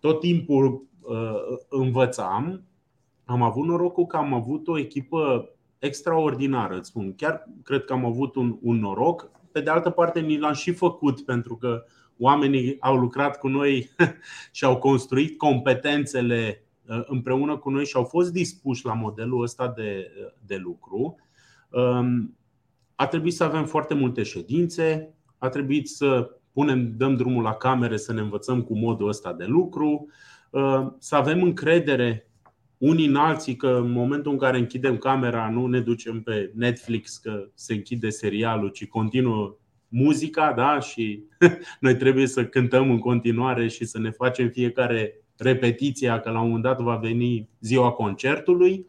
tot 0.00 0.20
timpul 0.20 0.84
uh, 1.00 1.58
învățam. 1.68 2.62
Am 3.24 3.42
avut 3.42 3.66
norocul 3.66 4.06
că 4.06 4.16
am 4.16 4.34
avut 4.34 4.68
o 4.68 4.78
echipă 4.78 5.48
extraordinară, 5.78 6.76
îți 6.76 6.88
spun. 6.88 7.14
Chiar 7.14 7.48
cred 7.62 7.84
că 7.84 7.92
am 7.92 8.04
avut 8.04 8.34
un, 8.34 8.58
un 8.62 8.78
noroc. 8.78 9.30
Pe 9.52 9.60
de 9.60 9.70
altă 9.70 9.90
parte, 9.90 10.20
ni 10.20 10.38
l-am 10.38 10.52
și 10.52 10.72
făcut 10.72 11.20
pentru 11.20 11.56
că 11.56 11.84
uh, 11.84 11.99
oamenii 12.20 12.76
au 12.80 12.96
lucrat 12.96 13.38
cu 13.38 13.48
noi 13.48 13.90
și 14.52 14.64
au 14.64 14.78
construit 14.78 15.38
competențele 15.38 16.64
uh, 16.86 17.02
împreună 17.06 17.56
cu 17.56 17.70
noi 17.70 17.86
și 17.86 17.96
au 17.96 18.04
fost 18.04 18.32
dispuși 18.32 18.84
la 18.84 18.94
modelul 18.94 19.42
ăsta 19.42 19.72
de, 19.76 20.10
de 20.46 20.56
lucru. 20.56 21.16
Um, 21.70 22.36
a 22.94 23.06
trebuit 23.06 23.34
să 23.34 23.44
avem 23.44 23.66
foarte 23.66 23.94
multe 23.94 24.22
ședințe, 24.22 25.14
a 25.38 25.48
trebuit 25.48 25.88
să 25.88 26.30
punem, 26.52 26.96
dăm 26.96 27.16
drumul 27.16 27.42
la 27.42 27.54
camere 27.54 27.96
să 27.96 28.12
ne 28.12 28.20
învățăm 28.20 28.62
cu 28.62 28.78
modul 28.78 29.08
ăsta 29.08 29.32
de 29.32 29.44
lucru, 29.44 30.06
uh, 30.50 30.86
să 30.98 31.16
avem 31.16 31.42
încredere 31.42 32.30
unii 32.78 33.06
în 33.06 33.16
alții 33.16 33.56
că 33.56 33.68
în 33.68 33.90
momentul 33.90 34.32
în 34.32 34.38
care 34.38 34.58
închidem 34.58 34.96
camera 34.96 35.50
nu 35.50 35.66
ne 35.66 35.80
ducem 35.80 36.22
pe 36.22 36.52
Netflix 36.54 37.16
că 37.16 37.48
se 37.54 37.74
închide 37.74 38.08
serialul, 38.08 38.68
ci 38.68 38.86
continuă 38.86 39.56
muzica 39.90 40.52
da? 40.52 40.80
și 40.80 41.24
noi 41.80 41.96
trebuie 41.96 42.26
să 42.26 42.46
cântăm 42.46 42.90
în 42.90 42.98
continuare 42.98 43.68
și 43.68 43.84
să 43.84 43.98
ne 43.98 44.10
facem 44.10 44.48
fiecare 44.48 45.24
repetiția 45.36 46.20
că 46.20 46.30
la 46.30 46.40
un 46.40 46.46
moment 46.46 46.62
dat 46.62 46.80
va 46.80 46.96
veni 46.96 47.48
ziua 47.60 47.92
concertului. 47.92 48.86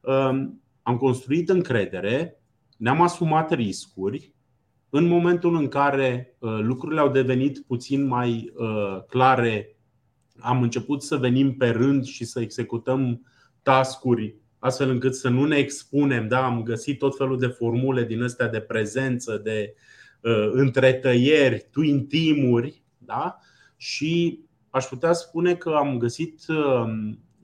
Um, 0.00 0.62
am 0.82 0.96
construit 0.96 1.48
încredere, 1.48 2.40
ne-am 2.76 3.00
asumat 3.00 3.52
riscuri. 3.52 4.32
În 4.90 5.06
momentul 5.06 5.56
în 5.56 5.68
care 5.68 6.36
uh, 6.38 6.58
lucrurile 6.60 7.00
au 7.00 7.10
devenit 7.10 7.64
puțin 7.66 8.06
mai 8.06 8.52
uh, 8.56 9.02
clare 9.08 9.76
am 10.38 10.62
început 10.62 11.02
să 11.02 11.16
venim 11.16 11.56
pe 11.56 11.68
rând 11.68 12.04
și 12.04 12.24
să 12.24 12.40
executăm 12.40 13.26
tascuri 13.62 14.34
astfel 14.58 14.90
încât 14.90 15.14
să 15.14 15.28
nu 15.28 15.44
ne 15.44 15.56
expunem. 15.56 16.28
Da, 16.28 16.44
am 16.44 16.62
găsit 16.62 16.98
tot 16.98 17.16
felul 17.16 17.38
de 17.38 17.46
formule 17.46 18.04
din 18.04 18.22
astea 18.22 18.48
de 18.48 18.60
prezență, 18.60 19.40
de 19.44 19.74
uh, 19.74 19.93
întretăieri, 20.52 21.68
twin 21.70 22.06
team-uri 22.06 22.82
da? 22.98 23.38
și 23.76 24.40
aș 24.70 24.84
putea 24.84 25.12
spune 25.12 25.54
că 25.54 25.70
am 25.70 25.98
găsit 25.98 26.42
uh, 26.48 26.84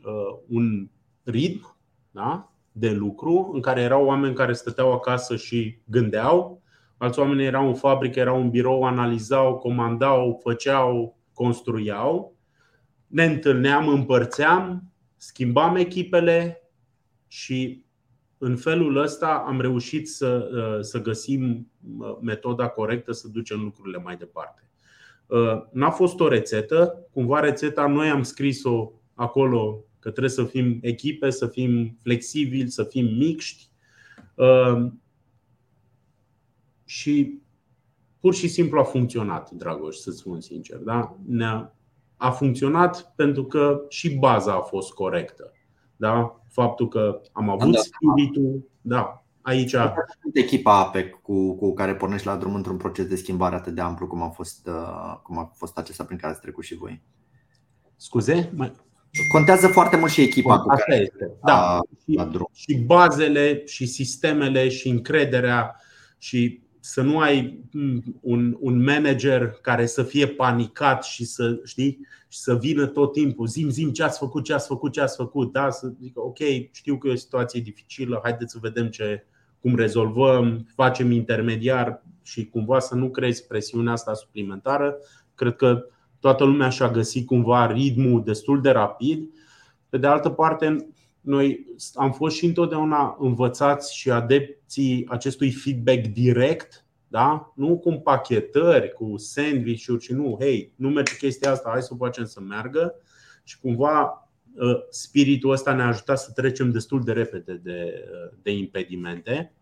uh, 0.05 0.39
un 0.49 0.89
ritm 1.23 1.77
da? 2.11 2.53
de 2.73 2.91
lucru 2.91 3.51
în 3.55 3.61
care 3.61 3.81
erau 3.81 4.05
oameni 4.05 4.35
care 4.35 4.53
stăteau 4.53 4.93
acasă 4.93 5.37
și 5.37 5.79
gândeau, 5.85 6.63
alți 6.97 7.19
oameni 7.19 7.45
erau 7.45 7.67
în 7.67 7.75
fabrică, 7.75 8.19
erau 8.19 8.41
în 8.41 8.51
birou, 8.51 8.83
analizau, 8.83 9.59
comandau, 9.59 10.41
făceau, 10.43 11.19
construiau 11.33 12.39
ne 13.11 13.25
întâlneam, 13.25 13.89
împărțeam, 13.89 14.93
schimbam 15.17 15.77
echipele 15.77 16.63
și 17.27 17.85
în 18.43 18.57
felul 18.57 18.97
ăsta 18.97 19.45
am 19.47 19.61
reușit 19.61 20.09
să, 20.09 20.51
uh, 20.53 20.85
să 20.85 21.01
găsim 21.01 21.71
uh, 21.99 22.19
metoda 22.21 22.69
corectă 22.69 23.13
să 23.13 23.29
ducem 23.29 23.61
lucrurile 23.61 23.99
mai 23.99 24.17
departe. 24.17 24.71
Uh, 25.27 25.63
n-a 25.73 25.91
fost 25.91 26.21
o 26.21 26.29
rețetă, 26.29 27.07
cumva 27.13 27.41
rețeta 27.41 27.87
noi 27.87 28.09
am 28.09 28.23
scris-o 28.23 28.93
acolo 29.15 29.85
că 29.99 30.11
trebuie 30.11 30.33
să 30.33 30.45
fim 30.45 30.79
echipe, 30.83 31.31
să 31.31 31.47
fim 31.47 31.99
flexibili, 32.03 32.71
să 32.71 32.85
fim 32.85 33.05
mixti 33.17 33.69
și 36.85 37.41
pur 38.21 38.35
și 38.35 38.49
simplu 38.49 38.79
a 38.79 38.85
funcționat, 38.85 39.51
Dragoș, 39.51 39.97
să 39.97 40.11
spun 40.11 40.41
sincer. 40.41 40.79
Da? 40.79 41.17
Ne-a, 41.27 41.77
a 42.17 42.31
funcționat 42.31 43.13
pentru 43.17 43.45
că 43.45 43.85
și 43.89 44.19
baza 44.19 44.53
a 44.53 44.61
fost 44.61 44.93
corectă. 44.93 45.53
Da? 46.01 46.41
Faptul 46.49 46.89
că 46.89 47.21
am 47.33 47.49
avut 47.49 47.73
da. 47.73 47.79
spiritul, 47.79 48.69
da, 48.81 49.25
aici. 49.43 49.75
Echipa 50.33 50.79
APEC 50.79 51.15
cu, 51.23 51.57
cu 51.57 51.75
care 51.75 51.95
pornești 51.95 52.27
la 52.27 52.37
drum 52.37 52.55
într-un 52.55 52.77
proces 52.77 53.07
de 53.07 53.17
schimbare 53.17 53.55
atât 53.55 53.75
de 53.75 53.81
amplu 53.81 54.07
cum 54.07 54.23
a 54.23 54.29
fost, 54.29 54.67
uh, 54.67 55.17
cum 55.23 55.39
a 55.39 55.53
fost 55.55 55.79
acesta 55.79 56.05
prin 56.05 56.19
care 56.19 56.33
ați 56.33 56.41
trecut 56.41 56.65
și 56.65 56.77
voi. 56.77 57.03
Scuze? 57.97 58.53
Mai... 58.55 58.73
Contează 59.33 59.67
foarte 59.69 59.97
mult 59.97 60.11
și 60.11 60.23
echipa 60.23 60.57
Bun, 60.57 60.63
cu 60.63 60.69
care 60.69 61.01
este. 61.01 61.31
Da. 61.45 61.77
A, 61.77 61.81
și, 62.05 62.29
drum. 62.31 62.51
și 62.53 62.75
bazele, 62.75 63.63
și 63.67 63.87
sistemele, 63.87 64.69
și 64.69 64.89
încrederea, 64.89 65.77
și 66.19 66.63
să 66.81 67.03
nu 67.03 67.19
ai 67.19 67.65
un, 68.21 68.57
un 68.61 68.83
manager 68.83 69.51
care 69.51 69.87
să 69.87 70.03
fie 70.03 70.27
panicat 70.27 71.05
și 71.05 71.25
să 71.25 71.61
știi 71.65 71.99
și 72.29 72.39
să 72.39 72.57
vină 72.57 72.87
tot 72.87 73.13
timpul, 73.13 73.47
zim, 73.47 73.69
zim 73.69 73.91
ce 73.91 74.03
ați 74.03 74.19
făcut, 74.19 74.45
ce 74.45 74.53
ați 74.53 74.67
făcut, 74.67 74.93
ce 74.93 75.01
ați 75.01 75.17
făcut, 75.17 75.53
da? 75.53 75.71
Să 75.71 75.93
zică, 76.01 76.21
ok, 76.21 76.39
știu 76.73 76.99
că 76.99 77.09
e 77.09 77.13
o 77.13 77.17
situație 77.17 77.61
dificilă, 77.61 78.21
haideți 78.23 78.53
să 78.53 78.59
vedem 78.61 78.89
ce, 78.89 79.25
cum 79.61 79.77
rezolvăm, 79.77 80.67
facem 80.75 81.11
intermediar 81.11 82.03
și 82.23 82.47
cumva 82.47 82.79
să 82.79 82.95
nu 82.95 83.11
crezi 83.11 83.47
presiunea 83.47 83.93
asta 83.93 84.15
suplimentară. 84.15 84.97
Cred 85.35 85.57
că 85.57 85.85
toată 86.21 86.45
lumea 86.45 86.69
și-a 86.69 86.91
găsit 86.91 87.27
cumva 87.27 87.73
ritmul 87.73 88.25
destul 88.25 88.61
de 88.61 88.71
rapid. 88.71 89.31
Pe 89.89 89.99
de 89.99 90.07
altă 90.07 90.29
parte, 90.29 90.89
noi 91.21 91.67
am 91.95 92.13
fost 92.13 92.37
și 92.37 92.47
întotdeauna 92.47 93.17
învățați 93.21 93.97
și 93.97 94.11
adepții 94.71 95.07
acestui 95.09 95.51
feedback 95.51 96.07
direct, 96.07 96.85
da? 97.09 97.53
nu 97.57 97.79
cu 97.79 97.93
pachetări, 97.93 98.93
cu 98.93 99.17
sandwich-uri 99.17 100.03
și 100.03 100.13
nu, 100.13 100.37
hei, 100.41 100.73
nu 100.77 100.89
merge 100.89 101.17
chestia 101.17 101.51
asta, 101.51 101.71
hai 101.71 101.83
să 101.83 101.91
o 101.93 101.97
facem 101.97 102.25
să 102.25 102.41
meargă 102.41 102.95
și 103.45 103.59
cumva 103.59 104.29
ă, 104.61 104.87
spiritul 104.91 105.51
ăsta 105.51 105.75
ne-a 105.75 105.87
ajutat 105.87 106.19
să 106.19 106.31
trecem 106.35 106.71
destul 106.71 107.03
de 107.03 107.13
repede 107.13 107.61
de, 107.63 108.05
de 108.43 108.53
impedimente. 108.53 109.55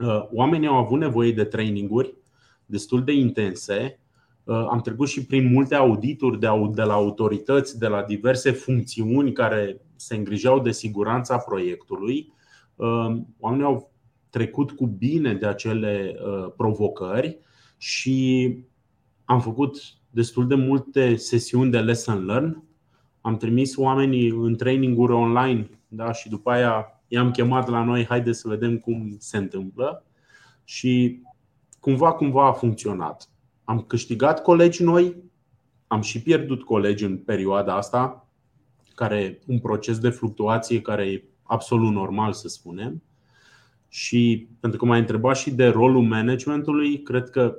Ă, 0.00 0.28
oamenii 0.32 0.68
au 0.68 0.76
avut 0.76 0.98
nevoie 0.98 1.32
de 1.32 1.44
traininguri 1.44 2.14
destul 2.66 3.04
de 3.04 3.12
intense. 3.12 4.00
Ă, 4.46 4.68
am 4.70 4.80
trecut 4.80 5.08
și 5.08 5.26
prin 5.26 5.52
multe 5.52 5.74
audituri 5.74 6.38
de, 6.40 6.48
de 6.74 6.82
la 6.82 6.92
autorități, 6.92 7.78
de 7.78 7.86
la 7.86 8.02
diverse 8.02 8.50
funcțiuni 8.50 9.32
care 9.32 9.80
se 9.96 10.16
îngrijeau 10.16 10.60
de 10.60 10.70
siguranța 10.70 11.38
proiectului. 11.38 12.34
Oamenii 13.38 13.64
au 13.64 13.95
trecut 14.36 14.70
cu 14.70 14.86
bine 14.86 15.34
de 15.34 15.46
acele 15.46 16.16
uh, 16.18 16.52
provocări 16.56 17.38
și 17.76 18.58
am 19.24 19.40
făcut 19.40 19.76
destul 20.10 20.46
de 20.46 20.54
multe 20.54 21.16
sesiuni 21.16 21.70
de 21.70 21.80
lesson 21.80 22.24
learn. 22.24 22.62
Am 23.20 23.36
trimis 23.36 23.76
oamenii 23.76 24.28
în 24.28 24.56
traininguri 24.56 25.12
online 25.12 25.70
da? 25.88 26.12
și 26.12 26.28
după 26.28 26.50
aia 26.50 27.02
i-am 27.08 27.30
chemat 27.30 27.68
la 27.68 27.84
noi, 27.84 28.04
haide 28.04 28.32
să 28.32 28.48
vedem 28.48 28.78
cum 28.78 29.16
se 29.18 29.36
întâmplă 29.36 30.04
și 30.64 31.22
cumva, 31.80 32.12
cumva 32.12 32.46
a 32.46 32.52
funcționat. 32.52 33.28
Am 33.64 33.80
câștigat 33.80 34.42
colegi 34.42 34.82
noi, 34.82 35.16
am 35.86 36.00
și 36.00 36.22
pierdut 36.22 36.62
colegi 36.62 37.04
în 37.04 37.18
perioada 37.18 37.76
asta, 37.76 38.28
care 38.94 39.40
un 39.46 39.58
proces 39.58 39.98
de 39.98 40.10
fluctuație 40.10 40.80
care 40.80 41.06
e 41.06 41.24
absolut 41.42 41.92
normal 41.92 42.32
să 42.32 42.48
spunem. 42.48 43.02
Și 43.96 44.48
pentru 44.60 44.78
că 44.78 44.84
m-ai 44.84 44.98
întrebat 44.98 45.36
și 45.36 45.50
de 45.50 45.66
rolul 45.66 46.02
managementului, 46.02 47.02
cred 47.02 47.30
că 47.30 47.58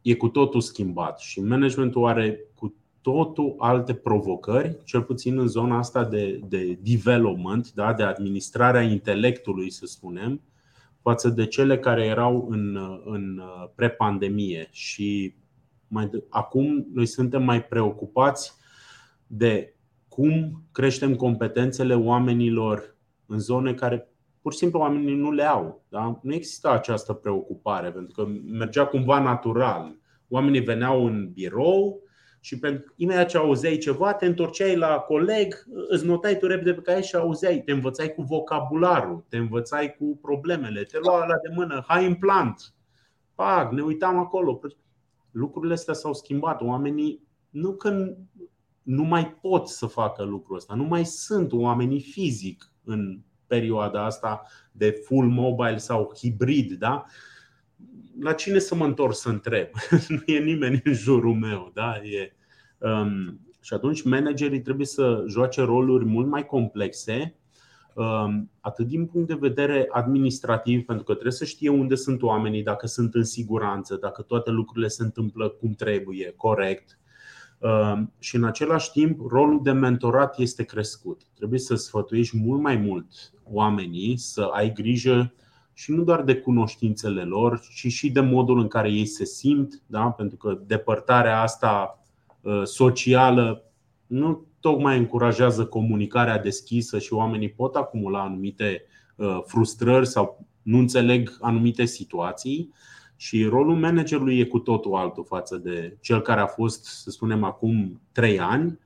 e 0.00 0.14
cu 0.14 0.28
totul 0.28 0.60
schimbat 0.60 1.18
și 1.18 1.40
managementul 1.40 2.06
are 2.06 2.40
cu 2.54 2.74
totul 3.00 3.54
alte 3.58 3.94
provocări, 3.94 4.78
cel 4.84 5.02
puțin 5.02 5.38
în 5.38 5.46
zona 5.46 5.78
asta 5.78 6.04
de, 6.04 6.40
de 6.48 6.78
development, 6.80 7.72
da, 7.72 7.92
de 7.92 8.02
administrarea 8.02 8.82
intelectului, 8.82 9.70
să 9.70 9.86
spunem, 9.86 10.40
față 11.00 11.28
de 11.28 11.46
cele 11.46 11.78
care 11.78 12.04
erau 12.04 12.46
în, 12.50 12.78
în 13.04 13.42
pre-pandemie. 13.74 14.68
Și 14.70 15.34
mai, 15.88 16.10
acum 16.28 16.86
noi 16.92 17.06
suntem 17.06 17.42
mai 17.42 17.64
preocupați 17.64 18.52
de 19.26 19.74
cum 20.08 20.62
creștem 20.72 21.14
competențele 21.14 21.94
oamenilor 21.94 22.96
în 23.26 23.38
zone 23.38 23.74
care 23.74 24.11
pur 24.42 24.52
și 24.52 24.58
simplu 24.58 24.78
oamenii 24.78 25.14
nu 25.14 25.32
le 25.32 25.44
au. 25.44 25.84
Da? 25.88 26.18
Nu 26.22 26.34
există 26.34 26.70
această 26.70 27.12
preocupare, 27.12 27.90
pentru 27.90 28.14
că 28.14 28.30
mergea 28.44 28.86
cumva 28.86 29.20
natural. 29.20 29.96
Oamenii 30.28 30.60
veneau 30.60 31.06
în 31.06 31.30
birou 31.32 32.02
și 32.40 32.58
pentru, 32.58 32.92
imediat 32.96 33.28
ce 33.28 33.36
auzeai 33.36 33.76
ceva, 33.76 34.14
te 34.14 34.26
întorceai 34.26 34.76
la 34.76 34.98
coleg, 34.98 35.64
îți 35.88 36.06
notai 36.06 36.38
tu 36.38 36.46
repede 36.46 36.74
pe 36.74 36.80
care 36.80 37.00
și 37.00 37.16
auzeai, 37.16 37.62
te 37.62 37.72
învățai 37.72 38.14
cu 38.14 38.22
vocabularul, 38.22 39.24
te 39.28 39.36
învățai 39.36 39.96
cu 39.98 40.18
problemele, 40.22 40.82
te 40.82 40.98
lua 40.98 41.26
la 41.26 41.34
de 41.34 41.54
mână, 41.54 41.84
hai 41.86 42.06
în 42.06 42.14
plant. 42.14 42.74
Pac, 43.34 43.72
ne 43.72 43.82
uitam 43.82 44.18
acolo. 44.18 44.60
Lucrurile 45.30 45.72
astea 45.72 45.94
s-au 45.94 46.14
schimbat. 46.14 46.60
Oamenii 46.60 47.26
nu 47.50 47.72
că 47.72 48.14
nu 48.82 49.02
mai 49.02 49.32
pot 49.40 49.68
să 49.68 49.86
facă 49.86 50.22
lucrul 50.22 50.56
ăsta, 50.56 50.74
nu 50.74 50.84
mai 50.84 51.04
sunt 51.04 51.52
oamenii 51.52 52.00
fizic 52.00 52.72
în 52.84 53.20
perioada 53.52 54.04
asta 54.04 54.42
de 54.72 54.90
full 54.90 55.28
mobile 55.28 55.76
sau 55.76 56.12
hibrid, 56.16 56.72
da? 56.72 57.04
La 58.20 58.32
cine 58.32 58.58
să 58.58 58.74
mă 58.74 58.84
întorc 58.84 59.14
să 59.14 59.28
întreb? 59.28 59.68
nu 60.08 60.22
e 60.26 60.38
nimeni 60.38 60.80
în 60.84 60.92
jurul 60.92 61.34
meu, 61.34 61.70
da? 61.74 61.96
E, 61.96 62.32
um, 62.78 63.40
și 63.60 63.74
atunci 63.74 64.02
managerii 64.02 64.60
trebuie 64.60 64.86
să 64.86 65.24
joace 65.28 65.62
roluri 65.62 66.04
mult 66.04 66.26
mai 66.26 66.46
complexe, 66.46 67.34
um, 67.94 68.50
atât 68.60 68.86
din 68.86 69.06
punct 69.06 69.28
de 69.28 69.36
vedere 69.40 69.88
administrativ, 69.90 70.84
pentru 70.84 71.04
că 71.04 71.12
trebuie 71.12 71.32
să 71.32 71.44
știe 71.44 71.68
unde 71.68 71.94
sunt 71.94 72.22
oamenii, 72.22 72.62
dacă 72.62 72.86
sunt 72.86 73.14
în 73.14 73.24
siguranță, 73.24 73.96
dacă 73.96 74.22
toate 74.22 74.50
lucrurile 74.50 74.88
se 74.88 75.02
întâmplă 75.02 75.48
cum 75.48 75.72
trebuie, 75.72 76.32
corect, 76.36 76.96
Ehm, 76.96 77.01
și 78.18 78.36
în 78.36 78.44
același 78.44 78.90
timp 78.90 79.20
rolul 79.28 79.60
de 79.62 79.72
mentorat 79.72 80.38
este 80.38 80.62
crescut. 80.62 81.22
Trebuie 81.34 81.58
să 81.58 81.74
sfătuiești 81.74 82.36
mult 82.36 82.60
mai 82.60 82.76
mult 82.76 83.32
oamenii, 83.44 84.16
să 84.16 84.48
ai 84.52 84.72
grijă 84.72 85.34
și 85.72 85.90
nu 85.90 86.02
doar 86.02 86.22
de 86.22 86.36
cunoștințele 86.36 87.22
lor, 87.22 87.60
ci 87.74 87.86
și 87.86 88.10
de 88.10 88.20
modul 88.20 88.58
în 88.58 88.68
care 88.68 88.90
ei 88.90 89.06
se 89.06 89.24
simt, 89.24 89.82
da? 89.86 90.10
pentru 90.10 90.36
că 90.36 90.58
depărtarea 90.66 91.42
asta 91.42 92.02
ă, 92.44 92.64
socială 92.64 93.64
nu 94.06 94.46
tocmai 94.60 94.98
încurajează 94.98 95.66
comunicarea 95.66 96.38
deschisă 96.38 96.98
și 96.98 97.12
oamenii 97.12 97.50
pot 97.50 97.74
acumula 97.74 98.22
anumite 98.22 98.86
frustrări 99.46 100.06
sau 100.06 100.46
nu 100.62 100.78
înțeleg 100.78 101.36
anumite 101.40 101.84
situații 101.84 102.72
și 103.22 103.44
rolul 103.44 103.76
managerului 103.76 104.38
e 104.38 104.44
cu 104.44 104.58
totul 104.58 104.94
altul 104.94 105.24
față 105.24 105.56
de 105.56 105.96
cel 106.00 106.20
care 106.20 106.40
a 106.40 106.46
fost, 106.46 106.84
să 106.84 107.10
spunem, 107.10 107.44
acum 107.44 108.00
trei 108.12 108.40
ani, 108.40 108.78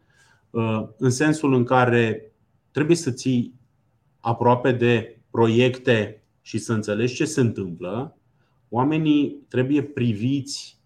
în 0.97 1.11
sensul 1.11 1.55
în 1.55 1.65
care 1.65 2.33
trebuie 2.71 2.97
să 2.97 3.11
ții 3.11 3.55
aproape 4.21 4.73
de 4.73 5.21
proiecte 5.31 6.25
și 6.41 6.59
să 6.59 6.73
înțelegi 6.73 7.15
ce 7.15 7.25
se 7.25 7.41
întâmplă, 7.41 8.17
oamenii 8.69 9.45
trebuie 9.49 9.83
priviți 9.83 10.81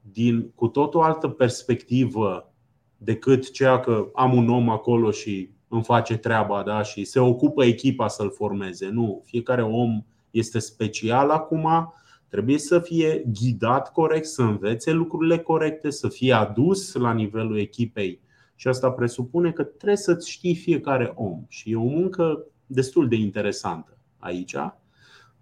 din 0.00 0.50
cu 0.54 0.68
tot 0.68 0.94
o 0.94 1.02
altă 1.02 1.28
perspectivă 1.28 2.52
decât 2.96 3.50
ceea 3.50 3.80
că 3.80 4.10
am 4.14 4.36
un 4.36 4.48
om 4.48 4.68
acolo 4.68 5.10
și 5.10 5.50
îmi 5.68 5.84
face 5.84 6.16
treaba 6.16 6.62
da? 6.62 6.82
și 6.82 7.04
se 7.04 7.18
ocupă 7.18 7.64
echipa 7.64 8.08
să-l 8.08 8.30
formeze. 8.30 8.88
Nu, 8.88 9.22
fiecare 9.24 9.62
om 9.62 10.04
este 10.30 10.58
special 10.58 11.30
acum, 11.30 11.94
trebuie 12.30 12.58
să 12.58 12.78
fie 12.78 13.24
ghidat 13.40 13.92
corect, 13.92 14.26
să 14.26 14.42
învețe 14.42 14.92
lucrurile 14.92 15.38
corecte, 15.38 15.90
să 15.90 16.08
fie 16.08 16.32
adus 16.32 16.92
la 16.92 17.12
nivelul 17.12 17.58
echipei. 17.58 18.20
Și 18.54 18.68
asta 18.68 18.90
presupune 18.90 19.52
că 19.52 19.62
trebuie 19.62 19.96
să-ți 19.96 20.30
știi 20.30 20.54
fiecare 20.54 21.12
om. 21.14 21.44
Și 21.48 21.70
e 21.70 21.76
o 21.76 21.84
muncă 21.84 22.44
destul 22.66 23.08
de 23.08 23.16
interesantă 23.16 23.96
aici. 24.18 24.56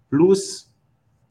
Plus, 0.07 0.67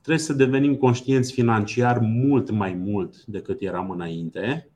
trebuie 0.02 0.24
să 0.24 0.32
devenim 0.32 0.76
conștienți 0.76 1.32
financiar 1.32 1.98
mult 1.98 2.50
mai 2.50 2.74
mult 2.74 3.24
decât 3.24 3.60
eram 3.60 3.90
înainte. 3.90 4.70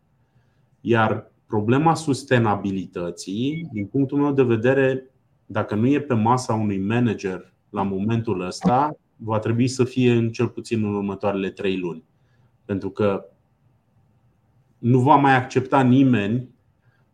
Iar 0.81 1.33
problema 1.47 1.95
sustenabilității, 1.95 3.69
din 3.73 3.87
punctul 3.87 4.19
meu 4.19 4.33
de 4.33 4.43
vedere, 4.43 5.11
dacă 5.47 5.75
nu 5.75 5.87
e 5.87 6.01
pe 6.01 6.15
masa 6.15 6.55
unui 6.55 6.79
manager 6.79 7.53
la 7.71 7.83
momentul 7.83 8.41
ăsta, 8.41 8.97
va 9.25 9.39
trebui 9.39 9.69
să 9.69 9.85
fie 9.85 10.13
în 10.13 10.33
cel 10.33 10.49
puțin 10.49 10.85
în 10.85 10.95
următoarele 10.95 11.51
trei 11.51 11.79
luni. 11.79 12.05
Pentru 12.65 12.91
că 12.91 13.25
nu 14.79 15.01
va 15.01 15.17
mai 15.17 15.35
accepta 15.35 15.83
nimeni 15.83 16.49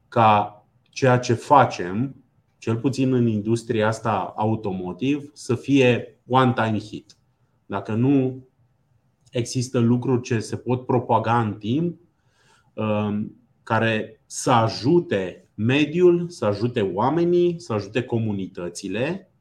ca 0.09 0.53
ceea 0.83 1.19
ce 1.19 1.33
facem 1.33 2.15
cel 2.59 2.77
puțin 2.77 3.13
în 3.13 3.27
industria 3.27 3.87
asta 3.87 4.33
automotive, 4.37 5.31
să 5.33 5.55
fie 5.55 6.21
one-time 6.27 6.79
hit. 6.79 7.17
Dacă 7.67 7.95
nu 7.95 8.47
există 9.31 9.79
lucruri 9.79 10.23
ce 10.23 10.39
se 10.39 10.57
pot 10.57 10.87
propaga 10.87 11.41
în 11.41 11.55
timp, 11.55 12.01
um, 12.75 13.37
care 13.63 14.23
să 14.27 14.51
ajute 14.51 15.49
mediul, 15.55 16.29
să 16.29 16.45
ajute 16.45 16.81
oamenii, 16.81 17.61
să 17.61 17.73
ajute 17.73 18.03
comunitățile, 18.03 19.33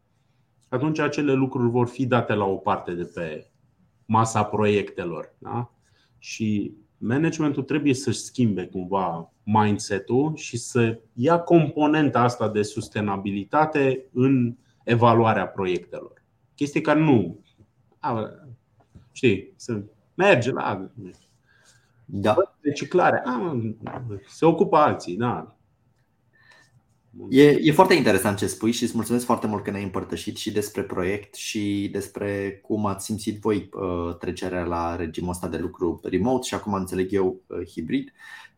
atunci 0.68 1.00
acele 1.00 1.34
lucruri 1.34 1.70
vor 1.70 1.88
fi 1.88 2.06
date 2.06 2.34
la 2.34 2.46
o 2.46 2.56
parte 2.56 2.94
de 2.94 3.04
pe 3.14 3.48
masa 4.06 4.44
proiectelor. 4.44 5.36
Da? 5.38 5.72
Și 6.18 6.74
managementul 6.98 7.64
trebuie 7.64 7.94
să-și 7.94 8.20
schimbe 8.20 8.66
cumva 8.66 9.34
mindset-ul 9.44 10.36
și 10.36 10.58
să 10.58 11.00
ia 11.14 11.40
componenta 11.40 12.20
asta 12.20 12.50
de 12.50 12.62
sustenabilitate 12.62 14.06
în 14.14 14.56
evaluarea 14.84 15.48
proiectelor. 15.48 16.24
Chestii 16.56 16.82
care 16.82 17.00
nu. 17.00 17.40
A, 18.00 18.30
știi, 19.12 19.54
să 19.56 19.82
merge 20.14 20.52
la. 20.52 20.90
Da. 22.06 22.36
Reciclare. 22.62 23.22
A, 23.26 23.62
se 24.28 24.46
ocupă 24.46 24.78
alții. 24.78 25.18
Da. 25.18 25.57
E, 27.30 27.58
e 27.62 27.72
foarte 27.72 27.94
interesant 27.94 28.38
ce 28.38 28.48
spui 28.48 28.72
și 28.72 28.84
îți 28.84 28.96
mulțumesc 28.96 29.26
foarte 29.26 29.48
mult 29.48 29.64
că 29.64 29.72
ne-ai 29.72 29.84
împărtășit 29.84 30.38
și 30.38 30.52
despre 30.52 30.84
proiect 30.84 31.36
și 31.36 31.90
despre 31.92 32.60
cum 32.64 32.86
ați 32.86 33.06
simțit 33.06 33.40
voi 33.40 33.70
uh, 33.74 34.16
trecerea 34.16 34.64
la 34.64 34.96
regimul 34.96 35.30
ăsta 35.30 35.48
de 35.48 35.58
lucru 35.58 36.00
remote 36.04 36.48
și 36.48 36.54
acum 36.54 36.74
înțeleg 36.74 37.14
eu 37.14 37.42
uh, 37.48 37.68
hibrid. 37.68 38.14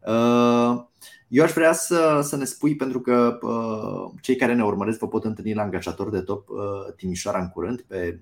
Uh, 0.08 0.84
eu 1.28 1.44
aș 1.44 1.52
vrea 1.52 1.74
să, 1.74 2.20
să 2.24 2.36
ne 2.36 2.44
spui, 2.44 2.76
pentru 2.76 3.00
că 3.00 3.40
uh, 3.42 4.12
cei 4.22 4.36
care 4.36 4.54
ne 4.56 4.64
urmăresc 4.64 5.00
vă 5.00 5.08
pot 5.08 5.24
întâlni 5.24 5.54
la 5.54 5.62
angajator 5.62 6.10
de 6.10 6.22
top 6.22 6.50
uh, 6.50 6.58
Timișoara 6.96 7.40
în 7.40 7.50
curând, 7.50 7.82
pe 7.82 8.20
28-29 8.20 8.22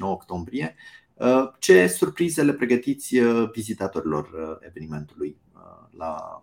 octombrie, 0.00 0.74
uh, 1.14 1.50
ce 1.58 1.86
surprize 1.86 2.42
le 2.42 2.52
pregătiți 2.52 3.18
uh, 3.18 3.50
vizitatorilor 3.52 4.24
uh, 4.24 4.66
evenimentului 4.68 5.36
uh, 5.54 5.88
la, 5.96 6.42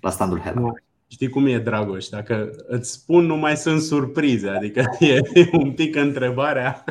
la 0.00 0.10
standul 0.10 0.40
Hela? 0.40 0.72
Știi 1.08 1.28
cum 1.28 1.46
e, 1.46 1.58
Dragoș? 1.58 2.08
Dacă 2.08 2.50
îți 2.66 2.92
spun, 2.92 3.26
nu 3.26 3.36
mai 3.36 3.56
sunt 3.56 3.80
surprize. 3.80 4.48
Adică 4.48 4.84
e 5.00 5.20
un 5.52 5.72
pic 5.72 5.96
întrebarea. 5.96 6.84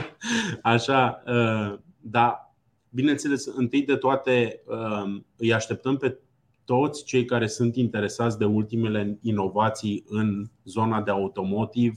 Așa, 0.62 1.22
uh, 1.26 1.78
dar 2.00 2.54
bineînțeles, 2.90 3.46
întâi 3.46 3.82
de 3.82 3.96
toate 3.96 4.62
uh, 4.66 5.20
îi 5.36 5.52
așteptăm 5.52 5.96
pe 5.96 6.18
toți 6.64 7.04
cei 7.04 7.24
care 7.24 7.46
sunt 7.46 7.76
interesați 7.76 8.38
de 8.38 8.44
ultimele 8.44 9.18
inovații 9.22 10.04
în 10.08 10.50
zona 10.64 11.02
de 11.02 11.10
automotive 11.10 11.96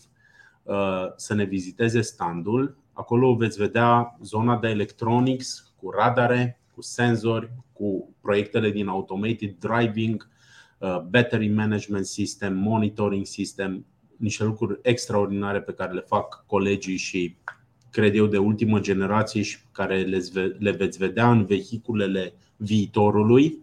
uh, 0.64 1.06
să 1.16 1.34
ne 1.34 1.44
viziteze 1.44 2.02
standul. 2.02 2.78
Acolo 2.94 3.36
veți 3.36 3.58
vedea 3.58 4.18
zona 4.22 4.58
de 4.58 4.68
electronics 4.68 5.74
cu 5.76 5.90
radare, 5.90 6.62
cu 6.74 6.82
senzori, 6.82 7.52
cu 7.74 8.16
proiectele 8.22 8.72
din 8.72 8.88
automated 8.88 9.56
driving, 9.60 10.30
Uh, 10.30 10.38
battery 11.10 11.48
management 11.48 12.06
system, 12.06 12.58
monitoring 12.58 13.26
system, 13.26 13.86
niște 14.18 14.44
lucruri 14.44 14.80
extraordinare 14.82 15.62
pe 15.62 15.74
care 15.74 15.94
le 15.94 16.04
fac 16.08 16.44
colegii 16.48 16.98
și 16.98 17.36
cred 17.90 18.16
eu 18.16 18.26
de 18.26 18.38
ultimă 18.38 18.80
generație 18.80 19.42
și 19.42 19.58
care 19.72 20.02
le 20.60 20.72
veți 20.72 20.98
vedea 20.98 21.32
în 21.32 21.46
vehiculele 21.46 22.34
viitorului. 22.58 23.58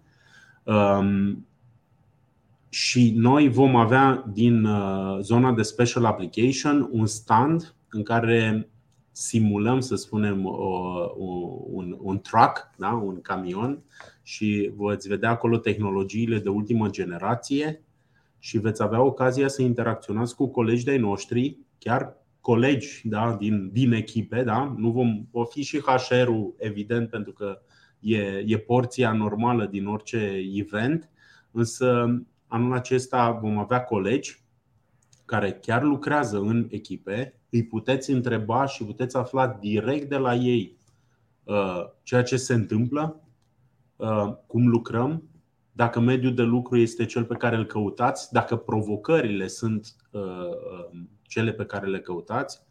Um, 0.62 1.46
și 2.68 3.12
noi 3.16 3.48
vom 3.48 3.76
avea 3.76 4.24
din 4.32 4.64
uh, 4.64 5.18
zona 5.20 5.52
de 5.52 5.62
special 5.62 6.04
application 6.04 6.88
un 6.92 7.06
stand 7.06 7.74
în 7.88 8.02
care 8.02 8.68
simulăm, 9.12 9.80
să 9.80 9.94
spunem, 9.94 10.44
un, 11.72 11.96
un 12.00 12.20
truck, 12.20 12.70
da? 12.76 12.88
un 12.88 13.20
camion 13.20 13.82
și 14.26 14.72
veți 14.76 15.08
vedea 15.08 15.30
acolo 15.30 15.58
tehnologiile 15.58 16.38
de 16.38 16.48
ultimă 16.48 16.88
generație 16.88 17.84
și 18.38 18.58
veți 18.58 18.82
avea 18.82 19.02
ocazia 19.02 19.48
să 19.48 19.62
interacționați 19.62 20.34
cu 20.34 20.48
colegi 20.48 20.84
de 20.84 20.96
noștri, 20.96 21.58
chiar 21.78 22.16
colegi 22.40 23.00
da, 23.04 23.36
din, 23.38 23.70
din 23.72 23.92
echipe. 23.92 24.42
Da? 24.42 24.74
Nu 24.76 24.90
vom 24.90 25.26
o 25.30 25.44
fi 25.44 25.62
și 25.62 25.80
HR-ul, 25.80 26.54
evident, 26.58 27.10
pentru 27.10 27.32
că 27.32 27.58
e, 28.00 28.18
e 28.46 28.58
porția 28.58 29.12
normală 29.12 29.66
din 29.66 29.86
orice 29.86 30.40
event, 30.54 31.10
însă 31.50 32.06
anul 32.46 32.72
acesta 32.72 33.30
vom 33.30 33.58
avea 33.58 33.84
colegi 33.84 34.40
care 35.24 35.52
chiar 35.52 35.82
lucrează 35.82 36.38
în 36.38 36.66
echipe, 36.70 37.40
îi 37.50 37.64
puteți 37.64 38.10
întreba 38.10 38.66
și 38.66 38.84
puteți 38.84 39.16
afla 39.16 39.58
direct 39.60 40.08
de 40.08 40.16
la 40.16 40.34
ei 40.34 40.78
uh, 41.44 41.84
ceea 42.02 42.22
ce 42.22 42.36
se 42.36 42.54
întâmplă, 42.54 43.20
uh, 43.20 43.24
cum 44.46 44.68
lucrăm, 44.68 45.22
dacă 45.72 46.00
mediul 46.00 46.34
de 46.34 46.42
lucru 46.42 46.76
este 46.76 47.04
cel 47.04 47.24
pe 47.24 47.34
care 47.34 47.56
îl 47.56 47.66
căutați, 47.66 48.32
dacă 48.32 48.56
provocările 48.56 49.46
sunt 49.46 49.96
uh, 50.10 50.20
cele 51.22 51.52
pe 51.52 51.64
care 51.64 51.86
le 51.86 52.00
căutați. 52.00 52.62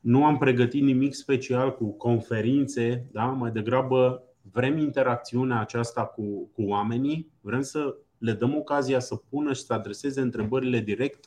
Nu 0.00 0.24
am 0.24 0.38
pregătit 0.38 0.82
nimic 0.82 1.14
special 1.14 1.74
cu 1.74 1.92
conferințe, 1.92 3.08
da? 3.12 3.24
mai 3.24 3.50
degrabă 3.50 4.22
vrem 4.52 4.78
interacțiunea 4.78 5.60
aceasta 5.60 6.04
cu, 6.04 6.50
cu 6.52 6.62
oamenii, 6.62 7.30
vrem 7.40 7.62
să 7.62 7.96
le 8.18 8.32
dăm 8.32 8.56
ocazia 8.56 8.98
să 8.98 9.16
pună 9.16 9.52
și 9.52 9.62
să 9.62 9.72
adreseze 9.72 10.20
întrebările 10.20 10.80
direct 10.80 11.24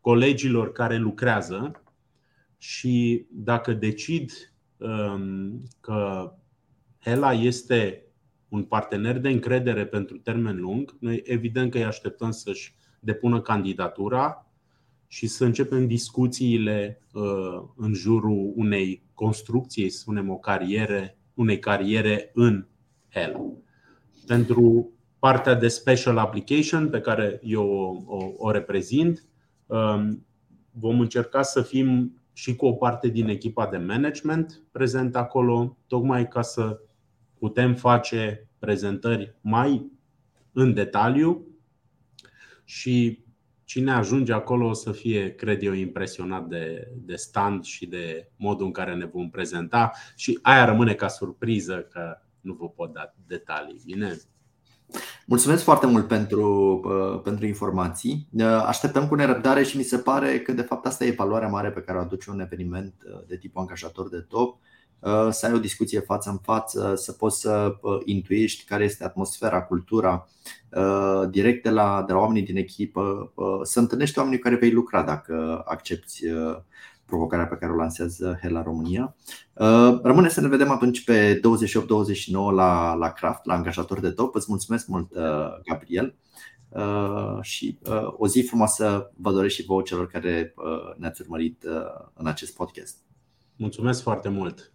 colegilor 0.00 0.72
care 0.72 0.96
lucrează 0.96 1.82
și 2.58 3.26
dacă 3.30 3.72
decid 3.72 4.30
um, 4.76 5.62
că 5.80 6.32
Hela 6.98 7.32
este 7.32 8.06
un 8.52 8.62
partener 8.62 9.18
de 9.18 9.28
încredere 9.28 9.86
pentru 9.86 10.18
termen 10.18 10.60
lung, 10.60 10.96
noi 11.00 11.22
evident 11.24 11.70
că 11.70 11.76
îi 11.78 11.84
așteptăm 11.84 12.30
să-și 12.30 12.74
depună 13.00 13.40
candidatura 13.40 14.46
și 15.06 15.26
să 15.26 15.44
începem 15.44 15.86
discuțiile 15.86 17.02
uh, 17.12 17.62
în 17.76 17.94
jurul 17.94 18.52
unei 18.56 19.02
construcții, 19.14 19.90
să 19.90 19.98
spunem 19.98 20.30
o 20.30 20.36
cariere, 20.36 21.18
unei 21.34 21.58
cariere 21.58 22.30
în 22.34 22.66
Hela. 23.08 23.40
Pentru 24.26 24.90
partea 25.18 25.54
de 25.54 25.68
special 25.68 26.18
application 26.18 26.88
pe 26.88 27.00
care 27.00 27.40
eu 27.42 27.68
o, 27.68 28.16
o, 28.16 28.32
o 28.36 28.50
reprezint, 28.50 29.24
um, 29.66 30.26
vom 30.70 31.00
încerca 31.00 31.42
să 31.42 31.62
fim 31.62 32.16
și 32.32 32.56
cu 32.56 32.66
o 32.66 32.72
parte 32.72 33.08
din 33.08 33.28
echipa 33.28 33.66
de 33.66 33.76
management 33.76 34.62
prezent 34.72 35.16
acolo, 35.16 35.76
tocmai 35.86 36.28
ca 36.28 36.42
să 36.42 36.80
putem 37.42 37.74
face 37.74 38.48
prezentări 38.58 39.36
mai 39.40 39.90
în 40.52 40.74
detaliu 40.74 41.46
și 42.64 43.24
cine 43.64 43.92
ajunge 43.92 44.32
acolo 44.32 44.68
o 44.68 44.72
să 44.72 44.92
fie, 44.92 45.34
cred 45.34 45.62
eu, 45.62 45.72
impresionat 45.72 46.46
de, 46.46 46.88
de 46.94 47.14
stand 47.16 47.64
și 47.64 47.86
de 47.86 48.30
modul 48.36 48.66
în 48.66 48.72
care 48.72 48.94
ne 48.94 49.04
vom 49.04 49.30
prezenta 49.30 49.90
și 50.16 50.38
aia 50.42 50.64
rămâne 50.64 50.94
ca 50.94 51.08
surpriză 51.08 51.86
că 51.90 52.18
nu 52.40 52.54
vă 52.54 52.68
pot 52.68 52.92
da 52.92 53.14
detalii. 53.26 53.80
Bine? 53.84 54.16
Mulțumesc 55.26 55.62
foarte 55.62 55.86
mult 55.86 56.08
pentru, 56.08 56.80
uh, 56.84 57.20
pentru 57.22 57.46
informații. 57.46 58.28
Uh, 58.32 58.44
așteptăm 58.44 59.08
cu 59.08 59.14
nerăbdare 59.14 59.62
și 59.62 59.76
mi 59.76 59.82
se 59.82 59.98
pare 59.98 60.40
că 60.40 60.52
de 60.52 60.62
fapt 60.62 60.86
asta 60.86 61.04
e 61.04 61.10
valoarea 61.10 61.48
mare 61.48 61.70
pe 61.70 61.80
care 61.80 61.98
o 61.98 62.00
aduce 62.00 62.30
un 62.30 62.40
eveniment 62.40 62.94
uh, 63.06 63.26
de 63.26 63.36
tip 63.36 63.56
angajator 63.56 64.08
de 64.08 64.20
top 64.20 64.60
să 65.30 65.46
ai 65.46 65.52
o 65.52 65.58
discuție 65.58 66.00
față 66.00 66.30
în 66.30 66.38
față, 66.38 66.94
să 66.96 67.12
poți 67.12 67.40
să 67.40 67.74
intuiești 68.04 68.64
care 68.64 68.84
este 68.84 69.04
atmosfera, 69.04 69.62
cultura 69.62 70.28
direct 71.30 71.62
de 71.62 71.70
la, 71.70 72.04
de 72.06 72.12
la 72.12 72.18
oamenii 72.18 72.42
din 72.42 72.56
echipă, 72.56 73.32
să 73.62 73.80
întâlnești 73.80 74.18
oamenii 74.18 74.38
care 74.38 74.56
vei 74.56 74.70
lucra 74.70 75.02
dacă 75.02 75.62
accepti 75.66 76.26
provocarea 77.12 77.46
pe 77.46 77.56
care 77.56 77.72
o 77.72 77.76
lansează 77.76 78.38
Hela 78.42 78.62
România. 78.62 79.14
Uh, 79.52 80.00
rămâne 80.02 80.28
să 80.28 80.40
ne 80.40 80.48
vedem 80.48 80.70
atunci 80.70 81.04
pe 81.04 81.40
28-29 81.40 81.40
la, 82.54 82.94
la 82.94 83.12
Craft, 83.12 83.44
la 83.44 83.54
angajator 83.54 84.00
de 84.00 84.10
top. 84.10 84.34
Îți 84.34 84.46
mulțumesc 84.48 84.86
mult, 84.86 85.14
uh, 85.14 85.22
Gabriel. 85.64 86.14
Uh, 86.68 87.38
și 87.40 87.78
o 88.16 88.26
zi 88.26 88.40
frumoasă 88.40 89.12
vă 89.16 89.32
doresc 89.32 89.54
și 89.54 89.64
vouă 89.64 89.82
celor 89.82 90.06
care 90.06 90.54
ne-ați 90.96 91.20
urmărit 91.20 91.64
în 92.14 92.26
acest 92.26 92.54
podcast. 92.54 92.96
Mulțumesc 93.56 94.02
foarte 94.02 94.28
mult! 94.28 94.72